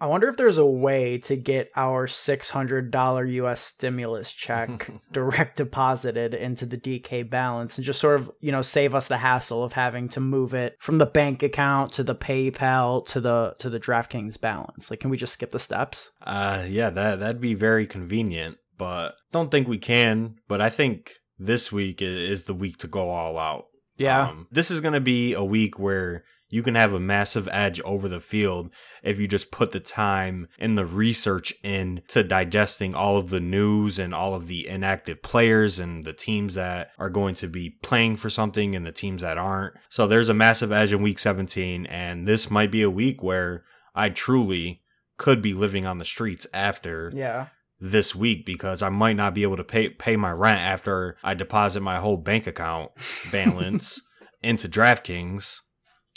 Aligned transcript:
I 0.00 0.06
wonder 0.06 0.28
if 0.28 0.36
there's 0.36 0.58
a 0.58 0.66
way 0.66 1.18
to 1.18 1.36
get 1.36 1.70
our 1.76 2.06
$600 2.06 3.32
US 3.32 3.60
stimulus 3.60 4.32
check 4.32 4.90
direct 5.12 5.56
deposited 5.56 6.34
into 6.34 6.64
the 6.64 6.78
DK 6.78 7.28
balance 7.28 7.76
and 7.76 7.84
just 7.84 8.00
sort 8.00 8.18
of, 8.18 8.30
you 8.40 8.50
know, 8.50 8.62
save 8.62 8.94
us 8.94 9.08
the 9.08 9.18
hassle 9.18 9.62
of 9.62 9.74
having 9.74 10.08
to 10.10 10.20
move 10.20 10.54
it 10.54 10.76
from 10.80 10.98
the 10.98 11.06
bank 11.06 11.42
account 11.42 11.92
to 11.92 12.02
the 12.02 12.14
PayPal 12.14 13.04
to 13.06 13.20
the 13.20 13.54
to 13.58 13.68
the 13.68 13.80
DraftKings 13.80 14.40
balance. 14.40 14.90
Like 14.90 15.00
can 15.00 15.10
we 15.10 15.16
just 15.16 15.34
skip 15.34 15.50
the 15.50 15.58
steps? 15.58 16.10
Uh 16.22 16.64
yeah, 16.66 16.90
that 16.90 17.20
that'd 17.20 17.40
be 17.40 17.54
very 17.54 17.86
convenient, 17.86 18.56
but 18.78 19.14
don't 19.32 19.50
think 19.50 19.68
we 19.68 19.78
can, 19.78 20.36
but 20.48 20.60
I 20.60 20.70
think 20.70 21.14
this 21.38 21.70
week 21.72 22.00
is 22.00 22.44
the 22.44 22.54
week 22.54 22.78
to 22.78 22.86
go 22.86 23.10
all 23.10 23.38
out. 23.38 23.64
Yeah. 23.96 24.28
Um, 24.28 24.46
this 24.50 24.70
is 24.70 24.80
going 24.80 24.94
to 24.94 25.00
be 25.00 25.34
a 25.34 25.44
week 25.44 25.78
where 25.78 26.24
you 26.50 26.62
can 26.62 26.74
have 26.74 26.92
a 26.92 27.00
massive 27.00 27.48
edge 27.52 27.80
over 27.82 28.08
the 28.08 28.20
field 28.20 28.70
if 29.02 29.18
you 29.18 29.26
just 29.28 29.50
put 29.50 29.72
the 29.72 29.80
time 29.80 30.48
and 30.58 30.76
the 30.76 30.84
research 30.84 31.54
in 31.62 32.02
to 32.08 32.22
digesting 32.24 32.94
all 32.94 33.16
of 33.16 33.30
the 33.30 33.40
news 33.40 33.98
and 33.98 34.12
all 34.12 34.34
of 34.34 34.48
the 34.48 34.66
inactive 34.66 35.22
players 35.22 35.78
and 35.78 36.04
the 36.04 36.12
teams 36.12 36.54
that 36.54 36.90
are 36.98 37.08
going 37.10 37.34
to 37.36 37.46
be 37.48 37.70
playing 37.82 38.16
for 38.16 38.28
something 38.28 38.74
and 38.74 38.84
the 38.84 38.92
teams 38.92 39.22
that 39.22 39.38
aren't. 39.38 39.74
So 39.88 40.06
there's 40.06 40.28
a 40.28 40.34
massive 40.34 40.72
edge 40.72 40.92
in 40.92 41.00
week 41.02 41.18
17 41.20 41.86
and 41.86 42.26
this 42.28 42.50
might 42.50 42.70
be 42.72 42.82
a 42.82 42.90
week 42.90 43.22
where 43.22 43.64
I 43.94 44.08
truly 44.10 44.82
could 45.16 45.40
be 45.40 45.54
living 45.54 45.86
on 45.86 45.98
the 45.98 46.04
streets 46.04 46.46
after 46.52 47.12
Yeah. 47.14 47.46
this 47.80 48.14
week 48.14 48.44
because 48.44 48.82
I 48.82 48.88
might 48.88 49.16
not 49.16 49.34
be 49.34 49.42
able 49.42 49.56
to 49.56 49.64
pay 49.64 49.88
pay 49.90 50.16
my 50.16 50.32
rent 50.32 50.58
after 50.58 51.16
I 51.22 51.34
deposit 51.34 51.80
my 51.80 51.98
whole 52.00 52.16
bank 52.16 52.46
account 52.46 52.90
balance 53.32 54.00
into 54.42 54.68
DraftKings 54.68 55.60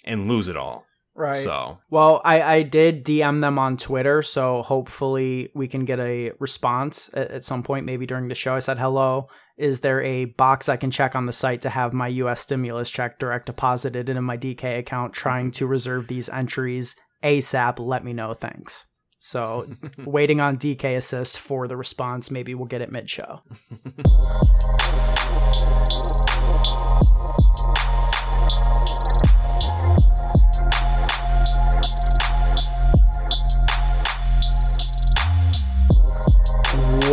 and 0.04 0.28
lose 0.28 0.48
it 0.48 0.58
all. 0.58 0.86
Right. 1.16 1.44
So 1.44 1.78
Well, 1.92 2.22
I, 2.26 2.42
I 2.42 2.62
did 2.64 3.06
DM 3.06 3.42
them 3.42 3.60
on 3.60 3.78
Twitter, 3.78 4.24
so 4.24 4.64
hopefully 4.64 5.50
we 5.54 5.68
can 5.68 5.86
get 5.86 6.00
a 6.00 6.32
response 6.40 7.10
at, 7.14 7.30
at 7.30 7.44
some 7.44 7.62
point, 7.62 7.86
maybe 7.86 8.08
during 8.08 8.30
the 8.30 8.36
show. 8.36 8.56
I 8.56 8.60
said, 8.60 8.80
hello, 8.80 9.28
is 9.56 9.82
there 9.82 10.02
a 10.02 10.26
box 10.26 10.70
I 10.70 10.78
can 10.78 10.90
check 10.90 11.16
on 11.16 11.28
the 11.28 11.34
site 11.34 11.62
to 11.62 11.70
have 11.70 11.94
my 11.94 12.08
US 12.08 12.42
stimulus 12.42 12.90
check 12.90 13.20
direct 13.20 13.46
deposited 13.46 14.10
into 14.10 14.22
my 14.24 14.38
DK 14.38 14.80
account, 14.80 15.14
trying 15.14 15.52
to 15.52 15.68
reserve 15.68 16.08
these 16.08 16.30
entries 16.30 16.96
ASAP? 17.24 17.78
Let 17.80 18.04
me 18.04 18.14
know. 18.14 18.34
Thanks. 18.34 18.88
So, 19.20 19.68
waiting 20.06 20.42
on 20.42 20.58
DK 20.58 20.98
assist 20.98 21.38
for 21.40 21.68
the 21.68 21.78
response. 21.78 22.32
Maybe 22.32 22.56
we'll 22.56 22.66
get 22.66 22.82
it 22.82 22.92
mid 22.92 23.08
show. 23.10 23.42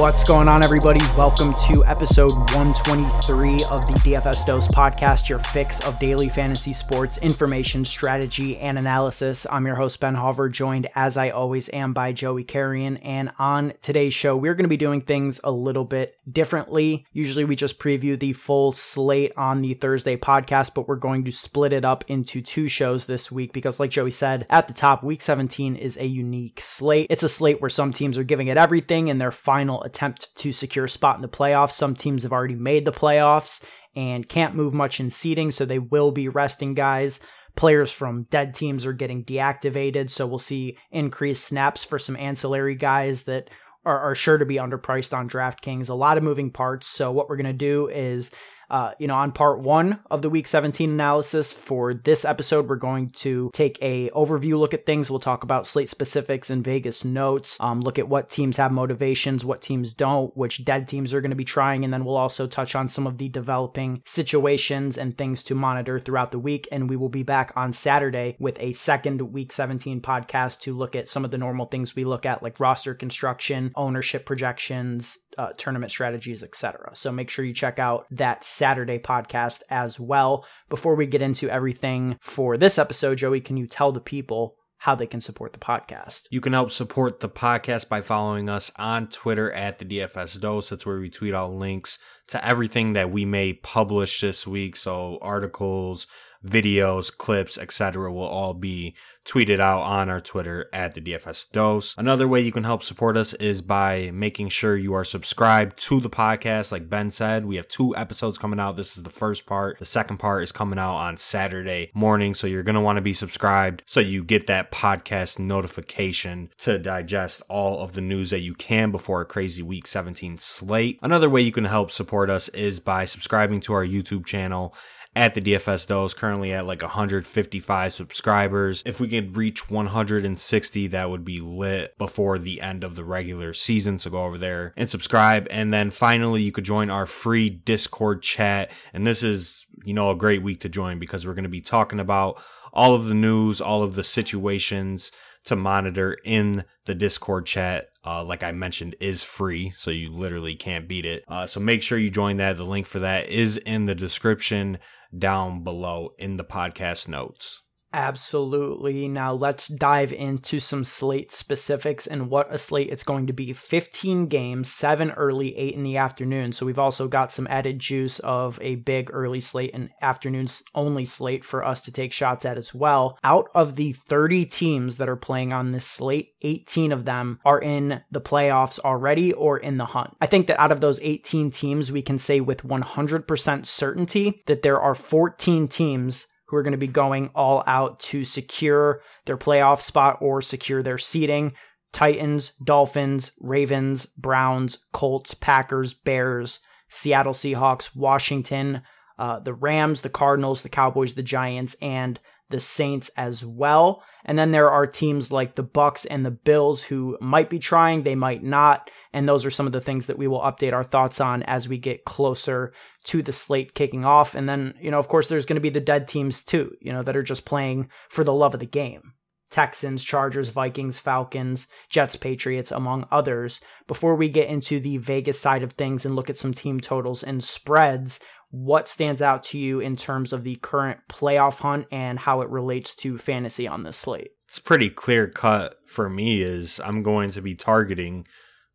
What's 0.00 0.24
going 0.24 0.48
on, 0.48 0.62
everybody? 0.62 1.04
Welcome 1.14 1.54
to 1.66 1.84
episode 1.84 2.32
123 2.54 3.64
of 3.64 3.86
the 3.86 3.92
DFS 4.02 4.46
Dose 4.46 4.66
podcast, 4.66 5.28
your 5.28 5.40
fix 5.40 5.78
of 5.84 5.98
daily 5.98 6.30
fantasy 6.30 6.72
sports 6.72 7.18
information, 7.18 7.84
strategy, 7.84 8.56
and 8.56 8.78
analysis. 8.78 9.46
I'm 9.50 9.66
your 9.66 9.74
host, 9.74 10.00
Ben 10.00 10.16
Hauver, 10.16 10.50
joined 10.50 10.88
as 10.94 11.18
I 11.18 11.28
always 11.28 11.68
am 11.74 11.92
by 11.92 12.12
Joey 12.12 12.44
Carrion. 12.44 12.96
And 12.96 13.30
on 13.38 13.74
today's 13.82 14.14
show, 14.14 14.34
we're 14.38 14.54
going 14.54 14.64
to 14.64 14.70
be 14.70 14.78
doing 14.78 15.02
things 15.02 15.38
a 15.44 15.52
little 15.52 15.84
bit 15.84 16.16
differently. 16.32 17.04
Usually, 17.12 17.44
we 17.44 17.54
just 17.54 17.78
preview 17.78 18.18
the 18.18 18.32
full 18.32 18.72
slate 18.72 19.34
on 19.36 19.60
the 19.60 19.74
Thursday 19.74 20.16
podcast, 20.16 20.72
but 20.72 20.88
we're 20.88 20.96
going 20.96 21.26
to 21.26 21.30
split 21.30 21.74
it 21.74 21.84
up 21.84 22.04
into 22.08 22.40
two 22.40 22.68
shows 22.68 23.04
this 23.04 23.30
week 23.30 23.52
because, 23.52 23.78
like 23.78 23.90
Joey 23.90 24.12
said 24.12 24.46
at 24.48 24.66
the 24.66 24.72
top, 24.72 25.04
week 25.04 25.20
17 25.20 25.76
is 25.76 25.98
a 25.98 26.06
unique 26.06 26.58
slate. 26.62 27.08
It's 27.10 27.22
a 27.22 27.28
slate 27.28 27.60
where 27.60 27.68
some 27.68 27.92
teams 27.92 28.16
are 28.16 28.24
giving 28.24 28.48
it 28.48 28.56
everything 28.56 29.08
in 29.08 29.18
their 29.18 29.30
final 29.30 29.82
attempt 29.90 30.34
to 30.36 30.52
secure 30.52 30.86
a 30.86 30.88
spot 30.88 31.16
in 31.16 31.22
the 31.22 31.28
playoffs. 31.28 31.72
Some 31.72 31.94
teams 31.94 32.22
have 32.22 32.32
already 32.32 32.54
made 32.54 32.84
the 32.84 32.92
playoffs 32.92 33.62
and 33.94 34.28
can't 34.28 34.54
move 34.54 34.72
much 34.72 35.00
in 35.00 35.10
seeding, 35.10 35.50
so 35.50 35.64
they 35.64 35.78
will 35.78 36.12
be 36.12 36.28
resting 36.28 36.74
guys. 36.74 37.20
Players 37.56 37.90
from 37.90 38.24
dead 38.30 38.54
teams 38.54 38.86
are 38.86 38.92
getting 38.92 39.24
deactivated, 39.24 40.08
so 40.08 40.26
we'll 40.26 40.38
see 40.38 40.78
increased 40.92 41.44
snaps 41.44 41.82
for 41.82 41.98
some 41.98 42.16
ancillary 42.16 42.76
guys 42.76 43.24
that 43.24 43.50
are, 43.84 43.98
are 43.98 44.14
sure 44.14 44.38
to 44.38 44.46
be 44.46 44.56
underpriced 44.56 45.16
on 45.16 45.28
DraftKings. 45.28 45.90
A 45.90 45.94
lot 45.94 46.16
of 46.16 46.22
moving 46.22 46.50
parts. 46.50 46.86
So 46.86 47.10
what 47.10 47.28
we're 47.28 47.36
gonna 47.36 47.52
do 47.52 47.88
is 47.88 48.30
uh, 48.70 48.92
you 48.98 49.06
know, 49.06 49.14
on 49.14 49.32
part 49.32 49.60
one 49.60 49.98
of 50.10 50.22
the 50.22 50.30
week 50.30 50.46
17 50.46 50.90
analysis 50.90 51.52
for 51.52 51.92
this 51.92 52.24
episode, 52.24 52.68
we're 52.68 52.76
going 52.76 53.10
to 53.10 53.50
take 53.52 53.78
a 53.82 54.10
overview 54.10 54.58
look 54.58 54.72
at 54.72 54.86
things. 54.86 55.10
We'll 55.10 55.20
talk 55.20 55.42
about 55.42 55.66
slate 55.66 55.88
specifics 55.88 56.50
and 56.50 56.64
Vegas 56.64 57.04
notes, 57.04 57.58
um, 57.60 57.80
look 57.80 57.98
at 57.98 58.08
what 58.08 58.30
teams 58.30 58.56
have 58.58 58.72
motivations, 58.72 59.44
what 59.44 59.60
teams 59.60 59.92
don't, 59.92 60.34
which 60.36 60.64
dead 60.64 60.86
teams 60.86 61.12
are 61.12 61.20
going 61.20 61.30
to 61.30 61.36
be 61.36 61.44
trying, 61.44 61.84
and 61.84 61.92
then 61.92 62.04
we'll 62.04 62.16
also 62.16 62.46
touch 62.46 62.74
on 62.74 62.88
some 62.88 63.06
of 63.06 63.18
the 63.18 63.28
developing 63.28 64.02
situations 64.04 64.96
and 64.96 65.18
things 65.18 65.42
to 65.42 65.54
monitor 65.54 65.98
throughout 65.98 66.30
the 66.30 66.38
week. 66.38 66.68
And 66.70 66.88
we 66.88 66.96
will 66.96 67.08
be 67.08 67.22
back 67.22 67.52
on 67.56 67.72
Saturday 67.72 68.36
with 68.38 68.56
a 68.60 68.72
second 68.72 69.20
week 69.32 69.52
17 69.52 70.00
podcast 70.00 70.60
to 70.60 70.76
look 70.76 70.94
at 70.94 71.08
some 71.08 71.24
of 71.24 71.30
the 71.30 71.38
normal 71.38 71.66
things 71.66 71.96
we 71.96 72.04
look 72.04 72.24
at, 72.24 72.42
like 72.42 72.60
roster 72.60 72.94
construction, 72.94 73.72
ownership 73.74 74.24
projections, 74.26 75.18
uh, 75.40 75.52
tournament 75.56 75.90
strategies, 75.90 76.42
etc. 76.42 76.90
So 76.92 77.10
make 77.10 77.30
sure 77.30 77.46
you 77.46 77.54
check 77.54 77.78
out 77.78 78.04
that 78.10 78.44
Saturday 78.44 78.98
podcast 78.98 79.62
as 79.70 79.98
well. 79.98 80.44
Before 80.68 80.94
we 80.94 81.06
get 81.06 81.22
into 81.22 81.48
everything 81.48 82.18
for 82.20 82.58
this 82.58 82.76
episode, 82.78 83.16
Joey, 83.16 83.40
can 83.40 83.56
you 83.56 83.66
tell 83.66 83.90
the 83.90 84.00
people 84.00 84.56
how 84.76 84.94
they 84.94 85.06
can 85.06 85.22
support 85.22 85.54
the 85.54 85.58
podcast? 85.58 86.26
you 86.30 86.42
can 86.42 86.52
help 86.52 86.70
support 86.70 87.20
the 87.20 87.28
podcast 87.28 87.88
by 87.88 88.02
following 88.02 88.50
us 88.50 88.70
on 88.76 89.08
Twitter 89.08 89.50
at 89.52 89.78
the 89.78 89.86
DFS 89.86 90.38
Dose. 90.38 90.68
That's 90.68 90.84
where 90.84 91.00
we 91.00 91.08
tweet 91.08 91.32
out 91.32 91.54
links 91.54 91.98
to 92.30 92.44
everything 92.44 92.94
that 92.94 93.10
we 93.10 93.24
may 93.24 93.52
publish 93.52 94.20
this 94.20 94.46
week. 94.46 94.76
So 94.76 95.18
articles, 95.20 96.06
videos, 96.44 97.16
clips, 97.16 97.58
etc. 97.58 98.12
will 98.12 98.22
all 98.22 98.54
be 98.54 98.94
tweeted 99.24 99.60
out 99.60 99.82
on 99.82 100.08
our 100.08 100.20
Twitter 100.20 100.68
at 100.72 100.94
the 100.94 101.00
DFS 101.00 101.50
Dose. 101.52 101.94
Another 101.96 102.26
way 102.26 102.40
you 102.40 102.50
can 102.50 102.64
help 102.64 102.82
support 102.82 103.16
us 103.16 103.34
is 103.34 103.62
by 103.62 104.10
making 104.12 104.48
sure 104.48 104.76
you 104.76 104.94
are 104.94 105.04
subscribed 105.04 105.78
to 105.78 106.00
the 106.00 106.10
podcast. 106.10 106.72
Like 106.72 106.88
Ben 106.88 107.10
said, 107.10 107.46
we 107.46 107.56
have 107.56 107.68
two 107.68 107.94
episodes 107.96 108.38
coming 108.38 108.58
out. 108.58 108.76
This 108.76 108.96
is 108.96 109.04
the 109.04 109.10
first 109.10 109.46
part. 109.46 109.78
The 109.78 109.84
second 109.84 110.16
part 110.16 110.42
is 110.42 110.52
coming 110.52 110.78
out 110.78 110.96
on 110.96 111.16
Saturday 111.16 111.90
morning. 111.94 112.34
So 112.34 112.46
you're 112.46 112.62
going 112.64 112.74
to 112.74 112.80
want 112.80 112.96
to 112.96 113.02
be 113.02 113.12
subscribed 113.12 113.82
so 113.86 114.00
you 114.00 114.24
get 114.24 114.48
that 114.48 114.72
podcast 114.72 115.38
notification 115.38 116.50
to 116.58 116.78
digest 116.78 117.42
all 117.48 117.82
of 117.82 117.92
the 117.92 118.00
news 118.00 118.30
that 118.30 118.40
you 118.40 118.54
can 118.54 118.90
before 118.90 119.20
a 119.20 119.26
crazy 119.26 119.62
week 119.62 119.86
17 119.86 120.38
slate. 120.38 120.98
Another 121.02 121.30
way 121.30 121.40
you 121.40 121.52
can 121.52 121.66
help 121.66 121.90
support 121.90 122.19
us 122.28 122.48
is 122.50 122.80
by 122.80 123.06
subscribing 123.06 123.60
to 123.60 123.72
our 123.72 123.86
YouTube 123.86 124.26
channel 124.26 124.74
at 125.16 125.34
the 125.34 125.40
DFS 125.40 125.88
Dose, 125.88 126.14
currently 126.14 126.52
at 126.52 126.66
like 126.66 126.82
155 126.82 127.92
subscribers. 127.92 128.82
If 128.86 129.00
we 129.00 129.08
could 129.08 129.36
reach 129.36 129.68
160, 129.68 130.86
that 130.88 131.10
would 131.10 131.24
be 131.24 131.40
lit 131.40 131.98
before 131.98 132.38
the 132.38 132.60
end 132.60 132.84
of 132.84 132.94
the 132.94 133.04
regular 133.04 133.52
season. 133.52 133.98
So 133.98 134.10
go 134.10 134.24
over 134.24 134.38
there 134.38 134.72
and 134.76 134.88
subscribe. 134.88 135.48
And 135.50 135.72
then 135.72 135.90
finally, 135.90 136.42
you 136.42 136.52
could 136.52 136.64
join 136.64 136.90
our 136.90 137.06
free 137.06 137.50
Discord 137.50 138.22
chat. 138.22 138.70
And 138.92 139.06
this 139.06 139.22
is, 139.22 139.66
you 139.84 139.94
know, 139.94 140.10
a 140.10 140.16
great 140.16 140.42
week 140.42 140.60
to 140.60 140.68
join 140.68 140.98
because 141.00 141.26
we're 141.26 141.34
going 141.34 141.42
to 141.42 141.48
be 141.48 141.60
talking 141.60 141.98
about 142.00 142.40
all 142.72 142.94
of 142.94 143.06
the 143.06 143.14
news, 143.14 143.60
all 143.60 143.82
of 143.82 143.96
the 143.96 144.04
situations 144.04 145.10
to 145.44 145.56
monitor 145.56 146.16
in 146.24 146.64
the 146.86 146.94
Discord 146.94 147.46
chat. 147.46 147.86
Uh, 148.04 148.24
like 148.24 148.42
I 148.42 148.52
mentioned, 148.52 148.96
is 149.00 149.22
free, 149.22 149.72
so 149.76 149.90
you 149.90 150.10
literally 150.10 150.54
can't 150.54 150.88
beat 150.88 151.04
it. 151.04 151.22
Uh, 151.28 151.46
so 151.46 151.60
make 151.60 151.82
sure 151.82 151.98
you 151.98 152.10
join 152.10 152.38
that. 152.38 152.56
The 152.56 152.64
link 152.64 152.86
for 152.86 152.98
that 153.00 153.28
is 153.28 153.58
in 153.58 153.86
the 153.86 153.94
description 153.94 154.78
down 155.16 155.62
below 155.64 156.14
in 156.18 156.36
the 156.36 156.44
podcast 156.44 157.08
notes. 157.08 157.62
Absolutely. 157.92 159.08
Now 159.08 159.32
let's 159.32 159.66
dive 159.66 160.12
into 160.12 160.60
some 160.60 160.84
slate 160.84 161.32
specifics 161.32 162.06
and 162.06 162.30
what 162.30 162.52
a 162.52 162.56
slate 162.56 162.90
it's 162.90 163.02
going 163.02 163.26
to 163.26 163.32
be. 163.32 163.52
15 163.52 164.28
games, 164.28 164.72
7 164.72 165.10
early, 165.12 165.56
8 165.56 165.74
in 165.74 165.82
the 165.82 165.96
afternoon. 165.96 166.52
So 166.52 166.64
we've 166.64 166.78
also 166.78 167.08
got 167.08 167.32
some 167.32 167.48
added 167.50 167.80
juice 167.80 168.20
of 168.20 168.60
a 168.62 168.76
big 168.76 169.10
early 169.12 169.40
slate 169.40 169.72
and 169.74 169.90
afternoons 170.00 170.62
only 170.72 171.04
slate 171.04 171.44
for 171.44 171.64
us 171.64 171.80
to 171.82 171.92
take 171.92 172.12
shots 172.12 172.44
at 172.44 172.56
as 172.56 172.72
well. 172.72 173.18
Out 173.24 173.48
of 173.56 173.74
the 173.74 173.92
30 173.92 174.44
teams 174.46 174.98
that 174.98 175.08
are 175.08 175.16
playing 175.16 175.52
on 175.52 175.72
this 175.72 175.86
slate, 175.86 176.30
18 176.42 176.92
of 176.92 177.04
them 177.04 177.40
are 177.44 177.60
in 177.60 178.02
the 178.12 178.20
playoffs 178.20 178.78
already 178.78 179.32
or 179.32 179.58
in 179.58 179.78
the 179.78 179.86
hunt. 179.86 180.16
I 180.20 180.26
think 180.26 180.46
that 180.46 180.60
out 180.60 180.70
of 180.70 180.80
those 180.80 181.00
18 181.00 181.50
teams, 181.50 181.90
we 181.90 182.02
can 182.02 182.18
say 182.18 182.40
with 182.40 182.62
100% 182.62 183.66
certainty 183.66 184.42
that 184.46 184.62
there 184.62 184.80
are 184.80 184.94
14 184.94 185.66
teams 185.66 186.28
who 186.50 186.56
are 186.56 186.62
going 186.64 186.72
to 186.72 186.78
be 186.78 186.88
going 186.88 187.30
all 187.34 187.62
out 187.66 188.00
to 188.00 188.24
secure 188.24 189.02
their 189.24 189.36
playoff 189.36 189.80
spot 189.80 190.18
or 190.20 190.42
secure 190.42 190.82
their 190.82 190.98
seeding. 190.98 191.52
Titans, 191.92 192.52
Dolphins, 192.62 193.32
Ravens, 193.40 194.06
Browns, 194.18 194.78
Colts, 194.92 195.32
Packers, 195.32 195.94
Bears, 195.94 196.58
Seattle 196.88 197.32
Seahawks, 197.32 197.94
Washington, 197.94 198.82
uh, 199.18 199.38
the 199.38 199.54
Rams, 199.54 200.00
the 200.00 200.08
Cardinals, 200.08 200.62
the 200.62 200.68
Cowboys, 200.68 201.14
the 201.14 201.22
Giants, 201.22 201.76
and 201.80 202.18
the 202.50 202.60
Saints 202.60 203.10
as 203.16 203.44
well. 203.44 204.02
And 204.24 204.38
then 204.38 204.50
there 204.50 204.70
are 204.70 204.86
teams 204.86 205.32
like 205.32 205.54
the 205.54 205.62
Bucks 205.62 206.04
and 206.04 206.24
the 206.24 206.30
Bills 206.30 206.82
who 206.82 207.16
might 207.20 207.48
be 207.48 207.58
trying, 207.58 208.02
they 208.02 208.14
might 208.14 208.42
not. 208.42 208.90
And 209.12 209.28
those 209.28 209.44
are 209.46 209.50
some 209.50 209.66
of 209.66 209.72
the 209.72 209.80
things 209.80 210.06
that 210.06 210.18
we 210.18 210.28
will 210.28 210.40
update 210.40 210.72
our 210.72 210.84
thoughts 210.84 211.20
on 211.20 211.42
as 211.44 211.68
we 211.68 211.78
get 211.78 212.04
closer 212.04 212.72
to 213.04 213.22
the 213.22 213.32
slate 213.32 213.74
kicking 213.74 214.04
off. 214.04 214.34
And 214.34 214.48
then, 214.48 214.74
you 214.80 214.90
know, 214.90 214.98
of 214.98 215.08
course, 215.08 215.28
there's 215.28 215.46
going 215.46 215.56
to 215.56 215.60
be 215.60 215.70
the 215.70 215.80
dead 215.80 216.06
teams 216.06 216.44
too, 216.44 216.74
you 216.80 216.92
know, 216.92 217.02
that 217.02 217.16
are 217.16 217.22
just 217.22 217.44
playing 217.44 217.88
for 218.08 218.24
the 218.24 218.34
love 218.34 218.54
of 218.54 218.60
the 218.60 218.66
game. 218.66 219.14
Texans, 219.50 220.04
Chargers, 220.04 220.50
Vikings, 220.50 221.00
Falcons, 221.00 221.66
Jets, 221.88 222.14
Patriots, 222.14 222.70
among 222.70 223.06
others. 223.10 223.60
Before 223.88 224.14
we 224.14 224.28
get 224.28 224.48
into 224.48 224.78
the 224.78 224.98
Vegas 224.98 225.40
side 225.40 225.64
of 225.64 225.72
things 225.72 226.06
and 226.06 226.14
look 226.14 226.30
at 226.30 226.36
some 226.36 226.52
team 226.52 226.78
totals 226.78 227.24
and 227.24 227.42
spreads, 227.42 228.20
what 228.50 228.88
stands 228.88 229.22
out 229.22 229.42
to 229.44 229.58
you 229.58 229.80
in 229.80 229.96
terms 229.96 230.32
of 230.32 230.44
the 230.44 230.56
current 230.56 231.00
playoff 231.08 231.60
hunt 231.60 231.86
and 231.90 232.18
how 232.18 232.40
it 232.40 232.48
relates 232.48 232.94
to 232.96 233.18
fantasy 233.18 233.66
on 233.66 233.84
this 233.84 233.96
slate? 233.96 234.32
It's 234.48 234.58
pretty 234.58 234.90
clear 234.90 235.28
cut 235.28 235.76
for 235.86 236.08
me 236.08 236.42
is 236.42 236.80
I'm 236.84 237.02
going 237.02 237.30
to 237.30 237.42
be 237.42 237.54
targeting 237.54 238.26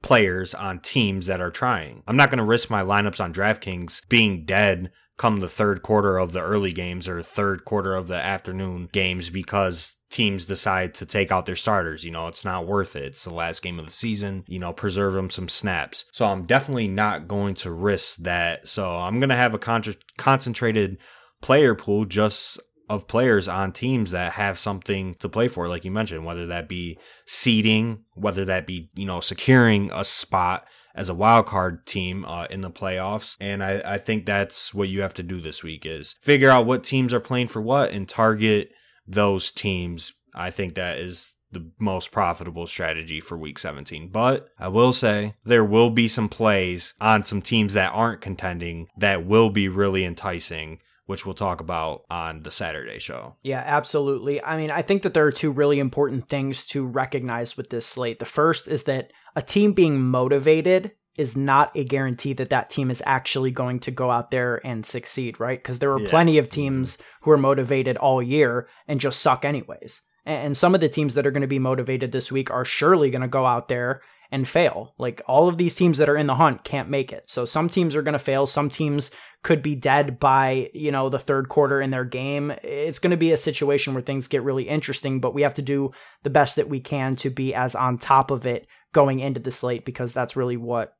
players 0.01 0.53
on 0.53 0.79
teams 0.79 1.25
that 1.25 1.41
are 1.41 1.51
trying. 1.51 2.03
I'm 2.07 2.15
not 2.15 2.29
going 2.29 2.37
to 2.37 2.45
risk 2.45 2.69
my 2.69 2.81
lineups 2.81 3.21
on 3.21 3.33
DraftKings 3.33 4.07
being 4.07 4.45
dead 4.45 4.91
come 5.17 5.39
the 5.39 5.49
third 5.49 5.81
quarter 5.81 6.17
of 6.17 6.31
the 6.33 6.41
early 6.41 6.71
games 6.71 7.07
or 7.07 7.21
third 7.21 7.65
quarter 7.65 7.95
of 7.95 8.07
the 8.07 8.15
afternoon 8.15 8.89
games 8.91 9.29
because 9.29 9.95
teams 10.15 10.45
decide 10.45 10.93
to 10.95 11.05
take 11.05 11.29
out 11.29 11.45
their 11.45 11.57
starters. 11.57 12.05
You 12.05 12.11
know, 12.11 12.27
it's 12.27 12.45
not 12.45 12.65
worth 12.65 12.95
it. 12.95 13.03
It's 13.03 13.25
the 13.25 13.33
last 13.33 13.61
game 13.61 13.79
of 13.79 13.85
the 13.85 13.91
season. 13.91 14.45
You 14.47 14.59
know, 14.59 14.71
preserve 14.71 15.13
them 15.13 15.29
some 15.29 15.49
snaps. 15.49 16.05
So 16.13 16.25
I'm 16.25 16.45
definitely 16.45 16.87
not 16.87 17.27
going 17.27 17.55
to 17.55 17.71
risk 17.71 18.17
that. 18.19 18.67
So 18.67 18.95
I'm 18.95 19.19
going 19.19 19.29
to 19.29 19.35
have 19.35 19.53
a 19.53 19.59
con- 19.59 19.83
concentrated 20.17 20.97
player 21.41 21.75
pool 21.75 22.05
just 22.05 22.59
of 22.87 23.07
players 23.07 23.49
on 23.49 23.73
teams 23.73 24.11
that 24.11 24.33
have 24.33 24.57
something 24.57 25.15
to 25.15 25.27
play 25.27 25.49
for, 25.49 25.67
like 25.67 25.83
you 25.83 25.91
mentioned, 25.91 26.23
whether 26.23 26.47
that 26.47 26.69
be 26.69 26.97
seeding, 27.25 28.03
whether 28.13 28.45
that 28.45 28.65
be, 28.65 28.89
you 28.95 29.05
know, 29.05 29.19
securing 29.19 29.91
a 29.91 30.05
spot 30.05 30.65
as 30.95 31.09
a 31.09 31.13
wild 31.13 31.45
card 31.45 31.85
team 31.85 32.23
uh, 32.23 32.45
in 32.45 32.61
the 32.61 32.71
playoffs. 32.71 33.35
And 33.41 33.61
I, 33.61 33.81
I 33.83 33.97
think 33.97 34.25
that's 34.25 34.73
what 34.73 34.87
you 34.87 35.01
have 35.01 35.15
to 35.15 35.23
do 35.23 35.41
this 35.41 35.61
week 35.61 35.85
is 35.85 36.15
figure 36.21 36.49
out 36.49 36.65
what 36.65 36.85
teams 36.85 37.13
are 37.13 37.19
playing 37.19 37.49
for 37.49 37.61
what 37.61 37.91
and 37.91 38.07
target 38.07 38.71
those 39.07 39.51
teams. 39.51 40.13
I 40.33 40.51
think 40.51 40.75
that 40.75 40.97
is 40.97 41.33
the 41.51 41.71
most 41.79 42.11
profitable 42.11 42.67
strategy 42.67 43.21
for 43.21 43.37
week 43.37 43.57
17. 43.57 44.09
But 44.09 44.49
I 44.59 44.67
will 44.67 44.93
say 44.93 45.35
there 45.45 45.63
will 45.63 45.89
be 45.89 46.07
some 46.07 46.29
plays 46.29 46.93
on 46.99 47.23
some 47.23 47.41
teams 47.41 47.73
that 47.73 47.93
aren't 47.93 48.21
contending 48.21 48.87
that 48.97 49.25
will 49.25 49.49
be 49.49 49.69
really 49.69 50.03
enticing 50.03 50.79
which 51.05 51.25
we'll 51.25 51.35
talk 51.35 51.61
about 51.61 52.03
on 52.09 52.41
the 52.43 52.51
Saturday 52.51 52.99
show. 52.99 53.35
Yeah, 53.43 53.61
absolutely. 53.65 54.43
I 54.43 54.57
mean, 54.57 54.71
I 54.71 54.81
think 54.81 55.03
that 55.03 55.13
there 55.13 55.25
are 55.25 55.31
two 55.31 55.51
really 55.51 55.79
important 55.79 56.27
things 56.27 56.65
to 56.67 56.85
recognize 56.85 57.55
with 57.55 57.69
this 57.69 57.85
slate. 57.85 58.19
The 58.19 58.25
first 58.25 58.67
is 58.67 58.83
that 58.85 59.11
a 59.35 59.41
team 59.41 59.73
being 59.73 60.01
motivated 60.01 60.93
is 61.17 61.37
not 61.37 61.71
a 61.75 61.83
guarantee 61.83 62.33
that 62.33 62.49
that 62.49 62.69
team 62.69 62.91
is 62.91 63.01
actually 63.05 63.51
going 63.51 63.79
to 63.79 63.91
go 63.91 64.11
out 64.11 64.31
there 64.31 64.65
and 64.65 64.85
succeed, 64.85 65.39
right? 65.39 65.61
Because 65.61 65.79
there 65.79 65.93
are 65.93 66.01
yeah. 66.01 66.09
plenty 66.09 66.37
of 66.37 66.45
mm-hmm. 66.45 66.61
teams 66.61 66.97
who 67.21 67.31
are 67.31 67.37
motivated 67.37 67.97
all 67.97 68.21
year 68.21 68.67
and 68.87 68.99
just 68.99 69.21
suck 69.21 69.45
anyways. 69.45 70.01
And 70.25 70.57
some 70.57 70.73
of 70.73 70.81
the 70.81 70.89
teams 70.89 71.13
that 71.13 71.25
are 71.25 71.31
going 71.31 71.41
to 71.41 71.47
be 71.47 71.59
motivated 71.59 72.11
this 72.11 72.31
week 72.31 72.49
are 72.49 72.65
surely 72.65 73.11
going 73.11 73.21
to 73.21 73.27
go 73.27 73.45
out 73.45 73.67
there 73.67 74.01
and 74.31 74.47
fail. 74.47 74.95
Like 74.97 75.21
all 75.27 75.47
of 75.47 75.57
these 75.57 75.75
teams 75.75 75.99
that 75.99 76.09
are 76.09 76.17
in 76.17 76.25
the 76.25 76.35
hunt 76.35 76.63
can't 76.63 76.89
make 76.89 77.13
it. 77.13 77.29
So 77.29 77.45
some 77.45 77.69
teams 77.69 77.95
are 77.95 78.01
going 78.01 78.13
to 78.13 78.19
fail. 78.19 78.47
Some 78.47 78.69
teams 78.69 79.11
could 79.43 79.61
be 79.61 79.75
dead 79.75 80.19
by, 80.19 80.71
you 80.73 80.91
know, 80.91 81.09
the 81.09 81.19
third 81.19 81.47
quarter 81.47 81.79
in 81.79 81.91
their 81.91 82.05
game. 82.05 82.51
It's 82.63 82.97
going 82.97 83.11
to 83.11 83.17
be 83.17 83.31
a 83.31 83.37
situation 83.37 83.93
where 83.93 84.01
things 84.01 84.27
get 84.27 84.43
really 84.43 84.67
interesting, 84.67 85.19
but 85.19 85.35
we 85.35 85.43
have 85.43 85.53
to 85.55 85.61
do 85.61 85.91
the 86.23 86.31
best 86.31 86.55
that 86.55 86.69
we 86.69 86.79
can 86.79 87.15
to 87.17 87.29
be 87.29 87.53
as 87.53 87.75
on 87.75 87.99
top 87.99 88.31
of 88.31 88.47
it 88.47 88.67
going 88.93 89.19
into 89.19 89.39
the 89.39 89.51
slate 89.51 89.85
because 89.85 90.11
that's 90.11 90.35
really 90.35 90.57
what 90.57 90.95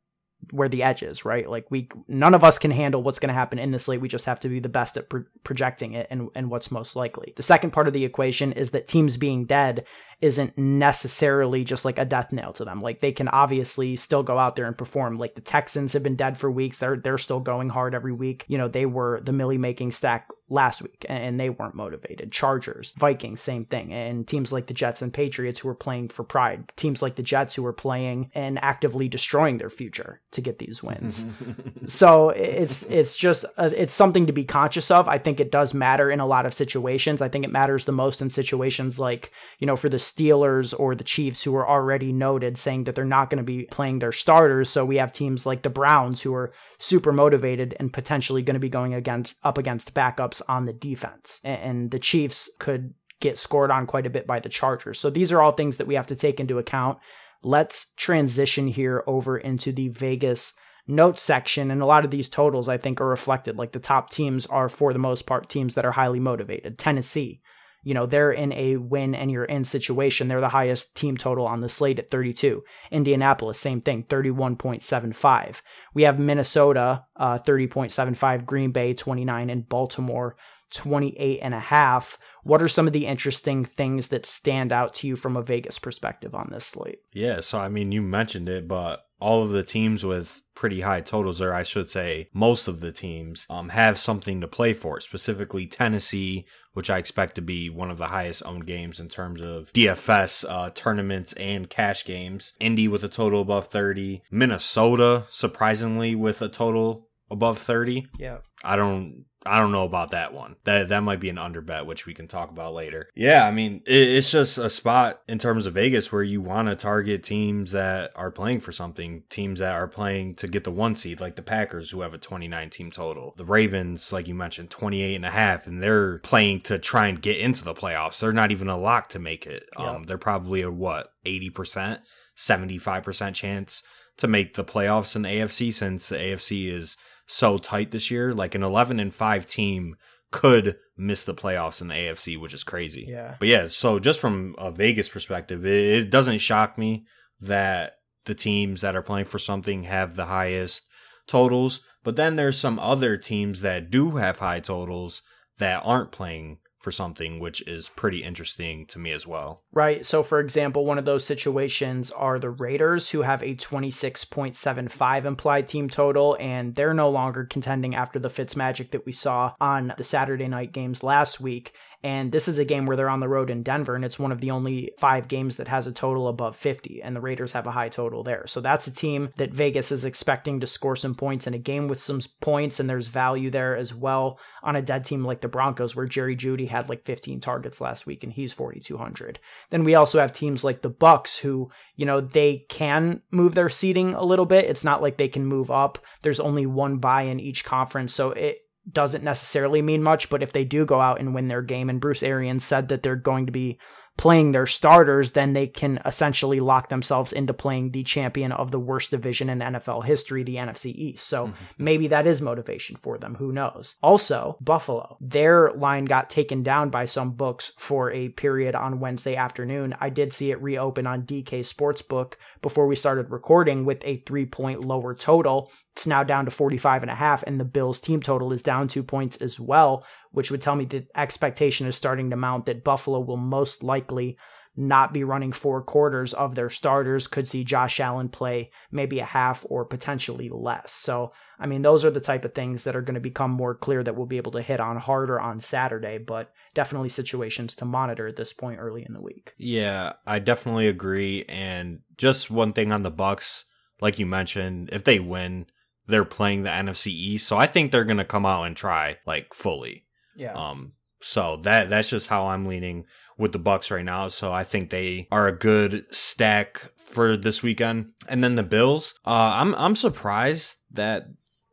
where 0.51 0.69
the 0.69 0.83
edge 0.83 1.03
is, 1.03 1.25
right? 1.25 1.49
Like 1.49 1.69
we 1.69 1.89
none 2.07 2.33
of 2.33 2.43
us 2.43 2.57
can 2.57 2.71
handle 2.71 3.03
what's 3.03 3.19
going 3.19 3.29
to 3.29 3.33
happen 3.33 3.59
in 3.59 3.71
this 3.71 3.85
slate. 3.85 4.01
We 4.01 4.07
just 4.07 4.25
have 4.25 4.39
to 4.41 4.49
be 4.49 4.59
the 4.59 4.69
best 4.69 4.97
at 4.97 5.09
pro- 5.09 5.25
projecting 5.43 5.93
it 5.93 6.07
and 6.09 6.29
and 6.35 6.49
what's 6.49 6.71
most 6.71 6.95
likely. 6.95 7.33
The 7.35 7.43
second 7.43 7.71
part 7.71 7.87
of 7.87 7.93
the 7.93 8.05
equation 8.05 8.51
is 8.51 8.71
that 8.71 8.87
teams 8.87 9.17
being 9.17 9.45
dead 9.45 9.85
isn't 10.21 10.57
necessarily 10.57 11.63
just 11.63 11.85
like 11.85 11.97
a 11.97 12.05
death 12.05 12.31
nail 12.31 12.53
to 12.53 12.65
them. 12.65 12.81
Like 12.81 12.99
they 12.99 13.11
can 13.11 13.27
obviously 13.27 13.95
still 13.95 14.23
go 14.23 14.37
out 14.37 14.55
there 14.55 14.65
and 14.65 14.77
perform. 14.77 15.17
Like 15.17 15.35
the 15.35 15.41
Texans 15.41 15.93
have 15.93 16.03
been 16.03 16.15
dead 16.15 16.37
for 16.37 16.49
weeks. 16.49 16.79
They're 16.79 16.97
they're 16.97 17.17
still 17.17 17.39
going 17.39 17.69
hard 17.69 17.95
every 17.95 18.13
week. 18.13 18.45
You 18.47 18.57
know, 18.57 18.67
they 18.67 18.85
were 18.85 19.21
the 19.21 19.33
Millie 19.33 19.57
making 19.57 19.91
stack 19.91 20.27
last 20.47 20.81
week 20.81 21.05
and 21.09 21.39
they 21.39 21.49
weren't 21.49 21.73
motivated. 21.73 22.31
Chargers, 22.31 22.93
Vikings, 22.97 23.41
same 23.41 23.65
thing. 23.65 23.91
And 23.91 24.27
teams 24.27 24.53
like 24.53 24.67
the 24.67 24.75
Jets 24.75 25.01
and 25.01 25.11
Patriots 25.11 25.59
who 25.59 25.69
are 25.69 25.75
playing 25.75 26.09
for 26.09 26.23
pride. 26.23 26.71
Teams 26.75 27.01
like 27.01 27.15
the 27.15 27.23
Jets 27.23 27.55
who 27.55 27.65
are 27.65 27.73
playing 27.73 28.29
and 28.35 28.59
actively 28.63 29.09
destroying 29.09 29.57
their 29.57 29.71
future 29.71 30.21
to 30.31 30.41
get 30.41 30.59
these 30.59 30.83
wins. 30.83 31.25
so 31.85 32.29
it's 32.29 32.83
it's 32.83 33.17
just 33.17 33.45
a, 33.57 33.81
it's 33.81 33.93
something 33.93 34.27
to 34.27 34.33
be 34.33 34.43
conscious 34.43 34.91
of. 34.91 35.07
I 35.07 35.17
think 35.17 35.39
it 35.39 35.51
does 35.51 35.73
matter 35.73 36.11
in 36.11 36.19
a 36.19 36.27
lot 36.27 36.45
of 36.45 36.53
situations. 36.53 37.21
I 37.21 37.29
think 37.29 37.43
it 37.43 37.51
matters 37.51 37.85
the 37.85 37.91
most 37.91 38.21
in 38.21 38.29
situations 38.29 38.99
like, 38.99 39.31
you 39.59 39.65
know, 39.65 39.75
for 39.75 39.89
the 39.89 39.99
Steelers 40.05 40.77
or 40.77 40.95
the 40.95 41.03
Chiefs 41.03 41.43
who 41.43 41.55
are 41.55 41.67
already 41.67 42.13
noted 42.13 42.57
saying 42.57 42.85
that 42.85 42.95
they're 42.95 43.05
not 43.05 43.29
going 43.29 43.37
to 43.37 43.43
be 43.43 43.63
playing 43.65 43.99
their 43.99 44.11
starters. 44.11 44.69
So 44.69 44.85
we 44.85 44.97
have 44.97 45.11
teams 45.11 45.45
like 45.45 45.63
the 45.63 45.69
Browns 45.69 46.21
who 46.21 46.33
are 46.33 46.53
super 46.79 47.11
motivated 47.11 47.75
and 47.79 47.91
potentially 47.91 48.41
going 48.41 48.55
to 48.55 48.59
be 48.59 48.69
going 48.69 48.93
against 48.93 49.37
up 49.43 49.57
against 49.57 49.93
backups 49.93 50.41
on 50.47 50.65
the 50.65 50.73
defense. 50.73 51.41
And 51.43 51.91
the 51.91 51.99
Chiefs 51.99 52.49
could 52.59 52.93
get 53.19 53.37
scored 53.37 53.71
on 53.71 53.87
quite 53.87 54.05
a 54.05 54.09
bit 54.09 54.27
by 54.27 54.39
the 54.39 54.49
Chargers. 54.49 54.99
So 54.99 55.09
these 55.09 55.31
are 55.31 55.41
all 55.41 55.51
things 55.51 55.77
that 55.77 55.87
we 55.87 55.95
have 55.95 56.07
to 56.07 56.15
take 56.15 56.39
into 56.39 56.59
account. 56.59 56.99
Let's 57.43 57.91
transition 57.97 58.67
here 58.67 59.03
over 59.07 59.37
into 59.37 59.71
the 59.71 59.89
Vegas 59.89 60.53
notes 60.87 61.21
section 61.21 61.71
and 61.71 61.81
a 61.81 61.85
lot 61.85 62.05
of 62.05 62.11
these 62.11 62.29
totals 62.29 62.69
I 62.69 62.77
think 62.77 63.01
are 63.01 63.07
reflected 63.07 63.57
like 63.57 63.71
the 63.71 63.79
top 63.79 64.11
teams 64.11 64.45
are 64.45 64.69
for 64.69 64.93
the 64.93 64.99
most 64.99 65.25
part 65.25 65.49
teams 65.49 65.73
that 65.73 65.85
are 65.85 65.91
highly 65.91 66.19
motivated. 66.19 66.77
Tennessee 66.77 67.41
you 67.85 67.93
know, 67.93 68.07
they're 68.07 68.31
in 68.31 68.51
a 68.51 68.77
win 68.77 69.13
and 69.13 69.29
you're 69.31 69.45
in 69.45 69.63
situation. 69.63 70.27
They're 70.27 70.41
the 70.41 70.49
highest 70.49 70.95
team 70.95 71.17
total 71.17 71.45
on 71.45 71.61
the 71.61 71.69
slate 71.69 71.99
at 71.99 72.09
32. 72.09 72.63
Indianapolis, 72.89 73.59
same 73.59 73.79
thing, 73.79 74.03
31.75. 74.05 75.61
We 75.93 76.01
have 76.01 76.17
Minnesota, 76.17 77.05
uh, 77.15 77.37
30.75, 77.37 78.43
Green 78.43 78.71
Bay, 78.71 78.95
29, 78.95 79.51
and 79.51 79.69
Baltimore, 79.69 80.35
28 80.71 81.39
and 81.43 81.53
a 81.53 81.59
half. 81.59 82.17
What 82.41 82.63
are 82.63 82.67
some 82.67 82.87
of 82.87 82.93
the 82.93 83.05
interesting 83.05 83.63
things 83.63 84.07
that 84.07 84.25
stand 84.25 84.71
out 84.71 84.95
to 84.95 85.07
you 85.07 85.15
from 85.15 85.37
a 85.37 85.43
Vegas 85.43 85.77
perspective 85.77 86.33
on 86.33 86.49
this 86.51 86.65
slate? 86.65 87.01
Yeah, 87.13 87.41
so 87.41 87.59
I 87.59 87.69
mean, 87.69 87.91
you 87.91 88.01
mentioned 88.01 88.49
it, 88.49 88.67
but 88.67 89.04
all 89.19 89.43
of 89.43 89.51
the 89.51 89.63
teams 89.63 90.03
with 90.03 90.41
pretty 90.55 90.81
high 90.81 91.01
totals, 91.01 91.41
or 91.41 91.53
I 91.53 91.63
should 91.63 91.89
say, 91.89 92.29
most 92.33 92.67
of 92.67 92.79
the 92.79 92.91
teams, 92.91 93.45
um, 93.49 93.69
have 93.69 93.99
something 93.99 94.41
to 94.41 94.47
play 94.47 94.73
for. 94.73 94.99
Specifically, 94.99 95.67
Tennessee, 95.67 96.45
which 96.73 96.89
I 96.89 96.97
expect 96.97 97.35
to 97.35 97.41
be 97.41 97.69
one 97.69 97.91
of 97.91 97.97
the 97.97 98.07
highest 98.07 98.43
owned 98.45 98.65
games 98.65 98.99
in 98.99 99.09
terms 99.09 99.41
of 99.41 99.71
DFS 99.73 100.45
uh, 100.49 100.69
tournaments 100.71 101.33
and 101.33 101.69
cash 101.69 102.05
games. 102.05 102.53
Indy 102.59 102.87
with 102.87 103.03
a 103.03 103.09
total 103.09 103.41
above 103.41 103.67
30. 103.67 104.21
Minnesota, 104.31 105.23
surprisingly, 105.29 106.15
with 106.15 106.41
a 106.41 106.49
total 106.49 107.09
above 107.35 107.59
30. 107.59 108.07
Yeah. 108.17 108.37
I 108.63 108.75
don't 108.75 109.25
I 109.45 109.59
don't 109.59 109.71
know 109.71 109.83
about 109.83 110.09
that 110.09 110.33
one. 110.33 110.55
That 110.63 110.87
that 110.87 111.01
might 111.01 111.19
be 111.19 111.29
an 111.29 111.37
under 111.37 111.61
bet, 111.61 111.85
which 111.85 112.07
we 112.07 112.15
can 112.15 112.27
talk 112.27 112.49
about 112.49 112.73
later. 112.73 113.09
Yeah, 113.13 113.45
I 113.45 113.51
mean, 113.51 113.83
it, 113.85 114.07
it's 114.07 114.31
just 114.31 114.57
a 114.57 114.71
spot 114.71 115.21
in 115.27 115.37
terms 115.37 115.67
of 115.67 115.75
Vegas 115.75 116.11
where 116.11 116.23
you 116.23 116.41
want 116.41 116.67
to 116.67 116.75
target 116.75 117.23
teams 117.23 117.71
that 117.71 118.11
are 118.15 118.31
playing 118.31 118.61
for 118.61 118.71
something, 118.71 119.23
teams 119.29 119.59
that 119.59 119.73
are 119.73 119.87
playing 119.87 120.35
to 120.35 120.47
get 120.47 120.63
the 120.63 120.71
one 120.71 120.95
seed, 120.95 121.21
like 121.21 121.35
the 121.35 121.43
Packers, 121.43 121.91
who 121.91 122.01
have 122.01 122.15
a 122.15 122.17
29 122.17 122.71
team 122.71 122.89
total. 122.89 123.35
The 123.37 123.45
Ravens, 123.45 124.11
like 124.11 124.27
you 124.27 124.33
mentioned, 124.33 124.71
28 124.71 125.15
and 125.15 125.25
a 125.25 125.31
half, 125.31 125.67
and 125.67 125.81
they're 125.81 126.17
playing 126.19 126.61
to 126.61 126.79
try 126.79 127.05
and 127.05 127.21
get 127.21 127.37
into 127.37 127.63
the 127.63 127.75
playoffs. 127.75 128.19
They're 128.19 128.33
not 128.33 128.51
even 128.51 128.67
a 128.67 128.77
lock 128.77 129.09
to 129.09 129.19
make 129.19 129.45
it. 129.45 129.65
Yep. 129.77 129.87
Um, 129.87 130.03
they're 130.05 130.17
probably 130.17 130.61
a 130.61 130.71
what, 130.71 131.11
80%, 131.23 131.99
75% 132.35 133.35
chance 133.35 133.83
to 134.17 134.27
make 134.27 134.55
the 134.55 134.63
playoffs 134.63 135.15
in 135.15 135.21
the 135.21 135.29
AFC 135.29 135.71
since 135.71 136.09
the 136.09 136.15
AFC 136.15 136.71
is 136.71 136.97
so 137.25 137.57
tight 137.57 137.91
this 137.91 138.09
year. 138.11 138.33
Like 138.33 138.55
an 138.55 138.63
11 138.63 138.99
and 138.99 139.13
5 139.13 139.49
team 139.49 139.95
could 140.31 140.77
miss 140.97 141.23
the 141.23 141.33
playoffs 141.33 141.81
in 141.81 141.87
the 141.87 141.93
AFC, 141.93 142.39
which 142.39 142.53
is 142.53 142.63
crazy. 142.63 143.05
Yeah. 143.07 143.35
But 143.39 143.47
yeah, 143.47 143.67
so 143.67 143.99
just 143.99 144.19
from 144.19 144.55
a 144.57 144.71
Vegas 144.71 145.09
perspective, 145.09 145.65
it, 145.65 145.85
it 145.85 146.09
doesn't 146.09 146.39
shock 146.39 146.77
me 146.77 147.05
that 147.39 147.93
the 148.25 148.35
teams 148.35 148.81
that 148.81 148.95
are 148.95 149.01
playing 149.01 149.25
for 149.25 149.39
something 149.39 149.83
have 149.83 150.15
the 150.15 150.25
highest 150.25 150.87
totals. 151.27 151.81
But 152.03 152.15
then 152.15 152.35
there's 152.35 152.57
some 152.57 152.79
other 152.79 153.17
teams 153.17 153.61
that 153.61 153.89
do 153.89 154.11
have 154.17 154.39
high 154.39 154.59
totals 154.59 155.21
that 155.57 155.81
aren't 155.85 156.11
playing 156.11 156.59
for 156.85 156.91
something, 156.91 157.39
which 157.39 157.67
is 157.67 157.89
pretty 157.89 158.23
interesting 158.23 158.85
to 158.85 158.99
me 158.99 159.11
as 159.11 159.25
well. 159.25 159.63
Right. 159.73 160.05
So, 160.05 160.21
for 160.21 160.39
example, 160.39 160.85
one 160.85 160.99
of 160.99 161.05
those 161.05 161.25
situations 161.25 162.11
are 162.11 162.37
the 162.37 162.51
Raiders, 162.51 163.09
who 163.09 163.23
have 163.23 163.41
a 163.41 163.55
26.75 163.55 165.25
implied 165.25 165.65
team 165.65 165.89
total, 165.89 166.37
and 166.39 166.75
they're 166.75 166.93
no 166.93 167.09
longer 167.09 167.43
contending 167.43 167.95
after 167.95 168.19
the 168.19 168.29
Fitz 168.29 168.55
magic 168.55 168.91
that 168.91 169.03
we 169.03 169.11
saw 169.11 169.53
on 169.59 169.95
the 169.97 170.03
Saturday 170.03 170.47
night 170.47 170.73
games 170.73 171.01
last 171.01 171.41
week. 171.41 171.73
And 172.05 172.31
this 172.31 172.47
is 172.47 172.59
a 172.59 172.65
game 172.65 172.85
where 172.85 172.95
they're 172.95 173.09
on 173.09 173.19
the 173.19 173.27
road 173.27 173.49
in 173.49 173.63
Denver, 173.63 173.95
and 173.95 174.05
it's 174.05 174.19
one 174.19 174.31
of 174.31 174.39
the 174.39 174.51
only 174.51 174.91
five 174.99 175.27
games 175.27 175.55
that 175.55 175.67
has 175.69 175.87
a 175.87 175.91
total 175.91 176.27
above 176.27 176.55
50, 176.55 177.01
and 177.01 177.15
the 177.15 177.19
Raiders 177.19 177.53
have 177.53 177.65
a 177.65 177.71
high 177.71 177.89
total 177.89 178.21
there. 178.21 178.45
So 178.45 178.61
that's 178.61 178.85
a 178.85 178.93
team 178.93 179.29
that 179.37 179.51
Vegas 179.51 179.91
is 179.91 180.05
expecting 180.05 180.59
to 180.59 180.67
score 180.67 180.95
some 180.95 181.15
points 181.15 181.47
in 181.47 181.55
a 181.55 181.57
game 181.57 181.87
with 181.87 181.99
some 181.99 182.19
points, 182.41 182.79
and 182.79 182.87
there's 182.87 183.07
value 183.07 183.49
there 183.49 183.75
as 183.75 183.91
well 183.91 184.37
on 184.61 184.75
a 184.75 184.83
dead 184.83 185.03
team 185.03 185.25
like 185.25 185.41
the 185.41 185.47
Broncos, 185.47 185.95
where 185.95 186.05
Jerry 186.05 186.35
Jeudy 186.35 186.67
had 186.67 186.89
like 186.89 187.05
15 187.05 187.39
targets 187.39 187.81
last 187.81 188.05
week, 188.05 188.23
and 188.23 188.31
he's 188.31 188.53
4,200. 188.53 189.39
Then 189.71 189.83
we 189.83 189.95
also 189.95 190.19
have 190.19 190.31
teams 190.31 190.63
like 190.63 190.83
the 190.83 190.89
Bucks, 190.89 191.39
who 191.39 191.71
you 191.95 192.05
know 192.05 192.21
they 192.21 192.67
can 192.69 193.23
move 193.31 193.55
their 193.55 193.67
seating 193.67 194.13
a 194.13 194.23
little 194.23 194.45
bit. 194.45 194.65
It's 194.65 194.83
not 194.83 195.01
like 195.01 195.17
they 195.17 195.27
can 195.27 195.47
move 195.47 195.71
up. 195.71 195.97
There's 196.21 196.39
only 196.39 196.67
one 196.67 196.97
bye 196.97 197.23
in 197.23 197.39
each 197.39 197.65
conference, 197.65 198.13
so 198.13 198.29
it 198.29 198.59
doesn't 198.91 199.23
necessarily 199.23 199.81
mean 199.81 200.03
much, 200.03 200.29
but 200.29 200.43
if 200.43 200.53
they 200.53 200.63
do 200.63 200.85
go 200.85 201.01
out 201.01 201.19
and 201.19 201.33
win 201.33 201.47
their 201.47 201.61
game, 201.61 201.89
and 201.89 202.01
Bruce 202.01 202.23
Arians 202.23 202.63
said 202.63 202.89
that 202.89 203.03
they're 203.03 203.15
going 203.15 203.45
to 203.47 203.51
be 203.51 203.79
playing 204.17 204.51
their 204.51 204.65
starters, 204.65 205.31
then 205.31 205.53
they 205.53 205.67
can 205.67 205.99
essentially 206.05 206.59
lock 206.59 206.89
themselves 206.89 207.33
into 207.33 207.53
playing 207.53 207.91
the 207.91 208.03
champion 208.03 208.51
of 208.51 208.71
the 208.71 208.79
worst 208.79 209.11
division 209.11 209.49
in 209.49 209.59
NFL 209.59 210.05
history, 210.05 210.43
the 210.43 210.55
NFC 210.55 210.93
East. 210.93 211.27
So 211.27 211.47
mm-hmm. 211.47 211.63
maybe 211.77 212.07
that 212.07 212.25
is 212.25 212.41
motivation 212.41 212.95
for 212.95 213.17
them. 213.17 213.35
Who 213.35 213.51
knows? 213.51 213.95
Also, 214.01 214.57
Buffalo, 214.61 215.17
their 215.19 215.71
line 215.73 216.05
got 216.05 216.29
taken 216.29 216.63
down 216.63 216.89
by 216.89 217.05
some 217.05 217.31
books 217.31 217.73
for 217.77 218.11
a 218.11 218.29
period 218.29 218.73
on 218.73 219.01
Wednesday 219.01 219.35
afternoon. 219.35 219.95
I 219.99 220.09
did 220.09 220.31
see 220.31 220.51
it 220.51 220.61
reopen 220.61 221.07
on 221.07 221.23
DK 221.23 221.59
Sportsbook 221.59 222.33
before 222.61 222.87
we 222.87 222.95
started 222.95 223.31
recording 223.31 223.85
with 223.85 224.01
a 224.05 224.23
three 224.25 224.45
point 224.45 224.85
lower 224.85 225.13
total. 225.13 225.71
It's 225.95 226.05
now 226.05 226.23
down 226.23 226.43
to 226.43 226.51
45 226.51 227.03
and 227.03 227.11
a 227.11 227.15
half, 227.15 227.41
and 227.43 227.57
the 227.57 227.63
Bills 227.63 228.01
team 228.01 228.21
total 228.21 228.51
is 228.51 228.61
down 228.61 228.89
two 228.89 229.01
points 229.01 229.37
as 229.37 229.61
well, 229.61 230.05
which 230.31 230.51
would 230.51 230.61
tell 230.61 230.75
me 230.75 230.83
the 230.83 231.07
expectation 231.15 231.87
is 231.87 231.95
starting 231.95 232.31
to 232.31 232.35
mount 232.35 232.65
that 232.65 232.83
Buffalo 232.83 233.21
will 233.21 233.37
most 233.37 233.81
likely 233.81 234.37
not 234.75 235.13
be 235.13 235.23
running 235.23 235.53
four 235.53 235.81
quarters 235.81 236.33
of 236.33 236.53
their 236.53 236.69
starters, 236.69 237.27
could 237.27 237.47
see 237.47 237.63
Josh 237.63 238.01
Allen 238.01 238.27
play 238.27 238.71
maybe 238.91 239.19
a 239.19 239.25
half 239.25 239.65
or 239.69 239.85
potentially 239.85 240.49
less. 240.49 240.91
So, 240.91 241.31
I 241.57 241.65
mean, 241.65 241.81
those 241.81 242.03
are 242.03 242.11
the 242.11 242.19
type 242.19 242.43
of 242.43 242.53
things 242.53 242.83
that 242.83 242.93
are 242.93 243.01
going 243.01 243.15
to 243.15 243.21
become 243.21 243.51
more 243.51 243.73
clear 243.73 244.03
that 244.03 244.17
we'll 244.17 244.25
be 244.25 244.35
able 244.35 244.51
to 244.51 244.61
hit 244.61 244.81
on 244.81 244.97
harder 244.97 245.39
on 245.39 245.61
Saturday, 245.61 246.17
but 246.17 246.51
definitely 246.73 247.07
situations 247.07 247.73
to 247.75 247.85
monitor 247.85 248.27
at 248.27 248.35
this 248.35 248.51
point 248.51 248.81
early 248.81 249.05
in 249.07 249.13
the 249.13 249.21
week. 249.21 249.53
Yeah, 249.57 250.13
I 250.27 250.39
definitely 250.39 250.89
agree. 250.89 251.45
And 251.47 251.99
just 252.17 252.51
one 252.51 252.73
thing 252.73 252.91
on 252.91 253.03
the 253.03 253.11
bucks 253.11 253.63
like 254.01 254.19
you 254.19 254.25
mentioned, 254.25 254.89
if 254.91 255.03
they 255.03 255.19
win, 255.19 255.67
they're 256.07 256.25
playing 256.25 256.63
the 256.63 256.69
NFC 256.69 257.07
East. 257.07 257.47
So 257.47 257.57
I 257.57 257.67
think 257.67 257.91
they're 257.91 258.03
going 258.03 258.17
to 258.17 258.25
come 258.25 258.45
out 258.45 258.63
and 258.63 258.75
try 258.75 259.17
like 259.25 259.53
fully. 259.53 260.05
Yeah. 260.35 260.53
Um 260.53 260.93
so 261.21 261.57
that 261.63 261.89
that's 261.89 262.09
just 262.09 262.27
how 262.27 262.47
I'm 262.47 262.65
leaning 262.65 263.05
with 263.37 263.51
the 263.51 263.59
Bucks 263.59 263.89
right 263.89 264.05
now. 264.05 264.27
So 264.27 264.53
I 264.53 264.63
think 264.63 264.89
they 264.89 265.27
are 265.31 265.47
a 265.47 265.57
good 265.57 266.05
stack 266.11 266.91
for 266.97 267.35
this 267.35 267.63
weekend. 267.63 268.11
And 268.27 268.43
then 268.43 268.55
the 268.55 268.63
Bills, 268.63 269.15
uh 269.25 269.29
I'm 269.29 269.73
I'm 269.75 269.95
surprised 269.95 270.75
that 270.91 271.27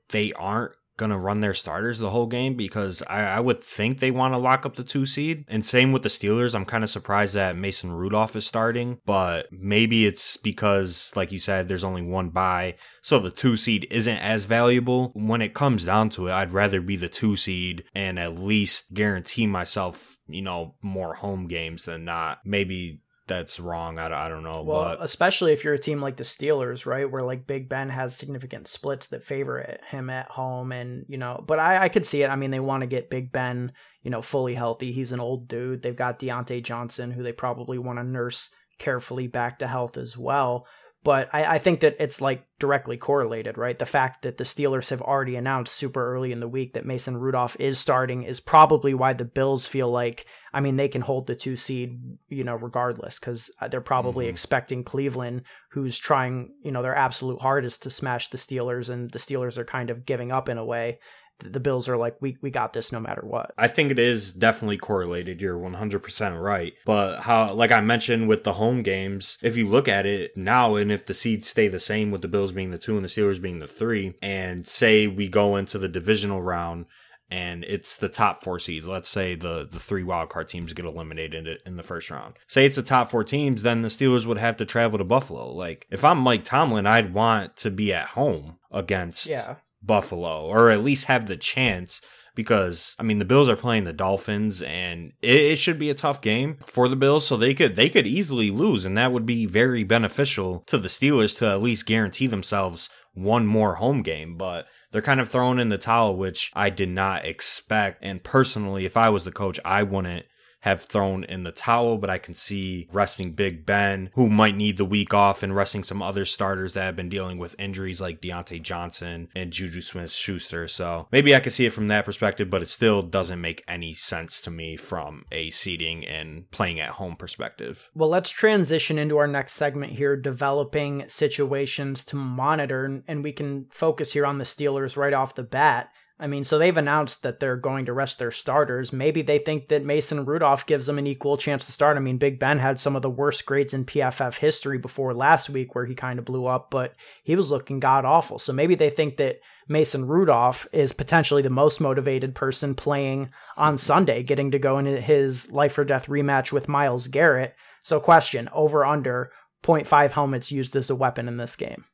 they 0.09 0.33
aren't 0.35 0.73
gonna 1.03 1.19
run 1.19 1.41
their 1.41 1.55
starters 1.55 1.99
the 1.99 2.11
whole 2.11 2.27
game 2.27 2.55
because 2.55 3.03
I, 3.09 3.23
I 3.23 3.41
would 3.41 3.63
think 3.63 3.99
they 3.99 4.11
want 4.11 4.35
to 4.35 4.39
lock 4.39 4.65
up 4.65 4.77
the 4.77 4.85
two 4.85 5.05
seed. 5.05 5.45
And 5.49 5.67
same 5.67 5.91
with 5.91 6.03
the 6.03 6.09
Steelers. 6.09 6.55
I'm 6.55 6.65
kind 6.65 6.85
of 6.85 6.91
surprised 6.91 7.35
that 7.35 7.57
Mason 7.57 7.91
Rudolph 7.93 8.37
is 8.37 8.47
starting, 8.47 8.99
but 9.05 9.49
maybe 9.51 10.07
it's 10.07 10.37
because, 10.37 11.13
like 11.17 11.33
you 11.33 11.39
said, 11.39 11.69
there's 11.69 11.85
only 11.85 12.03
one 12.03 12.31
bye, 12.31 12.77
so 13.03 13.19
the 13.19 13.31
two 13.31 13.57
seed 13.57 13.87
isn't 13.91 14.19
as 14.19 14.45
valuable. 14.45 15.11
When 15.15 15.43
it 15.43 15.55
comes 15.55 15.85
down 15.85 16.11
to 16.11 16.29
it, 16.29 16.33
I'd 16.33 16.53
rather 16.53 16.81
be 16.81 16.97
the 16.97 17.09
two 17.09 17.37
seed 17.37 17.85
and 17.95 18.19
at 18.19 18.39
least 18.39 18.95
guarantee 18.95 19.47
myself, 19.47 20.19
you 20.29 20.43
know, 20.43 20.77
more 20.83 21.15
home 21.15 21.49
games 21.49 21.85
than 21.85 22.05
not. 22.05 22.39
Maybe 22.45 23.03
that's 23.33 23.59
wrong. 23.59 23.99
I, 23.99 24.27
I 24.27 24.29
don't 24.29 24.43
know. 24.43 24.63
Well, 24.63 24.85
but 24.85 24.99
especially 25.01 25.53
if 25.53 25.65
you're 25.65 25.75
a 25.75 25.79
team 25.79 26.01
like 26.01 26.17
the 26.17 26.25
Steelers, 26.25 26.87
right, 26.87 27.11
where 27.11 27.23
like 27.23 27.47
Big 27.47 27.69
Ben 27.69 27.89
has 27.89 28.15
significant 28.15 28.69
splits 28.69 29.09
that 29.09 29.25
favor 29.25 29.59
it, 29.59 29.81
him 29.89 30.11
at 30.11 30.29
home, 30.29 30.73
and 30.73 31.05
you 31.09 31.19
know, 31.19 31.43
but 31.47 31.59
I, 31.59 31.85
I 31.85 31.89
could 31.89 32.07
see 32.07 32.23
it. 32.23 32.31
I 32.31 32.37
mean, 32.37 32.51
they 32.51 32.61
want 32.61 32.83
to 32.83 32.87
get 32.87 33.11
Big 33.11 33.33
Ben, 33.33 33.73
you 34.03 34.11
know, 34.11 34.23
fully 34.23 34.55
healthy. 34.55 34.93
He's 34.93 35.13
an 35.13 35.21
old 35.21 35.49
dude. 35.49 35.83
They've 35.83 35.97
got 35.97 36.21
Diontae 36.21 36.63
Johnson, 36.63 37.11
who 37.11 37.23
they 37.23 37.33
probably 37.33 37.79
want 37.79 37.99
to 37.99 38.05
nurse 38.05 38.51
carefully 38.79 39.27
back 39.27 39.59
to 39.61 39.67
health 39.67 39.97
as 39.97 40.19
well. 40.19 40.67
But 41.05 41.31
I, 41.33 41.55
I, 41.57 41.59
think 41.59 41.81
that 41.81 41.97
it's 41.99 42.21
like 42.21 42.47
directly 42.61 42.97
correlated, 42.97 43.59
right? 43.59 43.77
The 43.77 43.87
fact 43.87 44.23
that 44.23 44.37
the 44.37 44.45
Steelers 44.45 44.91
have 44.91 45.03
already 45.03 45.35
announced 45.35 45.75
super 45.75 46.15
early 46.15 46.31
in 46.31 46.39
the 46.39 46.47
week 46.47 46.75
that 46.75 46.87
Mason 46.87 47.17
Rudolph 47.17 47.57
is 47.59 47.77
starting 47.77 48.23
is 48.23 48.39
probably 48.39 48.95
why 48.95 49.13
the 49.13 49.25
Bills 49.25 49.67
feel 49.67 49.91
like, 49.91 50.27
I 50.53 50.61
mean, 50.61 50.77
they 50.77 50.87
can 50.87 51.01
hold 51.01 51.27
the 51.27 51.35
two 51.35 51.57
seed, 51.57 52.01
you 52.29 52.45
know, 52.45 52.55
regardless, 52.55 53.19
because 53.19 53.51
uh, 53.61 53.67
they're 53.67 53.81
probably 53.81 54.27
mm-hmm. 54.27 54.31
expecting 54.31 54.85
Cleveland, 54.85 55.43
who's 55.71 55.99
trying, 55.99 56.55
you 56.63 56.71
know, 56.71 56.83
their 56.83 56.95
absolute 56.95 57.41
hardest 57.41 57.83
to 57.83 57.91
smash 57.91 58.29
the 58.29 58.39
Steelers, 58.39 58.89
and 58.89 59.11
the 59.11 59.19
Steelers 59.19 59.59
are 59.59 59.65
kind 59.65 59.91
of 59.91 60.07
giving 60.07 60.31
up 60.31 60.49
in 60.49 60.57
a 60.57 60.65
way 60.65 61.01
the 61.43 61.61
Bills 61.61 61.89
are 61.89 61.97
like, 61.97 62.17
we, 62.21 62.37
we 62.41 62.51
got 62.51 62.73
this 62.73 62.93
no 62.93 63.01
matter 63.01 63.23
what. 63.25 63.53
I 63.59 63.69
think 63.69 63.91
it 63.91 63.99
is 63.99 64.33
definitely 64.33 64.79
correlated. 64.79 65.41
You're 65.41 65.59
100% 65.59 66.43
right. 66.43 66.75
But 66.85 67.21
how, 67.21 67.53
like 67.53 67.73
I 67.73 67.81
mentioned 67.81 68.29
with 68.29 68.45
the 68.45 68.55
home 68.55 68.83
games, 68.83 69.39
if 69.43 69.57
you 69.57 69.69
look 69.69 69.89
at 69.89 70.07
it 70.07 70.37
now, 70.37 70.77
and 70.77 70.91
if 70.93 71.07
the 71.07 71.15
seeds 71.15 71.49
stay 71.49 71.69
the 71.69 71.81
same 71.81 72.11
with 72.11 72.23
the 72.23 72.29
Bills 72.29 72.53
being 72.53 72.71
the 72.71 72.79
two 72.79 72.97
and 72.97 73.05
the 73.05 73.09
Steelers 73.09 73.41
being 73.41 73.59
the 73.59 73.67
three, 73.67 74.15
and 74.23 74.67
say 74.67 75.07
we 75.07 75.29
go 75.29 75.57
into 75.57 75.79
the 75.79 75.89
divisional 75.89 76.43
round 76.43 76.87
and 77.33 77.65
it's 77.65 77.97
the 77.97 78.11
top 78.11 78.45
four 78.45 78.59
seeds. 78.59 78.87
Let's 78.87 79.09
say 79.09 79.35
the 79.35 79.67
the 79.69 79.79
three 79.79 80.05
wildcard 80.05 80.49
teams 80.49 80.75
get 80.75 80.85
eliminated 80.85 81.61
in 81.65 81.77
the 81.77 81.83
first 81.83 82.11
round. 82.11 82.35
Say 82.47 82.67
it's 82.67 82.77
the 82.77 82.83
top 82.83 83.11
four 83.11 83.25
teams, 83.25 83.63
then 83.63 83.81
the 83.81 83.89
Steelers 83.89 84.27
would 84.27 84.37
have 84.37 84.59
to 84.59 84.67
travel 84.67 84.99
to 84.99 85.05
Buffalo. 85.05 85.51
Like 85.51 85.87
if 85.91 86.05
I'm 86.05 86.19
Mike 86.19 86.45
Tomlin, 86.45 86.87
I'd 86.87 87.15
want 87.15 87.57
to 87.59 87.71
be 87.71 87.93
at 87.95 88.09
home 88.09 88.59
against 88.71 89.27
yeah. 89.27 89.57
Buffalo, 89.83 90.47
or 90.47 90.71
at 90.71 90.85
least 90.85 91.07
have 91.07 91.27
the 91.27 91.37
chance 91.37 92.01
because 92.35 92.97
I 92.99 93.03
mean 93.03 93.19
the 93.19 93.25
Bills 93.25 93.49
are 93.49 93.57
playing 93.57 93.85
the 93.85 93.93
Dolphins 93.93 94.63
and 94.63 95.13
it, 95.21 95.35
it, 95.35 95.57
should 95.57 95.79
be 95.79 95.91
a 95.91 95.95
tough 95.95 96.21
game 96.21 96.59
for 96.67 96.89
the 96.89 96.97
Bills 96.97 97.27
so 97.27 97.37
they 97.37 97.55
could 97.55 97.77
they 97.77 97.89
could 97.89 98.07
easily 98.07 98.51
lose 98.51 98.85
and 98.85 98.97
that 98.97 99.13
would 99.13 99.27
be 99.27 99.47
very 99.47 99.85
beneficial 99.85 100.61
to 100.67 100.79
the 100.79 100.89
Steelers 100.89 101.37
to 101.39 101.47
at 101.49 101.63
least 101.63 101.87
guarantee 101.87 102.27
themselves 102.27 102.89
one 103.15 103.47
more 103.47 103.75
home 103.75 104.03
game 104.03 104.37
but 104.37 104.67
they're 104.91 105.03
kind 105.03 105.21
of 105.21 105.29
thrown 105.29 105.59
in 105.59 105.69
the 105.69 105.79
towel 105.79 106.17
which 106.17 106.51
I 106.55 106.71
did 106.71 106.89
not 106.89 107.25
expect 107.25 108.03
and 108.03 108.23
personally 108.23 108.87
if 108.87 108.97
I 108.97 109.11
was 109.11 109.25
the 109.25 109.33
coach 109.33 109.61
I 109.65 109.83
wouldn't 109.83 110.25
have 110.63 110.83
thrown 110.83 111.25
in 111.25 111.45
the 111.45 111.53
towel, 111.53 111.99
but 111.99 112.11
I 112.11 112.19
can 112.19 112.35
see 112.35 112.89
resting 112.93 113.33
Big 113.33 113.67
Ben, 113.67 114.11
who 114.15 114.29
might 114.29 114.57
need 114.57 114.77
the 114.77 114.85
week 114.85 115.13
off, 115.13 115.43
and 115.43 115.55
resting 115.55 115.83
some 115.85 116.03
other 116.03 116.25
starters 116.25 116.73
that 116.73 116.85
have 116.85 116.97
been 116.97 117.09
dealing 117.09 117.39
with 117.39 117.57
injuries 117.59 118.01
like 118.01 118.21
Diontae 118.21 118.63
Johnson 118.63 119.29
and 119.35 119.53
Juju 119.53 119.81
Smith 119.81 120.11
Schuster. 120.11 120.69
So 120.69 121.09
maybe 121.13 121.35
I 121.35 121.41
can 121.41 121.53
see 121.53 121.67
it 121.67 121.73
from 121.73 121.89
that 121.89 122.05
perspective, 122.05 122.49
but 122.49 122.63
it 122.63 122.69
still 122.69 123.03
doesn't 123.03 123.41
make 123.41 123.65
any 123.69 123.93
sense 123.93 124.41
to 124.43 124.51
me 124.51 124.77
from 124.77 125.25
a 125.31 125.51
seating 125.51 126.07
and 126.07 126.51
playing 126.51 126.81
at 126.81 126.91
home 126.91 127.17
perspective. 127.17 127.91
Well, 127.95 128.09
let's 128.09 128.31
transition 128.31 128.99
into 128.99 129.19
our 129.19 129.27
next 129.27 129.53
segment 129.53 129.93
here, 129.93 130.17
developing 130.17 131.05
situations 131.09 132.05
to 132.05 132.17
monitor, 132.17 133.03
and 133.09 133.25
we 133.25 133.33
can 133.33 133.67
focus 133.71 134.13
here 134.13 134.27
on 134.27 134.39
the 134.39 134.45
Steelers 134.45 134.97
right 134.97 135.13
off 135.13 135.35
the 135.35 135.43
bat. 135.43 135.91
I 136.23 136.29
mean, 136.29 136.45
so 136.45 136.57
they've 136.57 136.77
announced 136.77 137.25
that 137.25 137.41
they're 137.41 137.57
going 137.57 137.87
to 137.87 137.93
rest 137.93 138.21
their 138.21 138.31
starters. 138.31 138.93
Maybe 138.93 139.23
they 139.23 139.41
think 139.41 139.67
that 139.69 139.85
Mason 139.85 140.25
Rudolph 140.25 140.67
gives 140.67 140.87
them 140.87 140.97
an 140.97 141.07
equal 141.09 141.37
chance 141.37 141.67
to 141.67 141.73
start. 141.73 141.97
I 141.97 142.01
mean, 142.01 142.17
Big 142.17 142.39
Ben 142.39 142.61
had 142.61 142.79
some 142.79 142.95
of 142.95 143.03
the 143.03 143.11
worst 143.11 143.45
grades 143.45 143.75
in 143.75 143.85
PFF 143.85 144.39
history 144.39 144.79
before 144.79 145.15
last 145.15 145.51
week 145.51 145.75
where 145.75 145.85
he 145.85 145.97
kind 145.97 146.21
of 146.21 146.25
blew 146.25 146.47
up, 146.47 146.71
but 146.71 146.95
he 147.25 147.35
was 147.35 147.51
looking 147.51 147.81
god 147.81 148.05
awful. 148.05 148.39
So 148.39 148.53
maybe 148.53 148.77
they 148.77 148.89
think 148.89 149.17
that 149.17 149.41
Mason 149.67 150.07
Rudolph 150.07 150.69
is 150.73 150.93
potentially 150.93 151.43
the 151.43 151.51
most 151.51 151.81
motivated 151.81 152.37
person 152.37 152.77
playing 152.77 153.31
on 153.57 153.77
Sunday, 153.77 154.23
getting 154.23 154.53
to 154.53 154.61
go 154.61 154.79
into 154.79 155.01
his 155.01 155.51
life 155.51 155.77
or 155.77 155.85
death 155.85 156.07
rematch 156.07 156.53
with 156.53 156.69
Myles 156.69 157.09
Garrett. 157.09 157.57
So, 157.83 157.99
question 157.99 158.49
over 158.53 158.85
under 158.85 159.33
0.5 159.65 160.13
helmets 160.13 160.53
used 160.53 160.77
as 160.77 160.89
a 160.89 160.95
weapon 160.95 161.27
in 161.27 161.37
this 161.37 161.57
game. 161.57 161.85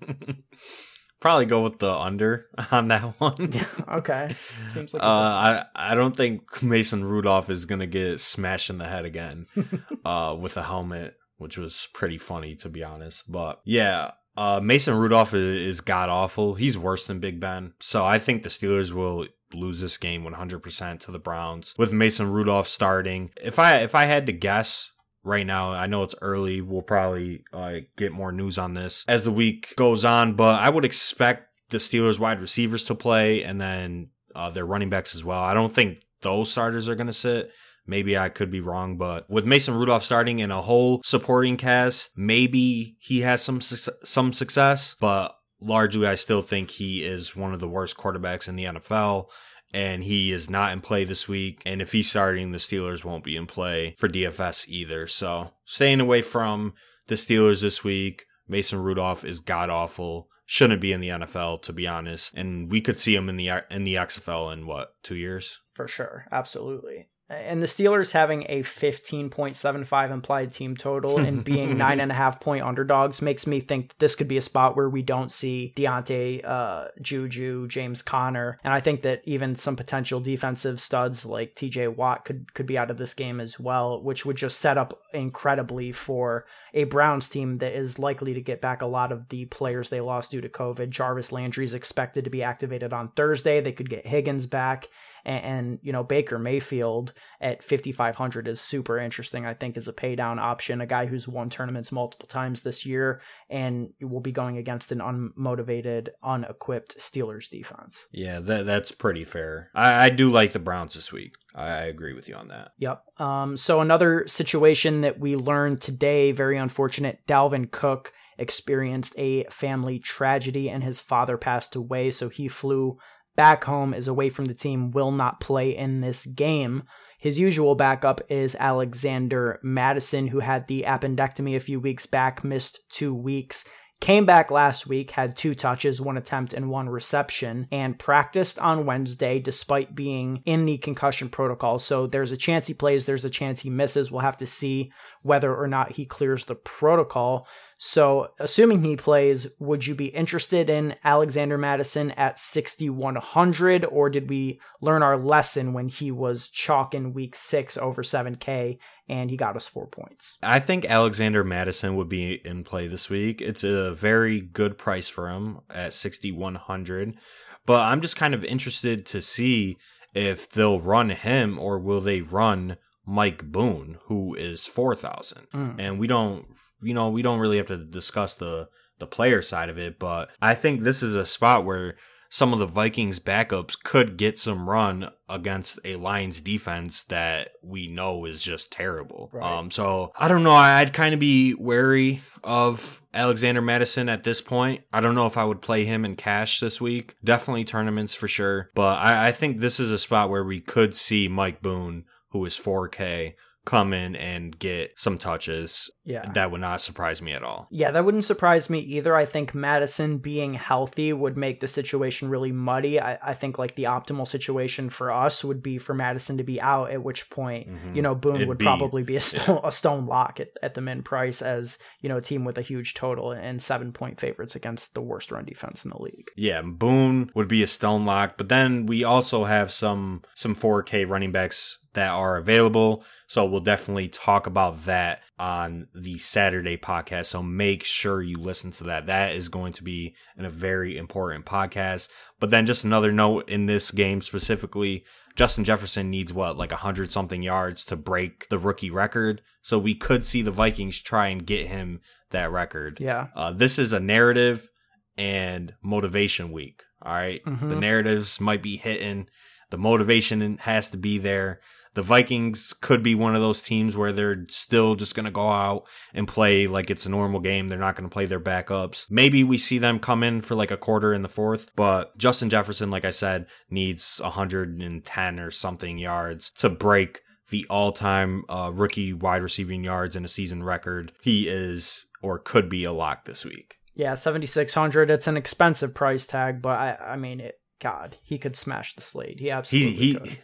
probably 1.20 1.46
go 1.46 1.62
with 1.62 1.78
the 1.78 1.92
under 1.92 2.46
on 2.70 2.88
that 2.88 3.02
one. 3.20 3.52
okay. 3.88 4.34
Seems 4.66 4.92
like 4.92 5.02
uh, 5.02 5.06
I 5.06 5.64
I 5.74 5.94
don't 5.94 6.16
think 6.16 6.62
Mason 6.62 7.04
Rudolph 7.04 7.50
is 7.50 7.66
gonna 7.66 7.86
get 7.86 8.20
smashed 8.20 8.70
in 8.70 8.78
the 8.78 8.88
head 8.88 9.04
again 9.04 9.46
uh, 10.04 10.36
with 10.38 10.56
a 10.56 10.62
helmet, 10.62 11.16
which 11.38 11.56
was 11.56 11.88
pretty 11.94 12.18
funny 12.18 12.56
to 12.56 12.68
be 12.68 12.82
honest. 12.82 13.30
But 13.30 13.60
yeah, 13.64 14.12
uh, 14.36 14.60
Mason 14.62 14.94
Rudolph 14.94 15.34
is, 15.34 15.76
is 15.76 15.80
god 15.80 16.08
awful. 16.08 16.54
He's 16.54 16.78
worse 16.78 17.06
than 17.06 17.20
Big 17.20 17.38
Ben, 17.38 17.74
so 17.80 18.04
I 18.04 18.18
think 18.18 18.42
the 18.42 18.48
Steelers 18.48 18.90
will 18.90 19.26
lose 19.52 19.80
this 19.80 19.98
game 19.98 20.22
100% 20.22 21.00
to 21.00 21.10
the 21.10 21.18
Browns 21.18 21.74
with 21.76 21.92
Mason 21.92 22.30
Rudolph 22.30 22.68
starting. 22.68 23.30
If 23.42 23.58
I 23.58 23.78
if 23.78 23.94
I 23.94 24.06
had 24.06 24.26
to 24.26 24.32
guess, 24.32 24.92
right 25.22 25.46
now. 25.46 25.72
I 25.72 25.86
know 25.86 26.02
it's 26.02 26.14
early. 26.20 26.60
We'll 26.60 26.82
probably 26.82 27.44
uh, 27.52 27.80
get 27.96 28.12
more 28.12 28.32
news 28.32 28.58
on 28.58 28.74
this 28.74 29.04
as 29.08 29.24
the 29.24 29.32
week 29.32 29.74
goes 29.76 30.04
on, 30.04 30.34
but 30.34 30.60
I 30.60 30.70
would 30.70 30.84
expect 30.84 31.48
the 31.70 31.78
Steelers 31.78 32.18
wide 32.18 32.40
receivers 32.40 32.84
to 32.84 32.94
play 32.94 33.42
and 33.42 33.60
then 33.60 34.08
uh, 34.34 34.50
their 34.50 34.66
running 34.66 34.90
backs 34.90 35.14
as 35.14 35.24
well. 35.24 35.40
I 35.40 35.54
don't 35.54 35.74
think 35.74 35.98
those 36.22 36.50
starters 36.50 36.88
are 36.88 36.94
going 36.94 37.06
to 37.06 37.12
sit. 37.12 37.50
Maybe 37.86 38.16
I 38.16 38.28
could 38.28 38.50
be 38.50 38.60
wrong, 38.60 38.98
but 38.98 39.28
with 39.28 39.46
Mason 39.46 39.74
Rudolph 39.74 40.04
starting 40.04 40.38
in 40.38 40.50
a 40.50 40.62
whole 40.62 41.00
supporting 41.04 41.56
cast, 41.56 42.16
maybe 42.16 42.96
he 43.00 43.22
has 43.22 43.42
some 43.42 43.60
some 43.60 44.32
success, 44.32 44.94
but 45.00 45.34
largely 45.60 46.06
I 46.06 46.14
still 46.14 46.42
think 46.42 46.70
he 46.70 47.02
is 47.02 47.34
one 47.34 47.52
of 47.52 47.60
the 47.60 47.68
worst 47.68 47.96
quarterbacks 47.96 48.48
in 48.48 48.56
the 48.56 48.64
NFL 48.64 49.26
and 49.72 50.04
he 50.04 50.32
is 50.32 50.50
not 50.50 50.72
in 50.72 50.80
play 50.80 51.04
this 51.04 51.28
week. 51.28 51.62
And 51.64 51.80
if 51.80 51.92
he's 51.92 52.10
starting, 52.10 52.52
the 52.52 52.58
Steelers 52.58 53.04
won't 53.04 53.24
be 53.24 53.36
in 53.36 53.46
play 53.46 53.94
for 53.98 54.08
DFS 54.08 54.68
either. 54.68 55.06
So 55.06 55.52
staying 55.64 56.00
away 56.00 56.22
from 56.22 56.74
the 57.06 57.14
Steelers 57.14 57.60
this 57.60 57.84
week. 57.84 58.26
Mason 58.48 58.80
Rudolph 58.80 59.24
is 59.24 59.38
god 59.38 59.70
awful. 59.70 60.28
Shouldn't 60.44 60.80
be 60.80 60.92
in 60.92 61.00
the 61.00 61.10
NFL, 61.10 61.62
to 61.62 61.72
be 61.72 61.86
honest. 61.86 62.34
And 62.34 62.70
we 62.70 62.80
could 62.80 62.98
see 62.98 63.14
him 63.14 63.28
in 63.28 63.36
the 63.36 63.50
in 63.70 63.84
the 63.84 63.94
XFL 63.94 64.52
in 64.52 64.66
what 64.66 64.94
two 65.02 65.14
years? 65.14 65.60
For 65.74 65.86
sure, 65.86 66.26
absolutely 66.32 67.08
and 67.30 67.62
the 67.62 67.66
Steelers 67.66 68.10
having 68.10 68.44
a 68.48 68.62
15.75 68.62 70.10
implied 70.10 70.52
team 70.52 70.76
total 70.76 71.18
and 71.18 71.44
being 71.44 71.76
nine 71.78 72.00
and 72.00 72.10
a 72.10 72.14
half 72.14 72.40
point 72.40 72.64
underdogs 72.64 73.22
makes 73.22 73.46
me 73.46 73.60
think 73.60 73.94
this 73.98 74.16
could 74.16 74.26
be 74.26 74.36
a 74.36 74.42
spot 74.42 74.76
where 74.76 74.88
we 74.88 75.02
don't 75.02 75.30
see 75.30 75.72
Diontae, 75.76 76.44
uh, 76.44 76.88
Juju, 77.00 77.68
James 77.68 78.02
Conner, 78.02 78.58
and 78.64 78.74
I 78.74 78.80
think 78.80 79.02
that 79.02 79.22
even 79.24 79.54
some 79.54 79.76
potential 79.76 80.20
defensive 80.20 80.80
studs 80.80 81.24
like 81.24 81.54
T.J. 81.54 81.88
Watt 81.88 82.24
could 82.24 82.52
could 82.52 82.66
be 82.66 82.76
out 82.76 82.90
of 82.90 82.98
this 82.98 83.14
game 83.14 83.40
as 83.40 83.60
well, 83.60 84.02
which 84.02 84.26
would 84.26 84.36
just 84.36 84.58
set 84.58 84.76
up 84.76 85.00
incredibly 85.14 85.92
for 85.92 86.46
a 86.74 86.84
Browns 86.84 87.28
team 87.28 87.58
that 87.58 87.76
is 87.76 87.98
likely 87.98 88.34
to 88.34 88.40
get 88.40 88.60
back 88.60 88.82
a 88.82 88.86
lot 88.86 89.12
of 89.12 89.28
the 89.28 89.44
players 89.46 89.88
they 89.88 90.00
lost 90.00 90.32
due 90.32 90.40
to 90.40 90.48
COVID. 90.48 90.90
Jarvis 90.90 91.32
Landry 91.32 91.64
is 91.64 91.74
expected 91.74 92.24
to 92.24 92.30
be 92.30 92.42
activated 92.42 92.92
on 92.92 93.08
Thursday. 93.10 93.60
They 93.60 93.72
could 93.72 93.90
get 93.90 94.06
Higgins 94.06 94.46
back 94.46 94.88
and, 95.24 95.44
and, 95.44 95.78
you 95.82 95.92
know 95.92 96.02
Baker 96.02 96.38
Mayfield 96.38 97.12
at 97.40 97.62
5500 97.62 98.48
is 98.48 98.60
super 98.60 98.98
interesting 98.98 99.46
I 99.46 99.54
think 99.54 99.76
as 99.76 99.88
a 99.88 99.92
pay 99.92 100.14
down 100.14 100.38
option. 100.38 100.80
A 100.80 100.86
guy 100.86 101.06
who's 101.06 101.28
won 101.28 101.50
tournaments 101.50 101.92
multiple 101.92 102.28
times 102.28 102.62
this 102.62 102.84
year 102.84 103.20
and 103.48 103.90
will 104.00 104.20
be 104.20 104.32
going 104.32 104.58
against 104.58 104.92
an 104.92 104.98
unmotivated 104.98 106.08
unequipped 106.22 106.98
Steelers 106.98 107.48
defense. 107.48 108.06
Yeah 108.12 108.40
that, 108.40 108.66
that's 108.66 108.92
pretty 108.92 109.24
fair. 109.24 109.70
I, 109.74 110.06
I 110.06 110.10
do 110.10 110.30
like 110.30 110.52
the 110.52 110.58
Browns 110.58 110.94
this 110.94 111.12
week. 111.12 111.34
I, 111.54 111.66
I 111.66 111.82
agree 111.84 112.12
with 112.12 112.28
you 112.28 112.34
on 112.34 112.48
that. 112.48 112.72
Yep. 112.78 113.02
Um, 113.18 113.56
so 113.56 113.80
another 113.80 114.26
situation 114.26 115.02
that 115.02 115.18
we 115.18 115.36
learned 115.36 115.80
today 115.80 116.32
very 116.32 116.56
unfortunate 116.56 117.26
Dalvin 117.26 117.70
Cook 117.70 118.12
experienced 118.38 119.14
a 119.18 119.44
family 119.44 119.98
tragedy 119.98 120.70
and 120.70 120.82
his 120.82 120.98
father 120.98 121.36
passed 121.36 121.76
away 121.76 122.10
so 122.10 122.28
he 122.30 122.48
flew 122.48 122.98
back 123.36 123.64
home, 123.64 123.94
is 123.94 124.08
away 124.08 124.28
from 124.28 124.46
the 124.46 124.54
team, 124.54 124.90
will 124.90 125.10
not 125.10 125.40
play 125.40 125.76
in 125.76 126.00
this 126.00 126.26
game. 126.26 126.82
His 127.18 127.38
usual 127.38 127.74
backup 127.74 128.22
is 128.30 128.56
Alexander 128.58 129.60
Mattison, 129.62 130.28
who 130.28 130.40
had 130.40 130.66
the 130.66 130.84
appendectomy 130.86 131.54
a 131.54 131.60
few 131.60 131.78
weeks 131.78 132.06
back, 132.06 132.42
missed 132.42 132.80
two 132.90 133.14
weeks. 133.14 133.64
Came 134.00 134.24
back 134.24 134.50
last 134.50 134.86
week, 134.86 135.10
had 135.10 135.36
two 135.36 135.54
touches, 135.54 136.00
one 136.00 136.16
attempt, 136.16 136.54
and 136.54 136.70
one 136.70 136.88
reception, 136.88 137.68
and 137.70 137.98
practiced 137.98 138.58
on 138.58 138.86
Wednesday 138.86 139.38
despite 139.38 139.94
being 139.94 140.42
in 140.46 140.64
the 140.64 140.78
concussion 140.78 141.28
protocol. 141.28 141.78
So 141.78 142.06
there's 142.06 142.32
a 142.32 142.38
chance 142.38 142.66
he 142.66 142.72
plays, 142.72 143.04
there's 143.04 143.26
a 143.26 143.30
chance 143.30 143.60
he 143.60 143.68
misses. 143.68 144.10
We'll 144.10 144.22
have 144.22 144.38
to 144.38 144.46
see 144.46 144.90
whether 145.20 145.54
or 145.54 145.66
not 145.66 145.92
he 145.92 146.06
clears 146.06 146.46
the 146.46 146.54
protocol. 146.54 147.46
So, 147.82 148.32
assuming 148.38 148.84
he 148.84 148.94
plays, 148.94 149.46
would 149.58 149.86
you 149.86 149.94
be 149.94 150.08
interested 150.08 150.68
in 150.68 150.96
Alexander 151.02 151.56
Mattison 151.56 152.10
at 152.10 152.38
6,100, 152.38 153.86
or 153.86 154.10
did 154.10 154.28
we 154.28 154.60
learn 154.82 155.02
our 155.02 155.16
lesson 155.16 155.72
when 155.72 155.88
he 155.88 156.10
was 156.10 156.50
chalk 156.50 156.94
in 156.94 157.14
week 157.14 157.34
six 157.34 157.78
over 157.78 158.02
7K 158.02 158.76
and 159.08 159.30
he 159.30 159.38
got 159.38 159.56
us 159.56 159.66
four 159.66 159.86
points? 159.86 160.36
I 160.42 160.60
think 160.60 160.84
Alexander 160.84 161.42
Mattison 161.42 161.96
would 161.96 162.10
be 162.10 162.42
in 162.44 162.64
play 162.64 162.86
this 162.86 163.08
week. 163.08 163.40
It's 163.40 163.64
a 163.64 163.94
very 163.94 164.42
good 164.42 164.76
price 164.76 165.08
for 165.08 165.30
him 165.30 165.60
at 165.70 165.94
6,100, 165.94 167.16
but 167.64 167.80
I'm 167.80 168.02
just 168.02 168.14
kind 168.14 168.34
of 168.34 168.44
interested 168.44 169.06
to 169.06 169.22
see 169.22 169.78
if 170.12 170.50
they'll 170.50 170.80
run 170.80 171.08
him 171.08 171.58
or 171.58 171.78
will 171.78 172.02
they 172.02 172.20
run 172.20 172.76
Mike 173.06 173.44
Boone, 173.50 173.98
who 174.04 174.34
is 174.34 174.66
4,000. 174.66 175.46
Mm. 175.54 175.76
And 175.78 175.98
we 175.98 176.06
don't 176.06 176.46
you 176.82 176.94
know, 176.94 177.08
we 177.10 177.22
don't 177.22 177.40
really 177.40 177.58
have 177.58 177.66
to 177.66 177.76
discuss 177.76 178.34
the 178.34 178.68
the 178.98 179.06
player 179.06 179.40
side 179.40 179.70
of 179.70 179.78
it, 179.78 179.98
but 179.98 180.28
I 180.42 180.54
think 180.54 180.82
this 180.82 181.02
is 181.02 181.14
a 181.14 181.24
spot 181.24 181.64
where 181.64 181.96
some 182.28 182.52
of 182.52 182.58
the 182.58 182.66
Vikings 182.66 183.18
backups 183.18 183.74
could 183.82 184.18
get 184.18 184.38
some 184.38 184.68
run 184.68 185.10
against 185.26 185.78
a 185.86 185.96
Lions 185.96 186.42
defense 186.42 187.02
that 187.04 187.52
we 187.62 187.88
know 187.88 188.26
is 188.26 188.42
just 188.42 188.70
terrible. 188.70 189.30
Right. 189.32 189.58
Um, 189.58 189.70
so 189.70 190.12
I 190.16 190.28
don't 190.28 190.42
know. 190.42 190.52
I'd 190.52 190.92
kind 190.92 191.14
of 191.14 191.18
be 191.18 191.54
wary 191.54 192.20
of 192.44 193.02
Alexander 193.14 193.62
Mattison 193.62 194.10
at 194.10 194.22
this 194.22 194.42
point. 194.42 194.82
I 194.92 195.00
don't 195.00 195.14
know 195.14 195.26
if 195.26 195.38
I 195.38 195.44
would 195.44 195.62
play 195.62 195.86
him 195.86 196.04
in 196.04 196.14
cash 196.14 196.60
this 196.60 196.78
week. 196.78 197.16
Definitely 197.24 197.64
tournaments 197.64 198.14
for 198.14 198.28
sure. 198.28 198.70
But 198.74 198.98
I, 198.98 199.28
I 199.28 199.32
think 199.32 199.58
this 199.58 199.80
is 199.80 199.90
a 199.90 199.98
spot 199.98 200.28
where 200.28 200.44
we 200.44 200.60
could 200.60 200.94
see 200.94 201.26
Mike 201.26 201.62
Boone, 201.62 202.04
who 202.30 202.44
is 202.44 202.56
4K, 202.56 203.34
come 203.64 203.92
in 203.92 204.16
and 204.16 204.58
get 204.58 204.94
some 204.96 205.18
touches. 205.18 205.90
Yeah. 206.04 206.30
That 206.32 206.50
would 206.50 206.60
not 206.60 206.80
surprise 206.80 207.20
me 207.20 207.32
at 207.32 207.42
all. 207.42 207.68
Yeah, 207.70 207.90
that 207.90 208.04
wouldn't 208.04 208.24
surprise 208.24 208.70
me 208.70 208.80
either. 208.80 209.14
I 209.14 209.26
think 209.26 209.54
Mattison 209.54 210.18
being 210.18 210.54
healthy 210.54 211.12
would 211.12 211.36
make 211.36 211.60
the 211.60 211.68
situation 211.68 212.30
really 212.30 212.52
muddy. 212.52 212.98
I, 212.98 213.18
I 213.22 213.34
think 213.34 213.58
like 213.58 213.74
the 213.74 213.84
optimal 213.84 214.26
situation 214.26 214.88
for 214.88 215.12
us 215.12 215.44
would 215.44 215.62
be 215.62 215.78
for 215.78 215.94
Mattison 215.94 216.38
to 216.38 216.42
be 216.42 216.60
out, 216.60 216.90
at 216.90 217.04
which 217.04 217.28
point, 217.30 217.68
mm-hmm. 217.68 217.94
you 217.94 218.02
know, 218.02 218.14
Boone 218.14 218.36
It'd 218.36 218.48
would 218.48 218.58
be, 218.58 218.64
probably 218.64 219.02
be 219.02 219.16
a 219.16 219.20
stone, 219.20 219.60
yeah. 219.62 219.68
a 219.68 219.72
stone 219.72 220.06
lock 220.06 220.40
at, 220.40 220.48
at 220.62 220.74
the 220.74 220.80
min 220.80 221.02
price 221.02 221.42
as, 221.42 221.78
you 222.00 222.08
know, 222.08 222.16
a 222.16 222.22
team 222.22 222.44
with 222.44 222.58
a 222.58 222.62
huge 222.62 222.94
total 222.94 223.30
and 223.32 223.60
seven 223.60 223.92
point 223.92 224.18
favorites 224.18 224.56
against 224.56 224.94
the 224.94 225.02
worst 225.02 225.30
run 225.30 225.44
defense 225.44 225.84
in 225.84 225.90
the 225.90 226.02
league. 226.02 226.28
Yeah, 226.34 226.62
Boone 226.62 227.30
would 227.34 227.48
be 227.48 227.62
a 227.62 227.68
stone 227.68 228.06
lock, 228.06 228.36
but 228.38 228.48
then 228.48 228.86
we 228.86 229.04
also 229.04 229.44
have 229.44 229.70
some 229.70 230.22
some 230.34 230.56
4K 230.56 231.08
running 231.08 231.30
backs 231.30 231.78
that 231.94 232.10
are 232.10 232.36
available. 232.36 233.04
So 233.26 233.44
we'll 233.44 233.60
definitely 233.60 234.08
talk 234.08 234.46
about 234.46 234.84
that 234.84 235.22
on 235.38 235.88
the 235.94 236.18
Saturday 236.18 236.76
podcast. 236.76 237.26
So 237.26 237.42
make 237.42 237.82
sure 237.82 238.22
you 238.22 238.36
listen 238.36 238.70
to 238.72 238.84
that. 238.84 239.06
That 239.06 239.34
is 239.34 239.48
going 239.48 239.72
to 239.74 239.84
be 239.84 240.14
in 240.36 240.44
a 240.44 240.50
very 240.50 240.96
important 240.96 241.46
podcast. 241.46 242.08
But 242.38 242.50
then 242.50 242.66
just 242.66 242.84
another 242.84 243.10
note 243.10 243.48
in 243.48 243.66
this 243.66 243.90
game 243.90 244.20
specifically, 244.20 245.04
Justin 245.34 245.64
Jefferson 245.64 246.10
needs 246.10 246.32
what, 246.32 246.56
like 246.56 246.72
a 246.72 246.76
hundred 246.76 247.10
something 247.10 247.42
yards 247.42 247.84
to 247.86 247.96
break 247.96 248.48
the 248.50 248.58
rookie 248.58 248.90
record. 248.90 249.42
So 249.62 249.78
we 249.78 249.94
could 249.94 250.24
see 250.26 250.42
the 250.42 250.50
Vikings 250.50 251.00
try 251.00 251.28
and 251.28 251.46
get 251.46 251.66
him 251.66 252.00
that 252.30 252.52
record. 252.52 253.00
Yeah. 253.00 253.28
Uh, 253.34 253.52
this 253.52 253.78
is 253.78 253.92
a 253.92 254.00
narrative 254.00 254.70
and 255.16 255.74
motivation 255.82 256.52
week. 256.52 256.82
All 257.02 257.12
right? 257.12 257.44
mm-hmm. 257.44 257.68
The 257.68 257.76
narratives 257.76 258.40
might 258.40 258.62
be 258.62 258.76
hitting. 258.76 259.28
The 259.70 259.78
motivation 259.78 260.58
has 260.58 260.90
to 260.90 260.96
be 260.96 261.18
there 261.18 261.60
the 261.94 262.02
Vikings 262.02 262.72
could 262.72 263.02
be 263.02 263.14
one 263.14 263.34
of 263.34 263.42
those 263.42 263.60
teams 263.60 263.96
where 263.96 264.12
they're 264.12 264.46
still 264.48 264.94
just 264.94 265.14
going 265.14 265.24
to 265.24 265.30
go 265.30 265.50
out 265.50 265.86
and 266.14 266.28
play 266.28 266.66
like 266.66 266.90
it's 266.90 267.06
a 267.06 267.10
normal 267.10 267.40
game. 267.40 267.68
They're 267.68 267.78
not 267.78 267.96
going 267.96 268.08
to 268.08 268.12
play 268.12 268.26
their 268.26 268.40
backups. 268.40 269.10
Maybe 269.10 269.42
we 269.42 269.58
see 269.58 269.78
them 269.78 269.98
come 269.98 270.22
in 270.22 270.40
for 270.40 270.54
like 270.54 270.70
a 270.70 270.76
quarter 270.76 271.12
in 271.12 271.22
the 271.22 271.28
fourth, 271.28 271.70
but 271.74 272.16
Justin 272.16 272.50
Jefferson, 272.50 272.90
like 272.90 273.04
I 273.04 273.10
said, 273.10 273.46
needs 273.70 274.20
110 274.22 275.40
or 275.40 275.50
something 275.50 275.98
yards 275.98 276.50
to 276.58 276.70
break 276.70 277.20
the 277.48 277.66
all-time 277.68 278.44
uh, 278.48 278.70
rookie 278.72 279.12
wide 279.12 279.42
receiving 279.42 279.82
yards 279.82 280.14
in 280.14 280.24
a 280.24 280.28
season 280.28 280.62
record. 280.62 281.12
He 281.20 281.48
is 281.48 282.06
or 282.22 282.38
could 282.38 282.68
be 282.68 282.84
a 282.84 282.92
lock 282.92 283.24
this 283.24 283.44
week. 283.44 283.76
Yeah, 283.96 284.14
7600. 284.14 285.10
It's 285.10 285.26
an 285.26 285.36
expensive 285.36 285.94
price 285.94 286.26
tag, 286.26 286.62
but 286.62 286.78
I 286.78 286.96
I 287.00 287.16
mean 287.16 287.40
it 287.40 287.60
God, 287.80 288.18
he 288.22 288.38
could 288.38 288.56
smash 288.56 288.94
the 288.94 289.00
slate. 289.00 289.40
He 289.40 289.50
absolutely 289.50 289.92
he, 289.92 290.12
he, 290.12 290.14
could. 290.14 290.38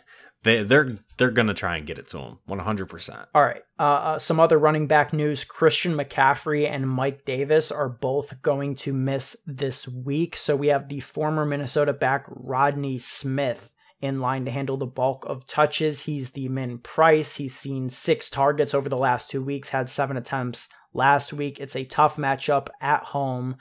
They 0.47 0.63
they're 0.63 0.97
they're 1.17 1.33
gonna 1.33 1.55
try 1.55 1.77
and 1.77 1.85
get 1.85 1.99
it 1.99 2.07
to 2.09 2.19
him 2.19 2.39
100. 2.47 2.87
percent 2.87 3.19
All 3.35 3.43
right. 3.43 3.63
Uh, 3.81 3.83
uh, 3.83 4.19
some 4.21 4.39
other 4.39 4.59
running 4.59 4.87
back 4.87 5.13
news: 5.13 5.43
Christian 5.43 5.95
McCaffrey 5.95 6.71
and 6.71 6.89
Mike 6.89 7.25
Davis 7.25 7.73
are 7.73 7.89
both 7.89 8.41
going 8.43 8.77
to 8.77 8.93
miss 8.93 9.37
this 9.45 9.89
week. 9.89 10.37
So 10.37 10.55
we 10.55 10.69
have 10.69 10.89
the 10.89 11.01
former 11.01 11.45
Minnesota 11.45 11.93
back 11.93 12.27
Rodney 12.29 12.97
Smith 12.97 13.75
in 14.01 14.21
line 14.21 14.45
to 14.45 14.53
handle 14.53 14.77
the 14.77 14.87
bulk 14.87 15.25
of 15.27 15.49
touches. 15.49 16.03
He's 16.03 16.31
the 16.31 16.49
min 16.49 16.79
price. 16.79 17.35
He's 17.35 17.57
seen 17.57 17.89
six 17.89 18.31
targets 18.31 18.73
over 18.73 18.89
the 18.89 18.97
last 18.97 19.29
two 19.29 19.43
weeks, 19.43 19.71
had 19.71 19.91
seven 19.91 20.17
attempts 20.17 20.69
last 20.95 21.33
week. 21.33 21.59
It's 21.59 21.75
a 21.75 21.85
tough 21.85 22.19
matchup 22.19 22.69
at 22.81 23.03
home 23.03 23.57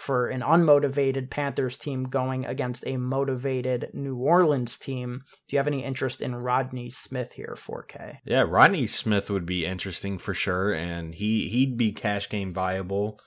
for 0.00 0.28
an 0.28 0.40
unmotivated 0.40 1.28
Panthers 1.28 1.76
team 1.76 2.04
going 2.04 2.46
against 2.46 2.86
a 2.86 2.96
motivated 2.96 3.90
New 3.92 4.16
Orleans 4.16 4.78
team. 4.78 5.22
Do 5.46 5.54
you 5.54 5.58
have 5.58 5.66
any 5.66 5.84
interest 5.84 6.22
in 6.22 6.34
Rodney 6.34 6.88
Smith 6.88 7.32
here, 7.32 7.54
4K? 7.56 8.16
Yeah, 8.24 8.44
Rodney 8.48 8.86
Smith 8.86 9.28
would 9.28 9.44
be 9.44 9.66
interesting 9.66 10.16
for 10.16 10.32
sure, 10.32 10.72
and 10.72 11.14
he 11.14 11.48
he'd 11.48 11.76
be 11.76 11.92
cash 11.92 12.30
game 12.30 12.54
viable. 12.54 13.20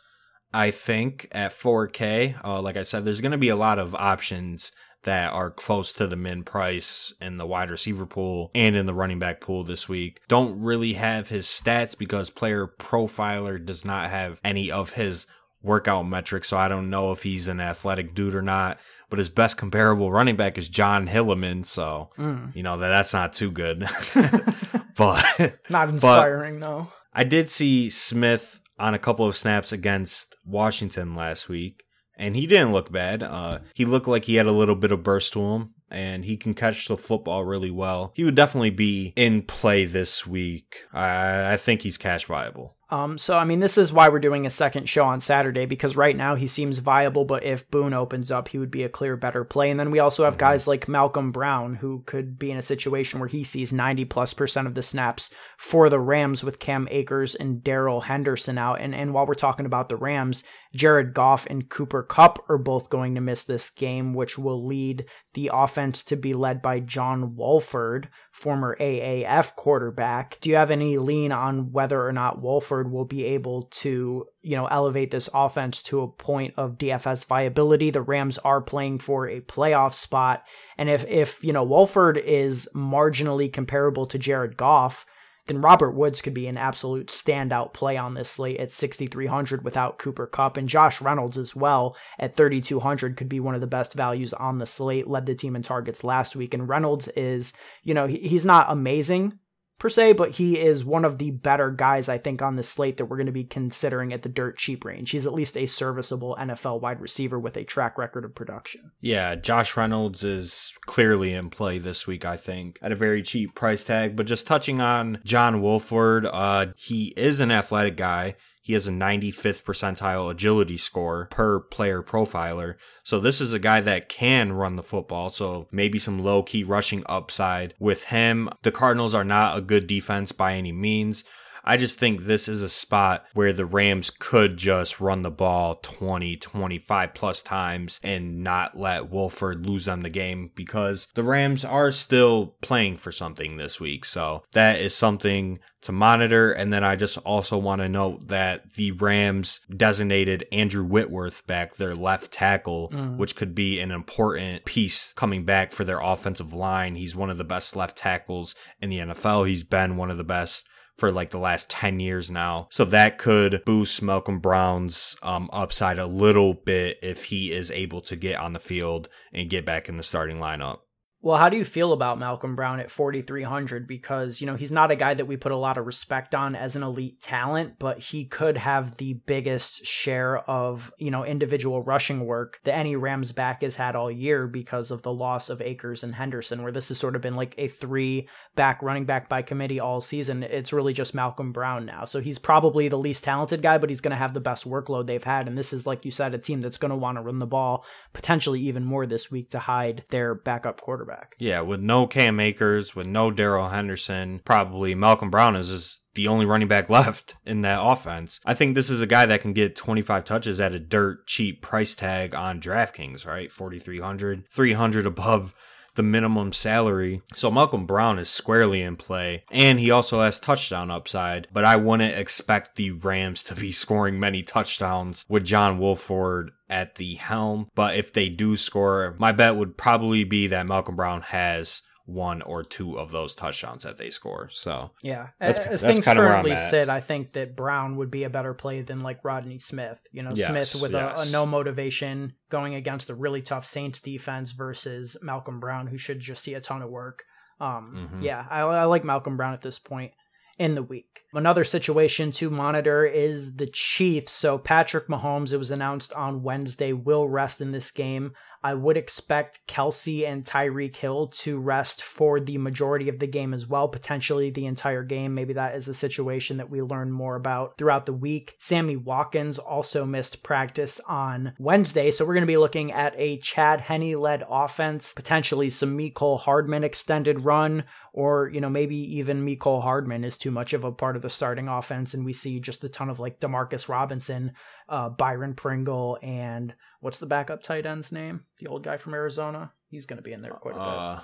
I 0.51 0.71
think 0.71 1.27
at 1.31 1.51
4K, 1.51 2.43
uh, 2.43 2.61
like 2.61 2.77
I 2.77 2.83
said, 2.83 3.05
there's 3.05 3.21
going 3.21 3.31
to 3.31 3.37
be 3.37 3.49
a 3.49 3.55
lot 3.55 3.77
of 3.77 3.93
options 3.93 4.71
that 5.03 5.31
are 5.31 5.51
close 5.51 5.93
to 5.93 6.07
the 6.07 6.15
min 6.15 6.43
price 6.43 7.13
in 7.21 7.37
the 7.37 7.45
wide 7.45 7.69
receiver 7.69 8.05
pool 8.05 8.49
and 8.55 8.75
in 8.75 8.85
the 8.85 8.93
running 8.93 9.19
back 9.19 9.41
pool 9.41 9.63
this 9.63 9.87
week. 9.87 10.21
Don't 10.27 10.59
really 10.59 10.93
have 10.93 11.29
his 11.29 11.45
stats 11.45 11.97
because 11.97 12.29
player 12.29 12.67
profiler 12.67 13.63
does 13.63 13.85
not 13.85 14.09
have 14.09 14.39
any 14.43 14.71
of 14.71 14.93
his 14.93 15.27
workout 15.63 16.03
metrics, 16.03 16.49
so 16.49 16.57
I 16.57 16.67
don't 16.67 16.89
know 16.89 17.11
if 17.11 17.23
he's 17.23 17.47
an 17.47 17.59
athletic 17.59 18.13
dude 18.13 18.35
or 18.35 18.41
not. 18.41 18.77
But 19.09 19.19
his 19.19 19.29
best 19.29 19.57
comparable 19.57 20.11
running 20.11 20.35
back 20.35 20.57
is 20.57 20.67
Jon 20.69 21.07
Hilliman, 21.07 21.65
so 21.65 22.09
mm. 22.17 22.55
you 22.55 22.63
know 22.63 22.77
that 22.79 22.89
that's 22.89 23.13
not 23.13 23.33
too 23.33 23.51
good. 23.51 23.87
but 24.97 25.59
not 25.69 25.89
inspiring, 25.89 26.59
but 26.59 26.67
no. 26.67 26.87
I 27.13 27.23
did 27.23 27.51
see 27.51 27.89
Smith 27.89 28.59
on 28.79 28.93
a 28.93 28.99
couple 28.99 29.25
of 29.25 29.37
snaps 29.37 29.71
against 29.71 30.35
Washington 30.43 31.15
last 31.15 31.47
week, 31.47 31.83
and 32.17 32.35
he 32.35 32.47
didn't 32.47 32.73
look 32.73 32.91
bad. 32.91 33.21
Uh, 33.21 33.59
he 33.75 33.85
looked 33.85 34.07
like 34.07 34.25
he 34.25 34.35
had 34.35 34.47
a 34.47 34.51
little 34.51 34.75
bit 34.75 34.91
of 34.91 35.03
burst 35.03 35.33
to 35.33 35.41
him, 35.41 35.72
and 35.93 36.25
he 36.25 36.37
can 36.37 36.53
catch 36.53 36.87
the 36.87 36.97
football 36.97 37.45
really 37.45 37.71
well. 37.71 38.11
He 38.15 38.23
would 38.23 38.35
definitely 38.35 38.71
be 38.71 39.13
in 39.15 39.43
play 39.43 39.85
this 39.85 40.25
week. 40.27 40.85
I, 40.91 41.53
I 41.53 41.57
think 41.57 41.81
he's 41.81 41.97
cash 41.97 42.25
viable. 42.25 42.75
Um, 42.93 43.17
so, 43.17 43.35
I 43.39 43.43
mean, 43.43 43.59
this 43.59 43.79
is 43.79 43.91
why 43.91 44.09
we're 44.09 44.19
doing 44.19 44.45
a 44.45 44.51
second 44.51 44.87
show 44.87 45.05
on 45.05 45.19
Saturday 45.19 45.65
because 45.65 45.95
right 45.95 46.15
now 46.15 46.35
he 46.35 46.45
seems 46.45 46.77
viable, 46.77 47.25
but 47.25 47.43
if 47.43 47.67
Boone 47.71 47.91
opens 47.95 48.29
up, 48.29 48.49
he 48.49 48.59
would 48.59 48.69
be 48.69 48.83
a 48.83 48.89
clear 48.89 49.17
better 49.17 49.43
play. 49.43 49.71
And 49.71 49.79
then 49.79 49.89
we 49.89 49.97
also 49.97 50.25
have 50.25 50.33
mm-hmm. 50.33 50.41
guys 50.41 50.67
like 50.67 50.87
Malcolm 50.87 51.31
Brown 51.31 51.73
who 51.73 52.03
could 52.05 52.37
be 52.37 52.51
in 52.51 52.57
a 52.57 52.61
situation 52.61 53.19
where 53.19 53.27
he 53.29 53.43
sees 53.43 53.73
90 53.73 54.05
plus 54.05 54.35
percent 54.35 54.67
of 54.67 54.75
the 54.75 54.83
snaps 54.83 55.31
for 55.57 55.89
the 55.89 55.99
Rams 55.99 56.43
with 56.43 56.59
Cam 56.59 56.87
Akers 56.91 57.33
and 57.33 57.63
Darrell 57.63 58.01
Henderson 58.01 58.59
out. 58.59 58.79
And, 58.79 58.93
and 58.93 59.11
while 59.11 59.25
we're 59.25 59.33
talking 59.33 59.65
about 59.65 59.89
the 59.89 59.97
Rams, 59.97 60.43
Jared 60.75 61.13
Goff 61.13 61.45
and 61.47 61.69
Cooper 61.69 62.01
Kupp 62.01 62.43
are 62.49 62.57
both 62.57 62.89
going 62.89 63.13
to 63.15 63.21
miss 63.21 63.43
this 63.43 63.69
game, 63.69 64.13
which 64.13 64.39
will 64.39 64.65
lead 64.65 65.05
the 65.33 65.51
offense 65.53 66.03
to 66.05 66.15
be 66.15 66.33
led 66.33 66.61
by 66.61 66.79
John 66.79 67.35
Wolford, 67.35 68.09
former 68.31 68.75
AAF 68.79 69.55
quarterback. 69.55 70.39
Do 70.41 70.49
you 70.49 70.55
have 70.55 70.71
any 70.71 70.97
lean 70.97 71.31
on 71.31 71.71
whether 71.71 72.05
or 72.05 72.11
not 72.11 72.41
Wolford 72.41 72.91
will 72.91 73.05
be 73.05 73.23
able 73.23 73.63
to, 73.63 74.27
you 74.41 74.55
know, 74.55 74.65
elevate 74.65 75.11
this 75.11 75.29
offense 75.33 75.83
to 75.83 76.01
a 76.01 76.07
point 76.07 76.55
of 76.57 76.79
DFS 76.79 77.25
viability? 77.25 77.91
The 77.91 78.01
Rams 78.01 78.39
are 78.39 78.61
playing 78.61 78.99
for 78.99 79.27
a 79.27 79.41
playoff 79.41 79.93
spot. 79.93 80.43
And 80.77 80.89
if, 80.89 81.05
if, 81.05 81.43
you 81.43 81.53
know, 81.53 81.63
Wolford 81.63 82.17
is 82.17 82.67
marginally 82.73 83.51
comparable 83.51 84.07
to 84.07 84.17
Jared 84.17 84.57
Goff, 84.57 85.05
then 85.45 85.61
Robert 85.61 85.91
Woods 85.91 86.21
could 86.21 86.33
be 86.33 86.47
an 86.47 86.57
absolute 86.57 87.07
standout 87.07 87.73
play 87.73 87.97
on 87.97 88.13
this 88.13 88.29
slate 88.29 88.59
at 88.59 88.71
6,300 88.71 89.63
without 89.63 89.97
Cooper 89.97 90.25
Kupp. 90.25 90.55
And 90.55 90.69
Josh 90.69 91.01
Reynolds 91.01 91.37
as 91.37 91.55
well 91.55 91.97
at 92.17 92.35
3,200 92.35 93.17
could 93.17 93.27
be 93.27 93.41
one 93.41 93.55
of 93.55 93.61
the 93.61 93.67
best 93.67 93.93
values 93.93 94.33
on 94.33 94.59
the 94.59 94.65
slate, 94.65 95.07
led 95.07 95.25
the 95.25 95.35
team 95.35 95.55
in 95.55 95.61
targets 95.61 96.03
last 96.03 96.35
week. 96.35 96.53
And 96.53 96.69
Reynolds 96.69 97.09
is, 97.09 97.51
you 97.83 97.93
know, 97.93 98.07
he's 98.07 98.45
not 98.45 98.67
amazing 98.69 99.39
per 99.79 99.89
se, 99.89 100.13
but 100.13 100.31
he 100.31 100.57
is 100.59 100.85
one 100.85 101.05
of 101.05 101.17
the 101.17 101.31
better 101.31 101.69
guys, 101.69 102.07
I 102.07 102.17
think, 102.17 102.41
on 102.41 102.55
the 102.55 102.63
slate 102.63 102.97
that 102.97 103.05
we're 103.05 103.17
going 103.17 103.27
to 103.27 103.31
be 103.31 103.43
considering 103.43 104.13
at 104.13 104.23
the 104.23 104.29
dirt 104.29 104.57
cheap 104.57 104.85
range. 104.85 105.11
He's 105.11 105.25
at 105.25 105.33
least 105.33 105.57
a 105.57 105.65
serviceable 105.65 106.37
NFL 106.39 106.81
wide 106.81 107.01
receiver 107.01 107.39
with 107.39 107.57
a 107.57 107.63
track 107.63 107.97
record 107.97 108.25
of 108.25 108.35
production. 108.35 108.91
Yeah, 109.01 109.35
Josh 109.35 109.75
Reynolds 109.75 110.23
is 110.23 110.73
clearly 110.85 111.33
in 111.33 111.49
play 111.49 111.79
this 111.79 112.07
week, 112.07 112.25
I 112.25 112.37
think, 112.37 112.79
at 112.81 112.91
a 112.91 112.95
very 112.95 113.21
cheap 113.23 113.55
price 113.55 113.83
tag. 113.83 114.15
But 114.15 114.27
just 114.27 114.47
touching 114.47 114.79
on 114.79 115.19
John 115.23 115.61
Wolford, 115.61 116.25
uh, 116.25 116.67
he 116.77 117.13
is 117.17 117.39
an 117.39 117.51
athletic 117.51 117.97
guy. 117.97 118.35
He 118.63 118.71
has 118.73 118.87
a 118.87 118.91
95th 118.91 119.63
percentile 119.63 120.31
agility 120.31 120.77
score 120.77 121.27
per 121.29 121.59
player 121.59 122.01
profiler. 122.01 122.75
So 123.03 123.19
this 123.19 123.41
is 123.41 123.51
a 123.51 123.59
guy 123.59 123.81
that 123.81 124.07
can 124.07 124.53
run 124.53 124.77
the 124.77 124.81
football. 124.81 125.29
So 125.29 125.67
maybe 125.69 125.99
some 125.99 126.23
low 126.23 126.43
key 126.43 126.63
rushing 126.63 127.03
upside 127.07 127.73
with 127.77 128.05
him. 128.05 128.49
The 128.61 128.71
Cardinals 128.71 129.13
are 129.13 129.25
not 129.25 129.57
a 129.57 129.61
good 129.61 129.85
defense 129.85 130.31
by 130.31 130.53
any 130.53 130.71
means. 130.71 131.25
I 131.63 131.77
just 131.77 131.97
think 131.97 132.25
this 132.25 132.47
is 132.47 132.61
a 132.61 132.69
spot 132.69 133.25
where 133.33 133.53
the 133.53 133.65
Rams 133.65 134.09
could 134.09 134.57
just 134.57 134.99
run 134.99 135.21
the 135.21 135.31
ball 135.31 135.75
20, 135.75 136.35
25 136.37 137.13
plus 137.13 137.41
times 137.41 137.99
and 138.03 138.43
not 138.43 138.77
let 138.77 139.09
Wolford 139.09 139.65
lose 139.65 139.85
them 139.85 140.01
the 140.01 140.09
game 140.09 140.51
because 140.55 141.07
the 141.15 141.23
Rams 141.23 141.63
are 141.63 141.91
still 141.91 142.55
playing 142.61 142.97
for 142.97 143.11
something 143.11 143.57
this 143.57 143.79
week. 143.79 144.03
So 144.03 144.43
that 144.51 144.79
is 144.79 144.93
something 144.93 145.59
to 145.83 145.91
monitor. 145.91 146.51
And 146.51 146.71
then 146.73 146.83
I 146.83 146.95
just 146.95 147.17
also 147.19 147.57
want 147.57 147.81
to 147.81 147.89
note 147.89 148.27
that 148.29 148.73
the 148.73 148.91
Rams 148.91 149.61
designated 149.75 150.45
Andrew 150.51 150.83
Whitworth 150.83 151.45
back 151.45 151.75
their 151.75 151.95
left 151.95 152.31
tackle, 152.31 152.89
mm. 152.89 153.17
which 153.17 153.35
could 153.35 153.53
be 153.53 153.79
an 153.79 153.91
important 153.91 154.65
piece 154.65 155.13
coming 155.13 155.45
back 155.45 155.71
for 155.71 155.83
their 155.83 155.99
offensive 155.99 156.53
line. 156.53 156.95
He's 156.95 157.15
one 157.15 157.29
of 157.29 157.37
the 157.37 157.43
best 157.43 157.75
left 157.75 157.97
tackles 157.97 158.55
in 158.81 158.89
the 158.89 158.99
NFL. 158.99 159.47
He's 159.47 159.63
been 159.63 159.97
one 159.97 160.09
of 160.09 160.17
the 160.17 160.23
best 160.23 160.65
for 160.97 161.11
like 161.11 161.31
the 161.31 161.39
last 161.39 161.69
10 161.69 161.99
years 161.99 162.29
now. 162.29 162.67
So 162.71 162.85
that 162.85 163.17
could 163.17 163.63
boost 163.65 164.01
Malcolm 164.01 164.39
Brown's 164.39 165.15
um, 165.23 165.49
upside 165.51 165.99
a 165.99 166.05
little 166.05 166.53
bit 166.53 166.97
if 167.01 167.25
he 167.25 167.51
is 167.51 167.71
able 167.71 168.01
to 168.01 168.15
get 168.15 168.37
on 168.37 168.53
the 168.53 168.59
field 168.59 169.09
and 169.33 169.49
get 169.49 169.65
back 169.65 169.89
in 169.89 169.97
the 169.97 170.03
starting 170.03 170.37
lineup. 170.37 170.79
Well, 171.25 171.37
how 171.37 171.47
do 171.47 171.55
you 171.55 171.63
feel 171.63 171.93
about 171.93 172.19
Malcolm 172.19 172.53
Brown 172.53 172.81
at 172.81 172.91
4,300? 172.91 173.87
Because, 173.87 174.41
you 174.41 174.45
know, 174.45 174.57
he's 174.57 174.73
not 174.73 174.91
a 174.91 174.97
guy 174.97 175.13
that 175.13 175.25
we 175.25 175.37
put 175.37 175.53
a 175.53 175.57
lot 175.57 175.77
of 175.77 175.85
respect 175.85 176.35
on 176.35 176.53
as 176.53 176.75
an 176.75 176.83
elite 176.83 177.21
talent, 177.21 177.79
but 177.79 177.97
he 177.97 178.25
could 178.25 178.57
have 178.57 178.97
the 178.97 179.13
biggest 179.13 179.85
share 179.85 180.39
of, 180.49 180.91
you 180.97 181.09
know, 181.09 181.23
individual 181.23 181.81
rushing 181.81 182.25
work 182.25 182.59
that 182.65 182.75
any 182.75 182.97
Rams 182.97 183.31
back 183.31 183.61
has 183.61 183.77
had 183.77 183.95
all 183.95 184.11
year 184.11 184.47
because 184.47 184.91
of 184.91 185.01
the 185.03 185.13
loss 185.13 185.49
of 185.49 185.61
Akers 185.61 186.03
and 186.03 186.13
Henderson, 186.13 186.61
where 186.61 186.73
this 186.73 186.89
has 186.89 186.97
sort 186.97 187.15
of 187.15 187.21
been 187.21 187.37
like 187.37 187.55
a 187.57 187.69
three 187.69 188.27
back 188.57 188.83
running 188.83 189.05
back 189.05 189.29
by 189.29 189.41
committee 189.41 189.79
all 189.79 190.01
season. 190.01 190.43
It's 190.43 190.73
really 190.73 190.91
just 190.91 191.15
Malcolm 191.15 191.53
Brown 191.53 191.85
now. 191.85 192.03
So 192.03 192.19
he's 192.19 192.37
probably 192.37 192.89
the 192.89 192.97
least 192.97 193.23
talented 193.23 193.61
guy, 193.61 193.77
but 193.77 193.89
he's 193.89 194.01
going 194.01 194.11
to 194.11 194.17
have 194.17 194.33
the 194.33 194.41
best 194.41 194.67
workload 194.67 195.07
they've 195.07 195.23
had. 195.23 195.47
And 195.47 195.57
this 195.57 195.71
is, 195.71 195.87
like 195.87 196.03
you 196.03 196.11
said, 196.11 196.33
a 196.33 196.37
team 196.37 196.59
that's 196.59 196.75
going 196.75 196.91
to 196.91 196.97
want 196.97 197.17
to 197.17 197.21
run 197.21 197.39
the 197.39 197.45
ball 197.45 197.85
potentially 198.11 198.59
even 198.59 198.83
more 198.83 199.05
this 199.05 199.31
week 199.31 199.51
to 199.51 199.59
hide 199.59 200.03
their 200.09 200.35
backup 200.35 200.81
quarterback 200.81 201.12
quarterback. 201.13 201.35
Yeah, 201.39 201.61
with 201.61 201.79
no 201.79 202.07
Cam 202.07 202.39
Akers, 202.39 202.95
with 202.95 203.07
no 203.07 203.31
Darrell 203.31 203.69
Henderson, 203.69 204.41
probably 204.43 204.95
Malcolm 204.95 205.29
Brown 205.29 205.55
is 205.55 205.69
just 205.69 206.01
the 206.15 206.27
only 206.27 206.45
running 206.45 206.67
back 206.67 206.89
left 206.89 207.35
in 207.45 207.61
that 207.61 207.81
offense. 207.81 208.39
I 208.45 208.53
think 208.53 208.75
this 208.75 208.89
is 208.89 209.01
a 209.01 209.07
guy 209.07 209.25
that 209.25 209.41
can 209.41 209.53
get 209.53 209.75
25 209.75 210.23
touches 210.23 210.59
at 210.59 210.73
a 210.73 210.79
dirt 210.79 211.27
cheap 211.27 211.61
price 211.61 211.95
tag 211.95 212.33
on 212.33 212.61
DraftKings, 212.61 213.25
right? 213.25 213.51
4,300, 213.51 214.47
300 214.49 215.05
above 215.05 215.53
the 215.95 216.03
minimum 216.03 216.53
salary. 216.53 217.21
So 217.35 217.51
Malcolm 217.51 217.85
Brown 217.85 218.19
is 218.19 218.29
squarely 218.29 218.81
in 218.81 218.95
play, 218.95 219.43
and 219.51 219.79
he 219.79 219.91
also 219.91 220.21
has 220.21 220.39
touchdown 220.39 220.91
upside. 220.91 221.47
But 221.51 221.65
I 221.65 221.75
wouldn't 221.75 222.15
expect 222.15 222.75
the 222.75 222.91
Rams 222.91 223.43
to 223.43 223.55
be 223.55 223.71
scoring 223.83 224.19
many 224.19 224.43
touchdowns 224.43 225.25
with 225.27 225.43
John 225.45 225.77
Wolford 225.77 226.51
at 226.69 226.95
the 226.95 227.15
helm. 227.15 227.69
But 227.75 227.95
if 227.95 228.11
they 228.13 228.29
do 228.29 228.55
score, 228.55 229.15
my 229.19 229.31
bet 229.31 229.55
would 229.55 229.77
probably 229.77 230.23
be 230.23 230.47
that 230.47 230.67
Malcolm 230.67 230.95
Brown 230.95 231.21
has 231.21 231.81
one 232.05 232.41
or 232.41 232.63
two 232.63 232.99
of 232.99 233.11
those 233.11 233.33
touchdowns 233.33 233.83
that 233.83 233.97
they 233.97 234.09
score. 234.09 234.49
So 234.51 234.91
yeah, 235.01 235.29
that's, 235.39 235.59
as 235.59 235.81
that's 235.81 235.93
things 235.95 236.05
currently 236.05 236.55
sit, 236.55 236.89
I 236.89 236.99
think 236.99 237.31
that 237.33 237.55
Brown 237.55 237.95
would 237.95 238.11
be 238.11 238.23
a 238.23 238.29
better 238.29 238.53
play 238.53 238.81
than 238.81 238.99
like 239.01 239.23
Rodney 239.23 239.57
Smith. 239.57 240.05
You 240.11 240.23
know, 240.23 240.31
yes, 240.33 240.71
Smith 240.71 240.81
with 240.81 240.91
yes. 240.91 241.25
a, 241.25 241.29
a, 241.29 241.31
no 241.31 241.45
motivation 241.45 242.33
going 242.49 242.75
against 242.75 243.09
a 243.09 243.15
really 243.15 243.41
tough 243.41 243.65
Saints 243.65 244.01
defense 244.01 244.51
versus 244.51 245.15
Malcolm 245.21 245.59
Brown, 245.59 245.87
who 245.87 245.97
should 245.97 246.19
just 246.19 246.43
see 246.43 246.53
a 246.55 246.61
ton 246.61 246.81
of 246.81 246.89
work. 246.89 247.23
Um, 247.61 248.09
mm-hmm. 248.11 248.23
yeah, 248.23 248.45
I, 248.49 248.61
I 248.61 248.83
like 248.85 249.05
Malcolm 249.05 249.37
Brown 249.37 249.53
at 249.53 249.61
this 249.61 249.79
point 249.79 250.11
in 250.57 250.75
the 250.75 250.83
week. 250.83 251.21
Another 251.33 251.63
situation 251.63 252.31
to 252.33 252.49
monitor 252.49 253.05
is 253.05 253.55
the 253.55 253.67
Chiefs. 253.67 254.33
So 254.33 254.57
Patrick 254.57 255.07
Mahomes, 255.07 255.53
it 255.53 255.57
was 255.57 255.71
announced 255.71 256.13
on 256.13 256.43
Wednesday, 256.43 256.93
will 256.93 257.27
rest 257.27 257.61
in 257.61 257.71
this 257.71 257.91
game. 257.91 258.33
I 258.63 258.73
would 258.73 258.95
expect 258.95 259.67
Kelce 259.67 260.25
and 260.27 260.43
Tyreek 260.43 260.95
Hill 260.95 261.27
to 261.27 261.59
rest 261.59 262.01
for 262.01 262.39
the 262.39 262.57
majority 262.57 263.09
of 263.09 263.19
the 263.19 263.27
game 263.27 263.53
as 263.53 263.67
well, 263.67 263.87
potentially 263.87 264.49
the 264.49 264.65
entire 264.65 265.03
game. 265.03 265.33
Maybe 265.33 265.53
that 265.53 265.75
is 265.75 265.87
a 265.87 265.93
situation 265.93 266.57
that 266.57 266.69
we 266.69 266.81
learn 266.81 267.11
more 267.11 267.35
about 267.35 267.77
throughout 267.77 268.05
the 268.05 268.13
week. 268.13 268.55
Sammy 268.59 268.95
Watkins 268.95 269.59
also 269.59 270.05
missed 270.05 270.43
practice 270.43 271.01
on 271.07 271.53
Wednesday, 271.59 272.09
so 272.09 272.23
we're 272.23 272.35
going 272.35 272.41
to 272.41 272.47
be 272.47 272.57
looking 272.57 272.91
at 272.91 273.13
a 273.17 273.37
Chad 273.39 273.81
Henne 273.81 274.19
led 274.19 274.43
offense, 274.49 275.13
potentially 275.13 275.69
some 275.69 275.97
Mecole 275.97 276.39
Hardman 276.39 276.83
extended 276.83 277.43
run, 277.43 277.83
or, 278.13 278.47
you 278.53 278.61
know, 278.61 278.69
maybe 278.69 278.95
even 279.17 279.43
Mecole 279.45 279.81
Hardman 279.81 280.23
is 280.23 280.37
too 280.37 280.51
much 280.51 280.73
of 280.73 280.83
a 280.83 280.91
part 280.91 281.15
of 281.15 281.23
the 281.23 281.29
starting 281.29 281.67
offense, 281.67 282.13
and 282.13 282.23
we 282.23 282.31
see 282.31 282.59
just 282.59 282.83
a 282.83 282.89
ton 282.89 283.09
of 283.09 283.19
like 283.19 283.39
Demarcus 283.39 283.89
Robinson, 283.89 284.53
uh, 284.87 285.09
Byron 285.09 285.55
Pringle, 285.55 286.19
and 286.21 286.75
what's 287.01 287.19
the 287.19 287.25
backup 287.25 287.63
tight 287.63 287.87
end's 287.87 288.11
name? 288.11 288.45
The 288.59 288.67
old 288.67 288.83
guy 288.83 288.97
from 288.97 289.15
Arizona. 289.15 289.73
He's 289.89 290.05
going 290.05 290.17
to 290.17 290.23
be 290.23 290.31
in 290.31 290.41
there 290.41 290.51
quite 290.51 290.75
a 290.75 290.79
bit. 290.79 290.87
Uh, 290.87 291.19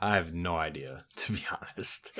I 0.00 0.16
have 0.16 0.32
no 0.32 0.56
idea, 0.56 1.04
to 1.16 1.32
be 1.32 1.44
honest. 1.50 2.10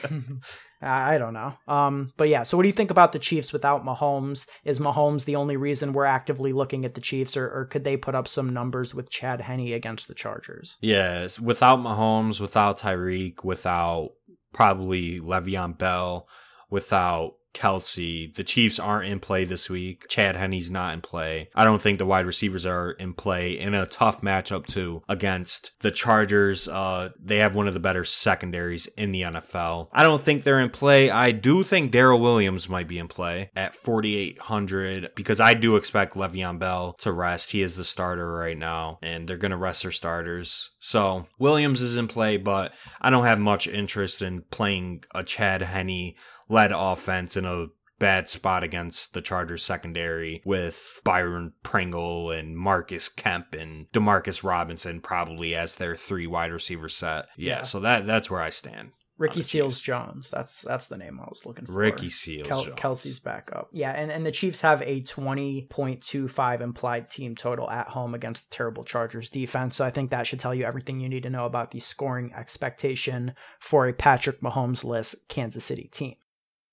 I 0.82 1.18
don't 1.18 1.34
know. 1.34 1.54
Um, 1.68 2.12
but 2.16 2.28
yeah, 2.28 2.42
so 2.42 2.56
what 2.56 2.62
do 2.62 2.68
you 2.68 2.74
think 2.74 2.90
about 2.90 3.12
the 3.12 3.18
Chiefs 3.18 3.52
without 3.52 3.84
Mahomes? 3.84 4.46
Is 4.64 4.78
Mahomes 4.78 5.24
the 5.26 5.36
only 5.36 5.56
reason 5.56 5.92
we're 5.92 6.06
actively 6.06 6.52
looking 6.52 6.84
at 6.84 6.94
the 6.94 7.02
Chiefs, 7.02 7.36
or, 7.36 7.46
or 7.50 7.66
could 7.66 7.84
they 7.84 7.96
put 7.96 8.14
up 8.14 8.26
some 8.26 8.54
numbers 8.54 8.94
with 8.94 9.10
Chad 9.10 9.42
Henne 9.42 9.72
against 9.72 10.08
the 10.08 10.14
Chargers? 10.14 10.78
Yes, 10.80 11.38
without 11.38 11.80
Mahomes, 11.80 12.40
without 12.40 12.78
Tyreek, 12.78 13.44
without 13.44 14.12
probably 14.52 15.20
Le'Veon 15.20 15.76
Bell, 15.76 16.26
without 16.70 17.34
Kelce. 17.54 18.34
The 18.34 18.44
Chiefs 18.44 18.78
aren't 18.78 19.08
in 19.08 19.20
play 19.20 19.44
this 19.44 19.68
week. 19.68 20.06
Chad 20.08 20.36
Henne's 20.36 20.70
not 20.70 20.94
in 20.94 21.00
play. 21.00 21.48
I 21.54 21.64
don't 21.64 21.82
think 21.82 21.98
the 21.98 22.06
wide 22.06 22.26
receivers 22.26 22.66
are 22.66 22.92
in 22.92 23.14
play 23.14 23.58
in 23.58 23.74
a 23.74 23.86
tough 23.86 24.20
matchup 24.20 24.66
too 24.66 25.02
against 25.08 25.72
the 25.80 25.90
Chargers. 25.90 26.68
Uh, 26.68 27.10
they 27.18 27.38
have 27.38 27.54
one 27.54 27.68
of 27.68 27.74
the 27.74 27.80
better 27.80 28.04
secondaries 28.04 28.86
in 28.96 29.12
the 29.12 29.22
NFL. 29.22 29.88
I 29.92 30.02
don't 30.02 30.20
think 30.20 30.44
they're 30.44 30.60
in 30.60 30.70
play. 30.70 31.10
I 31.10 31.32
do 31.32 31.62
think 31.62 31.92
Darrel 31.92 32.20
Williams 32.20 32.68
might 32.68 32.88
be 32.88 32.98
in 32.98 33.08
play 33.08 33.50
at 33.56 33.74
4,800 33.74 35.10
because 35.14 35.40
I 35.40 35.54
do 35.54 35.76
expect 35.76 36.14
Le'Veon 36.14 36.58
Bell 36.58 36.94
to 37.00 37.12
rest. 37.12 37.50
He 37.50 37.62
is 37.62 37.76
the 37.76 37.84
starter 37.84 38.32
right 38.32 38.58
now 38.58 38.98
and 39.02 39.28
they're 39.28 39.36
going 39.36 39.50
to 39.50 39.56
rest 39.56 39.82
their 39.82 39.92
starters. 39.92 40.70
So 40.78 41.26
Williams 41.38 41.82
is 41.82 41.96
in 41.96 42.08
play, 42.08 42.36
but 42.36 42.72
I 43.00 43.10
don't 43.10 43.24
have 43.24 43.38
much 43.38 43.66
interest 43.66 44.22
in 44.22 44.42
playing 44.50 45.04
a 45.14 45.24
Chad 45.24 45.62
Henne 45.62 46.14
led 46.50 46.72
offense 46.72 47.36
in 47.36 47.44
a 47.44 47.66
bad 48.00 48.28
spot 48.28 48.64
against 48.64 49.14
the 49.14 49.20
Chargers 49.20 49.62
secondary 49.62 50.42
with 50.44 51.00
Byron 51.04 51.52
Pringle 51.62 52.30
and 52.30 52.56
Marcus 52.56 53.08
Kemp 53.08 53.54
and 53.54 53.90
Demarcus 53.92 54.42
Robinson 54.42 55.00
probably 55.00 55.54
as 55.54 55.76
their 55.76 55.94
three 55.94 56.26
wide 56.26 56.50
receiver 56.50 56.88
set. 56.88 57.26
Yeah, 57.36 57.58
yeah. 57.58 57.62
so 57.62 57.78
that 57.80 58.06
that's 58.06 58.30
where 58.30 58.42
I 58.42 58.50
stand. 58.50 58.92
Ricky 59.20 59.42
Seals 59.42 59.80
Jones. 59.80 60.30
That's 60.30 60.62
that's 60.62 60.86
the 60.88 60.96
name 60.96 61.20
I 61.20 61.28
was 61.28 61.44
looking 61.44 61.66
for. 61.66 61.72
Ricky 61.72 62.08
Seals 62.08 62.48
Kel-. 62.48 62.64
Kelce's 62.68 63.20
backup. 63.20 63.68
Yeah, 63.70 63.90
and, 63.90 64.10
and 64.10 64.24
the 64.24 64.32
Chiefs 64.32 64.62
have 64.62 64.80
a 64.80 65.02
20.25 65.02 66.60
implied 66.62 67.10
team 67.10 67.36
total 67.36 67.70
at 67.70 67.88
home 67.88 68.14
against 68.14 68.50
the 68.50 68.56
terrible 68.56 68.82
Chargers 68.82 69.28
defense. 69.28 69.76
So 69.76 69.84
I 69.84 69.90
think 69.90 70.10
that 70.10 70.26
should 70.26 70.40
tell 70.40 70.54
you 70.54 70.64
everything 70.64 71.00
you 71.00 71.08
need 71.10 71.24
to 71.24 71.30
know 71.30 71.44
about 71.44 71.70
the 71.70 71.80
scoring 71.80 72.32
expectation 72.34 73.34
for 73.58 73.86
a 73.86 73.92
Patrick 73.92 74.40
Mahomes 74.40 74.84
list 74.84 75.28
Kansas 75.28 75.64
City 75.64 75.90
team 75.92 76.14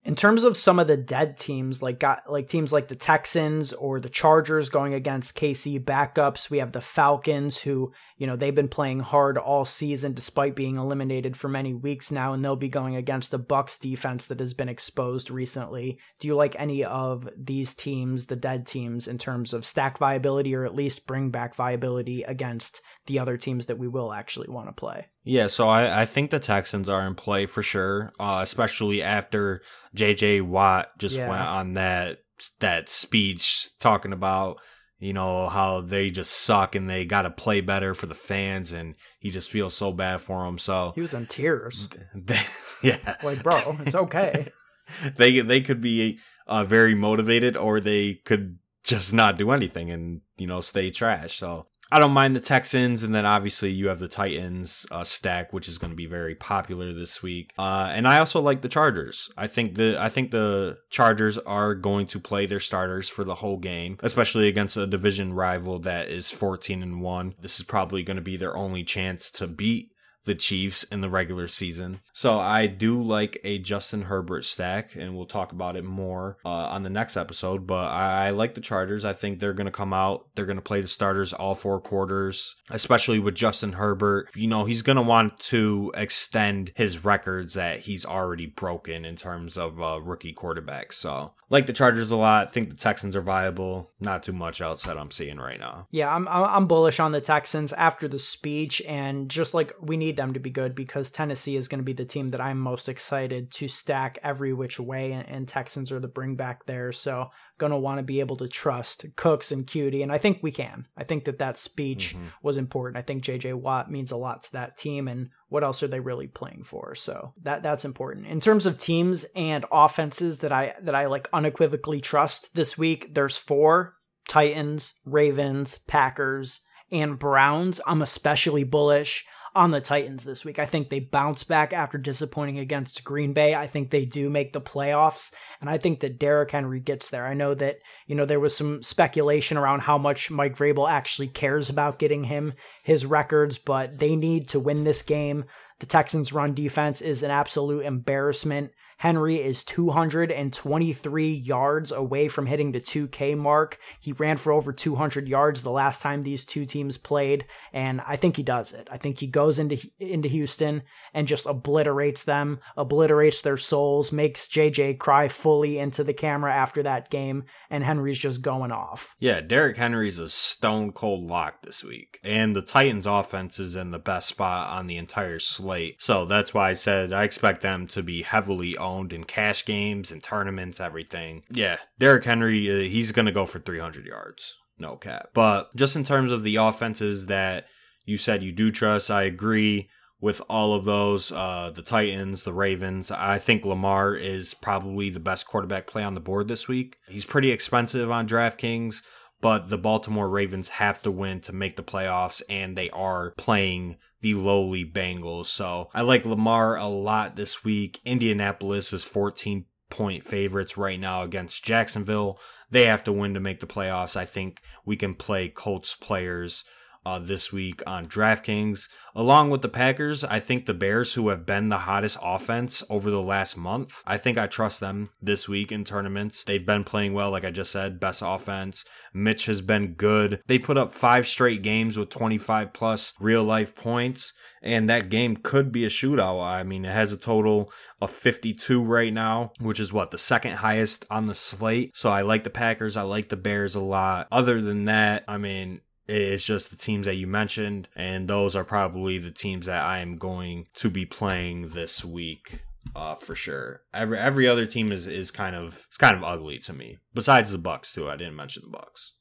in 0.08 0.16
terms 0.16 0.46
of 0.46 0.56
some 0.56 0.80
of 0.80 0.88
the 0.88 0.96
dead 0.96 1.36
teams, 1.36 1.84
like 1.84 2.00
got 2.00 2.32
like 2.32 2.48
teams 2.48 2.72
like 2.72 2.88
the 2.88 2.96
Texans 2.96 3.74
or 3.74 4.00
the 4.00 4.08
Chargers 4.08 4.70
going 4.70 4.94
against 4.94 5.36
KC 5.36 5.84
backups, 5.84 6.50
we 6.50 6.60
have 6.60 6.72
the 6.72 6.80
Falcons 6.80 7.58
who, 7.58 7.92
you 8.18 8.26
know, 8.26 8.36
they've 8.36 8.56
been 8.56 8.68
playing 8.68 9.00
hard 9.00 9.38
all 9.38 9.64
season 9.64 10.14
despite 10.14 10.56
being 10.56 10.78
eliminated 10.78 11.38
for 11.38 11.48
many 11.48 11.74
weeks 11.74 12.12
now, 12.12 12.34
and 12.34 12.44
they'll 12.44 12.56
be 12.56 12.68
going 12.68 12.96
against 12.96 13.30
the 13.30 13.38
Bucks 13.38 13.78
defense 13.78 14.28
that 14.28 14.40
has 14.40 14.54
been 14.54 14.70
exposed 14.70 15.30
recently. 15.30 16.00
Do 16.20 16.28
you 16.28 16.36
like 16.36 16.56
any 16.58 16.84
of 16.84 17.30
these 17.38 17.76
teams, 17.76 18.26
the 18.26 18.36
dead 18.36 18.66
teams, 18.66 19.08
in 19.08 19.20
terms 19.20 19.54
of 19.54 19.66
stack 19.66 20.00
viability 20.00 20.56
or 20.56 20.66
at 20.66 20.76
least 20.76 21.06
bring 21.06 21.30
back 21.30 21.54
viability 21.54 22.24
against 22.24 22.82
the 23.06 23.20
other 23.20 23.38
teams 23.38 23.68
that 23.68 23.78
we 23.78 23.88
will 23.88 24.12
actually 24.12 24.50
want 24.50 24.68
to 24.68 24.74
play? 24.74 25.08
Yeah, 25.24 25.48
so 25.48 25.70
I, 25.70 26.02
I 26.02 26.06
think 26.06 26.32
the 26.32 26.40
Texans 26.40 26.90
are 26.90 27.06
in 27.06 27.14
play 27.14 27.46
for 27.46 27.62
sure, 27.62 28.14
uh, 28.20 28.40
especially 28.42 29.04
after 29.04 29.62
J.J. 29.94 30.42
Watt 30.42 30.98
just 30.98 31.18
yeah. 31.18 31.30
went 31.30 31.42
on 31.44 31.74
that 31.74 32.20
that 32.60 32.88
speech 32.88 33.70
talking 33.80 34.14
about 34.14 34.60
you 35.00 35.14
know 35.14 35.50
how 35.50 35.82
they 35.82 36.10
just 36.10 36.32
suck 36.32 36.76
and 36.76 36.90
they 36.90 37.06
got 37.06 37.24
to 37.24 37.30
play 37.30 37.62
better 37.62 37.94
for 37.94 38.06
the 38.08 38.16
fans, 38.16 38.72
and 38.72 38.96
he 39.20 39.30
just 39.30 39.50
feels 39.50 39.76
so 39.76 39.92
bad 39.92 40.22
for 40.22 40.46
them. 40.46 40.58
So 40.58 40.94
he 40.96 41.02
was 41.02 41.14
in 41.14 41.28
tears. 41.28 41.90
They, 42.16 42.40
yeah, 42.82 43.16
like 43.24 43.44
bro, 43.44 43.78
it's 43.80 43.96
okay. 43.96 44.52
they 45.18 45.42
they 45.42 45.62
could 45.62 45.82
be 45.82 46.20
uh, 46.48 46.64
very 46.64 46.96
motivated, 46.96 47.56
or 47.58 47.80
they 47.80 48.16
could 48.26 48.60
just 48.84 49.14
not 49.14 49.38
do 49.38 49.52
anything 49.52 49.92
and 49.92 50.22
you 50.38 50.48
know 50.48 50.62
stay 50.62 50.90
trash. 50.92 51.38
So 51.38 51.68
I 51.92 52.00
don't 52.00 52.12
mind 52.12 52.36
the 52.36 52.42
Texans, 52.42 53.04
and 53.04 53.16
then 53.16 53.26
obviously 53.26 53.72
you 53.72 53.88
have 53.88 54.00
the 54.00 54.08
Titans 54.08 54.86
uh, 54.92 55.04
stack, 55.04 55.54
which 55.54 55.68
is 55.68 55.78
going 55.78 55.92
to 55.92 55.96
be 55.96 56.06
very 56.06 56.36
popular 56.36 56.94
this 56.94 57.24
week. 57.24 57.54
Uh, 57.58 57.90
and 57.92 58.08
I 58.08 58.20
also 58.20 58.42
like 58.42 58.62
the 58.62 58.70
Chargers. 58.70 59.30
I 59.38 59.48
think 59.48 59.76
the 59.76 59.98
I 60.00 60.10
think 60.10 60.32
the 60.32 60.80
Chargers 60.90 61.38
are 61.38 61.76
going 61.76 62.08
to 62.08 62.20
play 62.20 62.46
their 62.46 62.60
starters 62.60 63.10
for 63.10 63.24
the 63.24 63.36
whole 63.36 63.58
game, 63.58 63.98
especially 64.02 64.48
against 64.48 64.78
a 64.78 64.88
division 64.88 65.34
rival 65.34 65.80
that 65.80 66.10
is 66.10 66.30
14 66.30 66.84
and 66.84 67.02
one. 67.02 67.36
This 67.40 67.60
is 67.60 67.66
probably 67.66 68.04
going 68.04 68.18
to 68.18 68.22
be 68.22 68.38
their 68.38 68.56
only 68.56 68.84
chance 68.84 69.32
to 69.32 69.48
beat 69.48 69.92
the 70.28 70.36
Chiefs 70.36 70.84
in 70.84 71.02
the 71.02 71.10
regular 71.10 71.48
season. 71.48 72.02
So 72.14 72.40
I 72.40 72.68
do 72.68 73.02
like 73.02 73.40
a 73.44 73.58
Justin 73.58 74.04
Herbert 74.04 74.46
stack, 74.46 74.96
and 74.96 75.16
we'll 75.16 75.26
talk 75.26 75.52
about 75.52 75.76
it 75.76 75.84
more 75.84 76.38
uh, 76.46 76.50
on 76.50 76.84
the 76.84 76.90
next 76.90 77.18
episode. 77.18 77.66
But 77.66 77.86
I, 77.86 78.28
I 78.28 78.30
like 78.30 78.54
the 78.54 78.62
Chargers. 78.62 79.06
I 79.06 79.14
think 79.14 79.40
they're 79.40 79.54
going 79.54 79.66
to 79.66 79.72
come 79.72 79.94
out. 79.94 80.28
They're 80.36 80.46
going 80.46 80.58
to 80.58 80.62
play 80.62 80.82
the 80.82 80.88
starters 80.88 81.34
all 81.34 81.56
four 81.56 81.80
quarters, 81.80 82.56
especially 82.70 83.20
with 83.20 83.36
Justin 83.36 83.74
Herbert. 83.74 84.30
You 84.36 84.48
know, 84.48 84.66
he's 84.66 84.84
going 84.84 84.98
to 84.98 85.02
want 85.02 85.40
to 85.40 85.92
extend 85.96 86.72
his 86.76 87.04
records 87.04 87.56
that 87.56 87.82
he's 87.82 88.06
already 88.06 88.46
broken 88.46 89.06
in 89.06 89.16
terms 89.16 89.58
of 89.58 89.82
uh, 89.82 90.00
rookie 90.02 90.34
quarterbacks. 90.34 90.94
So 90.94 91.32
like 91.50 91.66
the 91.66 91.74
Chargers 91.74 92.12
a 92.12 92.16
lot. 92.16 92.52
Think 92.52 92.70
the 92.70 92.76
Texans 92.76 93.16
are 93.16 93.22
viable. 93.22 93.90
Not 94.00 94.24
too 94.24 94.34
much 94.34 94.62
else 94.62 94.84
that 94.84 94.98
I'm 94.98 95.12
seeing 95.12 95.38
right 95.38 95.60
now. 95.60 95.88
Yeah, 95.92 96.14
I'm 96.14 96.28
I'm 96.28 96.68
bullish 96.68 97.00
on 97.00 97.12
the 97.12 97.22
Texans 97.22 97.72
after 97.74 98.08
the 98.08 98.20
speech, 98.20 98.82
and 98.88 99.30
just 99.30 99.54
like 99.54 99.74
we 99.82 99.98
need 99.98 100.17
them 100.18 100.34
to 100.34 100.40
be 100.40 100.50
good 100.50 100.76
because 100.76 101.10
Tennessee 101.10 101.56
is 101.56 101.70
going 101.70 101.80
to 101.80 101.86
be 101.86 101.94
the 101.94 102.04
team 102.04 102.30
that 102.30 102.42
I'm 102.42 102.60
most 102.60 102.90
excited 102.90 103.52
to 103.52 103.70
stack 103.70 104.20
every 104.22 104.52
which 104.52 104.80
way, 104.80 105.14
and, 105.14 105.28
and 105.30 105.48
Texans 105.48 105.92
are 105.92 106.00
the 106.02 106.10
bring 106.10 106.36
back 106.36 106.66
there. 106.66 106.92
So 106.92 107.30
going 107.58 107.72
to 107.72 107.78
want 107.78 108.00
to 108.00 108.04
be 108.04 108.20
able 108.20 108.36
to 108.38 108.48
trust 108.48 109.06
Cooks 109.16 109.52
and 109.54 109.66
Coutee, 109.66 110.04
and 110.04 110.12
I 110.12 110.18
think 110.18 110.40
we 110.42 110.52
can. 110.52 110.88
I 110.98 111.06
think 111.06 111.24
that 111.26 111.40
that 111.40 111.58
speech 111.58 112.16
mm-hmm. 112.16 112.28
was 112.44 112.58
important. 112.58 112.98
I 112.98 113.02
think 113.02 113.24
J.J. 113.24 113.54
Watt 113.54 113.90
means 113.90 114.12
a 114.12 114.18
lot 114.18 114.44
to 114.44 114.52
that 114.52 114.76
team, 114.76 115.08
and 115.08 115.30
what 115.48 115.64
else 115.64 115.82
are 115.82 115.88
they 115.88 116.02
really 116.02 116.28
playing 116.28 116.64
for? 116.64 116.94
So 116.96 117.34
that 117.44 117.64
that's 117.64 117.86
important. 117.86 118.28
In 118.28 118.42
terms 118.42 118.66
of 118.66 118.78
teams 118.78 119.26
and 119.36 119.66
offenses 119.72 120.40
that 120.40 120.52
I 120.52 120.74
that 120.82 120.96
I 120.96 121.06
like 121.06 121.30
unequivocally 121.32 122.02
trust 122.02 122.54
this 122.54 122.78
week, 122.78 123.14
there's 123.14 123.38
four 123.38 123.96
Titans, 124.28 124.94
Ravens, 125.06 125.80
Packers, 125.88 126.62
and 126.92 127.18
Browns. 127.18 127.80
I'm 127.86 128.02
especially 128.02 128.64
bullish 128.64 129.26
on 129.58 129.72
the 129.72 129.82
Titans 129.82 130.24
this 130.24 130.46
week. 130.46 130.60
I 130.60 130.66
think 130.66 130.90
they 130.90 131.00
bounce 131.00 131.44
back 131.44 131.74
after 131.74 131.98
disappointing 131.98 132.60
against 132.60 133.04
Green 133.04 133.34
Bay. 133.34 133.56
I 133.56 133.66
think 133.66 133.90
they 133.90 134.06
do 134.06 134.30
make 134.30 134.54
the 134.54 134.62
playoffs, 134.62 135.34
and 135.60 135.70
I 135.70 135.78
think 135.78 136.00
that 136.02 136.20
Derrick 136.20 136.52
Henry 136.52 136.80
gets 136.80 137.10
there. 137.10 137.26
I 137.26 137.34
know 137.34 137.54
that, 137.56 137.80
you 138.06 138.16
know, 138.16 138.26
there 138.26 138.40
was 138.40 138.56
some 138.56 138.84
speculation 138.84 139.58
around 139.58 139.82
how 139.82 139.98
much 139.98 140.30
Mike 140.30 140.56
Vrabel 140.56 140.90
actually 140.90 141.28
cares 141.28 141.70
about 141.70 142.00
getting 142.00 142.26
him 142.26 142.54
his 142.84 143.06
records, 143.06 143.58
but 143.58 143.98
they 143.98 144.16
need 144.16 144.48
to 144.50 144.60
win 144.60 144.84
this 144.84 145.02
game. 145.02 145.46
The 145.80 145.88
Texans' 145.88 146.32
run 146.32 146.54
defense 146.54 147.02
is 147.02 147.24
an 147.24 147.32
absolute 147.32 147.84
embarrassment. 147.84 148.72
Henry 148.98 149.42
is 149.42 149.64
223 149.64 151.34
yards 151.34 151.92
away 151.92 152.28
from 152.28 152.48
hitting 152.48 152.72
the 152.72 152.82
2K 152.82 153.38
mark. 153.38 153.78
He 154.00 154.12
ran 154.12 154.38
for 154.38 154.52
over 154.52 154.74
200 154.74 155.28
yards 155.28 155.62
the 155.62 155.70
last 155.72 156.02
time 156.02 156.24
these 156.24 156.46
two 156.46 156.66
teams 156.66 156.98
played, 156.98 157.46
and 157.72 158.02
I 158.02 158.16
think 158.16 158.38
he 158.38 158.44
does 158.44 158.74
it. 158.74 158.88
I 158.92 158.98
think 158.98 159.20
he 159.20 159.28
goes 159.28 159.60
into 159.60 159.78
into 160.00 160.30
Houston 160.30 160.82
and 161.14 161.28
just 161.28 161.46
obliterates 161.46 162.24
them, 162.24 162.60
obliterates 162.76 163.42
their 163.42 163.58
souls, 163.58 164.12
makes 164.12 164.48
JJ 164.48 164.98
cry 164.98 165.28
fully 165.28 165.78
into 165.78 166.04
the 166.04 166.14
camera 166.14 166.54
after 166.54 166.82
that 166.84 167.12
game, 167.12 167.44
and 167.70 167.84
Henry's 167.84 168.18
just 168.18 168.42
going 168.42 168.72
off. 168.72 169.16
Yeah, 169.20 169.42
Derrick 169.42 169.78
Henry's 169.78 170.18
a 170.18 170.30
stone 170.30 170.92
cold 170.92 171.24
lock 171.24 171.62
this 171.62 171.84
week, 171.84 172.20
and 172.24 172.56
the 172.56 172.62
Titans' 172.64 173.06
offense 173.06 173.60
is 173.60 173.76
in 173.76 173.92
the 173.92 174.00
best 174.00 174.28
spot 174.28 174.72
on 174.72 174.88
the 174.88 174.98
entire 174.98 175.40
slate. 175.40 176.02
So 176.02 176.26
that's 176.26 176.54
why 176.54 176.72
I 176.72 176.74
said 176.74 177.14
I 177.14 177.24
expect 177.24 177.62
them 177.62 177.86
to 177.88 178.02
be 178.02 178.24
heavily 178.24 178.76
owned 178.88 179.14
in 179.14 179.24
cash 179.24 179.66
games 179.66 180.12
and 180.12 180.24
tournaments, 180.24 180.80
everything. 180.80 181.44
Yeah, 181.52 181.78
Derrick 182.00 182.24
Henry, 182.24 182.70
uh, 182.70 182.90
he's 182.90 183.12
going 183.12 183.26
to 183.26 183.32
go 183.32 183.46
for 183.46 183.60
300 183.60 184.06
yards. 184.06 184.56
No 184.80 184.96
cap. 184.96 185.30
But 185.34 185.76
just 185.76 185.96
in 185.96 186.04
terms 186.04 186.32
of 186.32 186.44
the 186.44 186.56
offenses 186.58 187.26
that 187.28 187.66
you 188.06 188.18
said 188.18 188.44
you 188.44 188.52
do 188.52 188.72
trust, 188.72 189.10
I 189.10 189.24
agree 189.24 189.90
with 190.20 190.42
all 190.50 190.74
of 190.74 190.86
those. 190.86 191.32
Uh, 191.32 191.72
the 191.74 191.82
Titans, 191.82 192.44
the 192.44 192.54
Ravens. 192.54 193.12
I 193.12 193.40
think 193.40 193.66
Lamar 193.66 194.16
is 194.16 194.54
probably 194.54 195.10
the 195.10 195.20
best 195.20 195.48
quarterback 195.48 195.88
play 195.88 196.04
on 196.04 196.14
the 196.14 196.20
board 196.20 196.48
this 196.48 196.68
week. 196.68 196.98
He's 197.08 197.26
pretty 197.26 197.52
expensive 197.52 198.10
on 198.10 198.28
DraftKings, 198.28 199.02
but 199.42 199.70
the 199.70 199.78
Baltimore 199.78 200.30
Ravens 200.30 200.70
have 200.70 201.02
to 201.04 201.12
win 201.12 201.42
to 201.42 201.54
make 201.54 201.76
the 201.76 201.84
playoffs, 201.84 202.42
and 202.50 202.78
they 202.78 202.90
are 202.92 203.32
playing 203.38 203.98
the 204.22 204.34
lowly 204.34 204.86
Bengals. 204.86 205.48
So 205.48 205.90
I 205.94 206.02
like 206.02 206.26
Lamar 206.26 206.78
a 206.78 206.88
lot 206.88 207.36
this 207.36 207.64
week. 207.64 208.00
Indianapolis 208.06 208.94
is 208.94 209.04
14 209.04 209.66
point 209.90 210.24
favorites 210.24 210.78
right 210.78 211.00
now 211.00 211.24
against 211.24 211.64
Jacksonville. 211.64 212.40
They 212.70 212.86
have 212.86 213.04
to 213.06 213.14
win 213.14 213.34
to 213.34 213.40
make 213.40 213.60
the 213.60 213.68
playoffs. 213.68 214.16
I 214.16 214.26
think 214.26 214.62
we 214.86 214.98
can 214.98 215.16
play 215.16 215.50
Colts 215.50 215.96
players 215.96 216.64
uh, 217.06 217.20
this 217.20 217.52
week 217.52 217.82
on 217.88 218.08
DraftKings. 218.08 218.88
Along 219.16 219.50
with 219.50 219.62
the 219.62 219.70
Packers, 219.70 220.24
I 220.24 220.40
think 220.40 220.66
the 220.66 220.74
Bears, 220.74 221.14
who 221.14 221.30
have 221.30 221.46
been 221.46 221.70
the 221.70 221.80
hottest 221.80 222.18
offense 222.22 222.84
over 222.90 223.10
the 223.10 223.22
last 223.22 223.58
month, 223.58 224.02
I 224.06 224.18
think 224.18 224.38
I 224.38 224.48
trust 224.48 224.80
them 224.80 225.10
this 225.22 225.50
week 225.50 225.72
in 225.72 225.84
tournaments. 225.84 226.44
They've 226.44 226.66
been 226.66 226.84
playing 226.84 227.14
well, 227.14 227.32
like 227.32 227.44
I 227.44 227.52
just 227.52 227.72
said, 227.72 228.00
best 228.00 228.22
offense. 228.26 228.86
Mitch 229.14 229.46
has 229.46 229.62
been 229.62 229.94
good. 229.94 230.42
They 230.48 230.60
put 230.60 230.78
up 230.78 230.92
five 230.92 231.28
straight 231.28 231.64
games 231.64 231.98
with 231.98 232.10
25 232.10 232.74
plus 232.74 233.14
real 233.20 233.44
life 233.44 233.76
points 233.76 234.34
and 234.62 234.90
that 234.90 235.10
game 235.10 235.38
could 235.38 235.72
be 235.72 235.86
a 235.86 235.90
shootout. 235.90 236.44
I 236.44 236.64
mean, 236.64 236.86
it 236.86 236.92
has 236.92 237.12
a 237.12 237.18
total 237.18 237.72
of 238.02 238.12
52 238.12 238.84
right 238.84 239.14
now, 239.14 239.54
which 239.60 239.80
is 239.80 239.94
what 239.94 240.12
the 240.12 240.18
second 240.18 240.58
highest 240.58 241.06
on 241.10 241.28
the 241.28 241.36
slate. 241.36 241.96
So 241.96 242.10
I 242.10 242.22
like 242.22 242.44
the 242.44 242.50
Packers, 242.50 242.98
I 242.98 243.04
like 243.04 243.30
the 243.30 243.38
Bears 243.38 243.76
a 243.76 243.82
lot. 243.82 244.28
Other 244.32 244.62
than 244.62 244.86
that, 244.86 245.24
I 245.28 245.38
mean, 245.38 245.82
it's 246.08 246.46
just 246.46 246.70
the 246.70 246.78
teams 246.78 247.06
that 247.06 247.16
you 247.16 247.28
mentioned, 247.28 247.88
and 247.96 248.28
those 248.28 248.56
are 248.56 248.64
probably 248.64 249.18
the 249.18 249.32
teams 249.32 249.66
that 249.66 249.84
I 249.84 250.00
am 250.00 250.16
going 250.16 250.68
to 250.76 250.90
be 250.90 251.06
playing 251.06 251.70
this 251.70 252.04
week. 252.04 252.62
Uh, 252.96 253.16
for 253.16 253.36
sure. 253.36 253.82
Every 253.94 254.18
every 254.18 254.48
other 254.48 254.66
team 254.66 254.92
is, 254.92 255.08
is 255.08 255.30
kind 255.30 255.56
of 255.56 255.86
it's 255.88 255.98
kind 255.98 256.16
of 256.16 256.24
ugly 256.24 256.58
to 256.60 256.74
me. 256.74 257.00
Besides 257.14 257.52
the 257.52 257.60
Bucs 257.60 257.94
too. 257.94 258.10
I 258.10 258.16
didn't 258.16 258.36
mention 258.36 258.64
the 258.66 258.78
Bucs. 258.78 259.12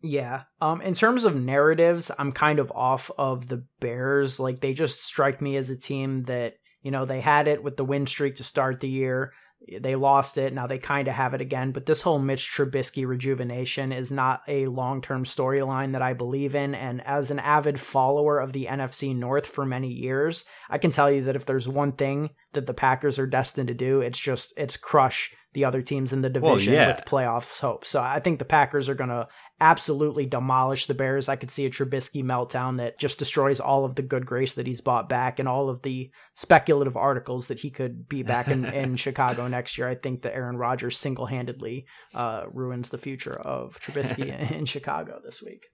Yeah. 0.00 0.44
Um 0.60 0.80
in 0.80 0.94
terms 0.94 1.24
of 1.24 1.34
narratives, 1.34 2.10
I'm 2.18 2.32
kind 2.32 2.58
of 2.58 2.70
off 2.72 3.10
of 3.18 3.48
the 3.48 3.64
Bears. 3.80 4.38
Like 4.38 4.60
they 4.60 4.72
just 4.72 5.02
strike 5.02 5.42
me 5.42 5.56
as 5.56 5.70
a 5.70 5.76
team 5.76 6.22
that, 6.24 6.54
you 6.82 6.90
know, 6.90 7.04
they 7.04 7.20
had 7.20 7.48
it 7.48 7.62
with 7.62 7.76
the 7.76 7.84
win 7.84 8.06
streak 8.06 8.36
to 8.36 8.44
start 8.44 8.80
the 8.80 8.88
year. 8.88 9.32
They 9.68 9.94
lost 9.94 10.38
it. 10.38 10.52
Now 10.54 10.66
they 10.66 10.78
kind 10.78 11.06
of 11.06 11.14
have 11.14 11.34
it 11.34 11.40
again. 11.40 11.70
But 11.72 11.86
this 11.86 12.02
whole 12.02 12.18
Mitch 12.18 12.50
Trubisky 12.50 13.06
rejuvenation 13.06 13.92
is 13.92 14.10
not 14.10 14.42
a 14.48 14.66
long 14.66 15.02
term 15.02 15.24
storyline 15.24 15.92
that 15.92 16.02
I 16.02 16.14
believe 16.14 16.54
in. 16.54 16.74
And 16.74 17.06
as 17.06 17.30
an 17.30 17.38
avid 17.38 17.78
follower 17.78 18.38
of 18.38 18.52
the 18.52 18.66
NFC 18.66 19.14
North 19.14 19.46
for 19.46 19.66
many 19.66 19.88
years, 19.88 20.44
I 20.70 20.78
can 20.78 20.90
tell 20.90 21.10
you 21.10 21.24
that 21.24 21.36
if 21.36 21.44
there's 21.44 21.68
one 21.68 21.92
thing 21.92 22.30
that 22.52 22.66
the 22.66 22.74
Packers 22.74 23.18
are 23.18 23.26
destined 23.26 23.68
to 23.68 23.74
do, 23.74 24.00
it's 24.00 24.18
just 24.18 24.52
it's 24.56 24.76
crush 24.76 25.32
the 25.52 25.64
other 25.64 25.82
teams 25.82 26.12
in 26.12 26.22
the 26.22 26.30
division 26.30 26.72
well, 26.72 26.82
yeah. 26.82 26.94
with 26.94 27.04
playoff 27.04 27.60
hope. 27.60 27.84
So 27.84 28.00
I 28.00 28.20
think 28.20 28.38
the 28.38 28.44
Packers 28.44 28.88
are 28.88 28.94
going 28.94 29.10
to 29.10 29.26
absolutely 29.60 30.24
demolish 30.26 30.86
the 30.86 30.94
Bears. 30.94 31.28
I 31.28 31.36
could 31.36 31.50
see 31.50 31.66
a 31.66 31.70
Trubisky 31.70 32.24
meltdown 32.24 32.78
that 32.78 32.98
just 32.98 33.18
destroys 33.18 33.60
all 33.60 33.84
of 33.84 33.96
the 33.96 34.02
good 34.02 34.24
grace 34.24 34.54
that 34.54 34.66
he's 34.66 34.80
bought 34.80 35.08
back 35.08 35.38
and 35.38 35.48
all 35.48 35.68
of 35.68 35.82
the 35.82 36.10
speculative 36.34 36.96
articles 36.96 37.48
that 37.48 37.58
he 37.60 37.70
could 37.70 38.08
be 38.08 38.22
back 38.22 38.48
in, 38.48 38.64
in 38.74 38.96
Chicago 38.96 39.48
next 39.48 39.76
year. 39.76 39.88
I 39.88 39.96
think 39.96 40.22
that 40.22 40.34
Aaron 40.34 40.56
Rodgers 40.56 40.96
single 40.96 41.26
handedly 41.26 41.86
uh, 42.14 42.44
ruins 42.52 42.90
the 42.90 42.98
future 42.98 43.34
of 43.34 43.78
Trubisky 43.80 44.50
in 44.52 44.64
Chicago 44.64 45.20
this 45.24 45.42
week. 45.42 45.66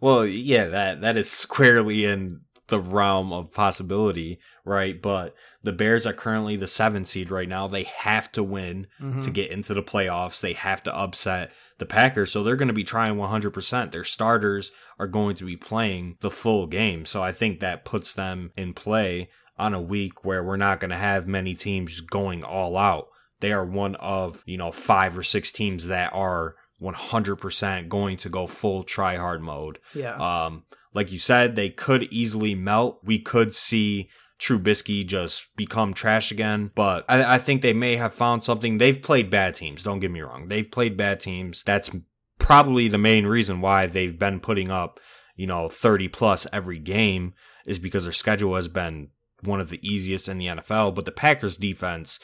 Well, 0.00 0.24
yeah, 0.24 0.66
that 0.68 1.02
that 1.02 1.18
is 1.18 1.30
squarely 1.30 2.06
in 2.06 2.40
the 2.70 2.80
realm 2.80 3.32
of 3.32 3.52
possibility, 3.52 4.38
right? 4.64 5.00
But 5.00 5.34
the 5.62 5.72
Bears 5.72 6.06
are 6.06 6.12
currently 6.12 6.56
the 6.56 6.66
seven 6.66 7.04
seed 7.04 7.30
right 7.30 7.48
now. 7.48 7.68
They 7.68 7.84
have 7.84 8.32
to 8.32 8.42
win 8.42 8.86
mm-hmm. 9.00 9.20
to 9.20 9.30
get 9.30 9.50
into 9.50 9.74
the 9.74 9.82
playoffs. 9.82 10.40
They 10.40 10.54
have 10.54 10.82
to 10.84 10.96
upset 10.96 11.52
the 11.78 11.86
Packers. 11.86 12.32
So 12.32 12.42
they're 12.42 12.56
going 12.56 12.68
to 12.68 12.74
be 12.74 12.84
trying 12.84 13.16
100%. 13.16 13.92
Their 13.92 14.04
starters 14.04 14.72
are 14.98 15.06
going 15.06 15.36
to 15.36 15.44
be 15.44 15.56
playing 15.56 16.16
the 16.20 16.30
full 16.30 16.66
game. 16.66 17.04
So 17.04 17.22
I 17.22 17.32
think 17.32 17.60
that 17.60 17.84
puts 17.84 18.14
them 18.14 18.52
in 18.56 18.72
play 18.72 19.28
on 19.58 19.74
a 19.74 19.80
week 19.80 20.24
where 20.24 20.42
we're 20.42 20.56
not 20.56 20.80
going 20.80 20.90
to 20.90 20.96
have 20.96 21.28
many 21.28 21.54
teams 21.54 22.00
going 22.00 22.42
all 22.42 22.76
out. 22.76 23.08
They 23.40 23.52
are 23.52 23.64
one 23.64 23.94
of, 23.96 24.42
you 24.46 24.56
know, 24.56 24.72
five 24.72 25.16
or 25.16 25.22
six 25.22 25.52
teams 25.52 25.86
that 25.86 26.12
are 26.12 26.56
100% 26.80 27.88
going 27.88 28.16
to 28.18 28.28
go 28.28 28.46
full 28.46 28.82
try 28.82 29.16
hard 29.16 29.42
mode. 29.42 29.78
Yeah. 29.94 30.14
Um, 30.16 30.64
like 30.94 31.12
you 31.12 31.18
said, 31.18 31.54
they 31.54 31.70
could 31.70 32.04
easily 32.12 32.54
melt. 32.54 33.00
We 33.04 33.18
could 33.18 33.54
see 33.54 34.08
Trubisky 34.40 35.06
just 35.06 35.54
become 35.56 35.94
trash 35.94 36.32
again. 36.32 36.70
But 36.74 37.04
I, 37.08 37.34
I, 37.34 37.38
think 37.38 37.62
they 37.62 37.74
may 37.74 37.96
have 37.96 38.14
found 38.14 38.42
something. 38.42 38.78
They've 38.78 39.00
played 39.00 39.30
bad 39.30 39.54
teams. 39.54 39.82
Don't 39.82 40.00
get 40.00 40.10
me 40.10 40.22
wrong. 40.22 40.48
They've 40.48 40.68
played 40.68 40.96
bad 40.96 41.20
teams. 41.20 41.62
That's 41.62 41.90
probably 42.38 42.88
the 42.88 42.98
main 42.98 43.26
reason 43.26 43.60
why 43.60 43.86
they've 43.86 44.18
been 44.18 44.40
putting 44.40 44.70
up, 44.70 44.98
you 45.36 45.46
know, 45.46 45.68
30 45.68 46.08
plus 46.08 46.46
every 46.52 46.78
game 46.78 47.34
is 47.66 47.78
because 47.78 48.04
their 48.04 48.12
schedule 48.12 48.56
has 48.56 48.66
been 48.66 49.08
one 49.42 49.60
of 49.60 49.68
the 49.68 49.86
easiest 49.86 50.28
in 50.28 50.38
the 50.38 50.46
NFL. 50.46 50.94
But 50.94 51.04
the 51.04 51.12
Packers 51.12 51.56
defense 51.56 52.18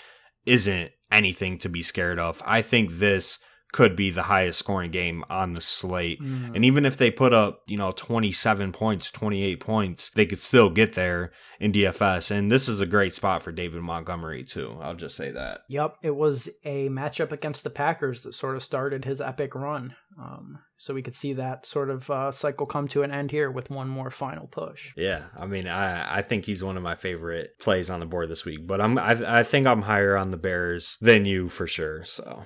isn't 0.47 0.93
anything 1.13 1.59
to 1.59 1.69
be 1.69 1.83
scared 1.83 2.19
of. 2.19 2.43
I 2.45 2.63
think 2.63 2.93
this 2.93 3.39
could 3.73 3.97
be 3.97 4.11
the 4.11 4.25
highest 4.25 4.59
scoring 4.59 4.91
game 4.91 5.25
on 5.29 5.55
the 5.55 5.61
slate. 5.61 6.21
Mm. 6.21 6.55
And 6.55 6.65
even 6.65 6.87
if 6.87 6.97
they 6.97 7.11
put 7.11 7.33
up, 7.33 7.63
you 7.67 7.77
know, 7.77 7.91
27 7.91 8.73
points, 8.73 9.11
28 9.11 9.61
points, 9.61 10.11
they 10.11 10.27
could 10.27 10.41
still 10.41 10.71
get 10.71 10.95
there 10.95 11.33
in 11.61 11.73
DFS. 11.73 12.31
And 12.31 12.51
this 12.51 12.69
is 12.69 12.81
a 12.81 12.87
great 12.87 13.13
spot 13.13 13.43
for 13.43 13.53
David 13.53 13.83
Montgomery, 13.83 14.45
too. 14.45 14.79
I'll 14.81 14.95
just 14.95 15.17
say 15.17 15.31
that. 15.33 15.61
Yep. 15.69 15.97
It 16.03 16.17
was 16.17 16.49
a 16.65 16.89
matchup 16.89 17.33
against 17.33 17.65
the 17.65 17.71
Packers 17.71 18.23
that 18.23 18.35
sort 18.35 18.57
of 18.57 18.63
started 18.63 19.05
his 19.05 19.21
epic 19.21 19.55
run. 19.55 19.95
Um, 20.19 20.61
so 20.79 20.95
we 20.95 21.03
could 21.03 21.15
see 21.15 21.35
that 21.35 21.67
sort 21.67 21.91
of 21.91 22.09
uh, 22.11 22.33
cycle 22.33 22.67
come 22.67 22.89
to 22.89 23.03
an 23.03 23.11
end 23.11 23.31
here 23.31 23.51
with 23.51 23.71
one 23.71 23.89
more 23.89 24.11
final 24.11 24.47
push. 24.47 24.93
Yeah, 24.97 25.25
I 25.37 25.47
mean, 25.47 25.67
I 25.67 26.19
I 26.19 26.23
think 26.23 26.45
he's 26.45 26.65
one 26.65 26.77
of 26.77 26.83
my 26.83 26.95
favorite 26.95 27.59
plays 27.59 27.91
on 27.91 28.01
the 28.01 28.07
board 28.07 28.31
this 28.31 28.45
week, 28.45 28.67
but 28.67 28.81
I'm 28.81 28.99
I, 28.99 29.41
I 29.41 29.43
think 29.43 29.67
I'm 29.67 29.83
higher 29.83 30.17
on 30.17 30.31
the 30.31 30.37
Bears 30.37 30.97
than 31.01 31.27
you 31.27 31.49
for 31.49 31.67
sure. 31.67 32.03
So 32.05 32.45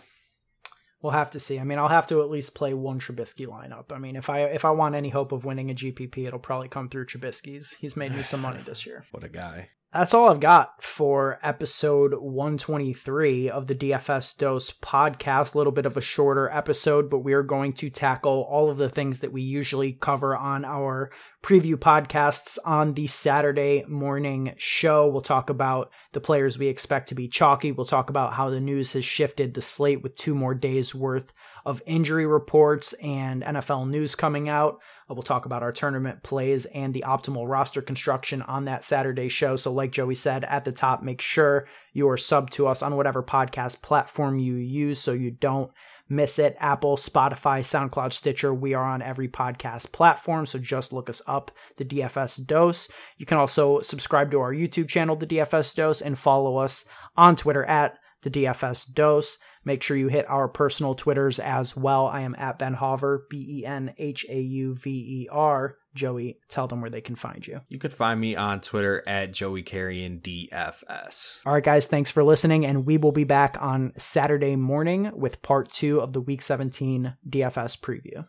we'll 1.02 1.12
have 1.12 1.30
to 1.32 1.40
see. 1.40 1.58
I 1.58 1.64
mean, 1.64 1.78
I'll 1.78 1.88
have 1.88 2.06
to 2.08 2.22
at 2.22 2.30
least 2.30 2.54
play 2.54 2.74
one 2.74 3.00
Trubisky 3.00 3.46
lineup. 3.46 3.92
I 3.92 3.98
mean, 3.98 4.16
if 4.16 4.30
I 4.30 4.42
if 4.42 4.64
I 4.64 4.70
want 4.70 4.94
any 4.94 5.10
hope 5.10 5.32
of 5.32 5.44
winning 5.44 5.70
a 5.70 5.74
GPP, 5.74 6.26
it'll 6.26 6.38
probably 6.38 6.68
come 6.68 6.88
through 6.88 7.06
Trubisky's. 7.06 7.74
He's 7.74 7.96
made 7.96 8.14
me 8.14 8.22
some 8.22 8.40
money 8.40 8.60
this 8.64 8.86
year. 8.86 9.04
what 9.10 9.24
a 9.24 9.28
guy 9.28 9.70
that's 9.92 10.14
all 10.14 10.28
I've 10.30 10.38
got 10.38 10.80
for 10.84 11.40
episode 11.42 12.14
123 12.14 13.50
of 13.50 13.66
the 13.66 13.74
DFS 13.74 14.38
Dose 14.38 14.70
podcast. 14.70 15.54
A 15.54 15.58
little 15.58 15.72
bit 15.72 15.84
of 15.84 15.96
a 15.96 16.00
shorter 16.00 16.48
episode, 16.48 17.10
but 17.10 17.18
we 17.18 17.32
are 17.32 17.42
going 17.42 17.72
to 17.72 17.90
tackle 17.90 18.46
all 18.48 18.70
of 18.70 18.78
the 18.78 18.88
things 18.88 19.18
that 19.18 19.32
we 19.32 19.42
usually 19.42 19.94
cover 19.94 20.36
on 20.36 20.64
our 20.64 21.10
preview 21.42 21.74
podcasts 21.74 22.56
on 22.64 22.94
the 22.94 23.08
Saturday 23.08 23.84
morning 23.88 24.54
show. 24.58 25.08
We'll 25.08 25.22
talk 25.22 25.50
about 25.50 25.90
the 26.12 26.20
players 26.20 26.56
we 26.56 26.68
expect 26.68 27.08
to 27.08 27.16
be 27.16 27.26
chalky. 27.26 27.72
We'll 27.72 27.84
talk 27.84 28.10
about 28.10 28.34
how 28.34 28.48
the 28.48 28.60
news 28.60 28.92
has 28.92 29.04
shifted 29.04 29.54
the 29.54 29.62
slate 29.62 30.04
with 30.04 30.14
two 30.14 30.36
more 30.36 30.54
days 30.54 30.94
worth 30.94 31.32
of 31.64 31.82
injury 31.86 32.26
reports 32.26 32.92
and 32.94 33.42
NFL 33.42 33.88
news 33.88 34.14
coming 34.14 34.48
out. 34.48 34.80
Uh, 35.08 35.14
we'll 35.14 35.22
talk 35.22 35.46
about 35.46 35.62
our 35.62 35.72
tournament 35.72 36.22
plays 36.22 36.66
and 36.66 36.94
the 36.94 37.04
optimal 37.06 37.48
roster 37.48 37.82
construction 37.82 38.42
on 38.42 38.64
that 38.64 38.84
Saturday 38.84 39.28
show. 39.28 39.56
So, 39.56 39.72
like 39.72 39.92
Joey 39.92 40.14
said 40.14 40.44
at 40.44 40.64
the 40.64 40.72
top, 40.72 41.02
make 41.02 41.20
sure 41.20 41.66
you 41.92 42.08
are 42.08 42.16
sub 42.16 42.50
to 42.50 42.66
us 42.66 42.82
on 42.82 42.96
whatever 42.96 43.22
podcast 43.22 43.82
platform 43.82 44.38
you 44.38 44.54
use 44.54 45.00
so 45.00 45.12
you 45.12 45.30
don't 45.30 45.70
miss 46.10 46.38
it. 46.38 46.56
Apple, 46.58 46.96
Spotify, 46.96 47.60
SoundCloud, 47.60 48.12
Stitcher. 48.12 48.52
We 48.52 48.74
are 48.74 48.84
on 48.84 49.00
every 49.00 49.28
podcast 49.28 49.92
platform. 49.92 50.44
So 50.44 50.58
just 50.58 50.92
look 50.92 51.08
us 51.08 51.22
up, 51.26 51.52
the 51.76 51.84
DFS 51.84 52.44
Dose. 52.44 52.88
You 53.16 53.24
can 53.24 53.38
also 53.38 53.78
subscribe 53.80 54.30
to 54.32 54.40
our 54.40 54.52
YouTube 54.52 54.88
channel, 54.88 55.16
the 55.16 55.26
DFS 55.26 55.74
Dose, 55.74 56.02
and 56.02 56.18
follow 56.18 56.56
us 56.56 56.84
on 57.16 57.36
Twitter 57.36 57.64
at 57.64 57.98
the 58.22 58.30
DFS 58.30 58.92
Dose. 58.92 59.38
Make 59.64 59.82
sure 59.82 59.96
you 59.96 60.08
hit 60.08 60.28
our 60.28 60.48
personal 60.48 60.94
Twitters 60.94 61.38
as 61.38 61.76
well. 61.76 62.06
I 62.06 62.20
am 62.20 62.34
at 62.38 62.58
Ben 62.58 62.76
Hauver, 62.76 63.20
B 63.28 63.60
E 63.60 63.66
N 63.66 63.94
H 63.98 64.24
A 64.28 64.40
U 64.40 64.74
V 64.74 64.90
E 64.90 65.28
R. 65.30 65.76
Joey, 65.94 66.38
tell 66.48 66.66
them 66.66 66.80
where 66.80 66.90
they 66.90 67.00
can 67.00 67.16
find 67.16 67.44
you. 67.44 67.60
You 67.68 67.78
could 67.78 67.92
find 67.92 68.20
me 68.20 68.36
on 68.36 68.60
Twitter 68.60 69.02
at 69.08 69.32
Joey 69.32 69.62
Carrion 69.62 70.20
DFS. 70.20 71.40
All 71.44 71.52
right, 71.52 71.64
guys, 71.64 71.86
thanks 71.86 72.10
for 72.10 72.22
listening, 72.22 72.64
and 72.64 72.86
we 72.86 72.96
will 72.96 73.12
be 73.12 73.24
back 73.24 73.56
on 73.60 73.92
Saturday 73.96 74.54
morning 74.56 75.10
with 75.14 75.42
part 75.42 75.72
two 75.72 76.00
of 76.00 76.12
the 76.12 76.20
Week 76.20 76.42
17 76.42 77.16
DFS 77.28 77.80
preview. 77.80 78.24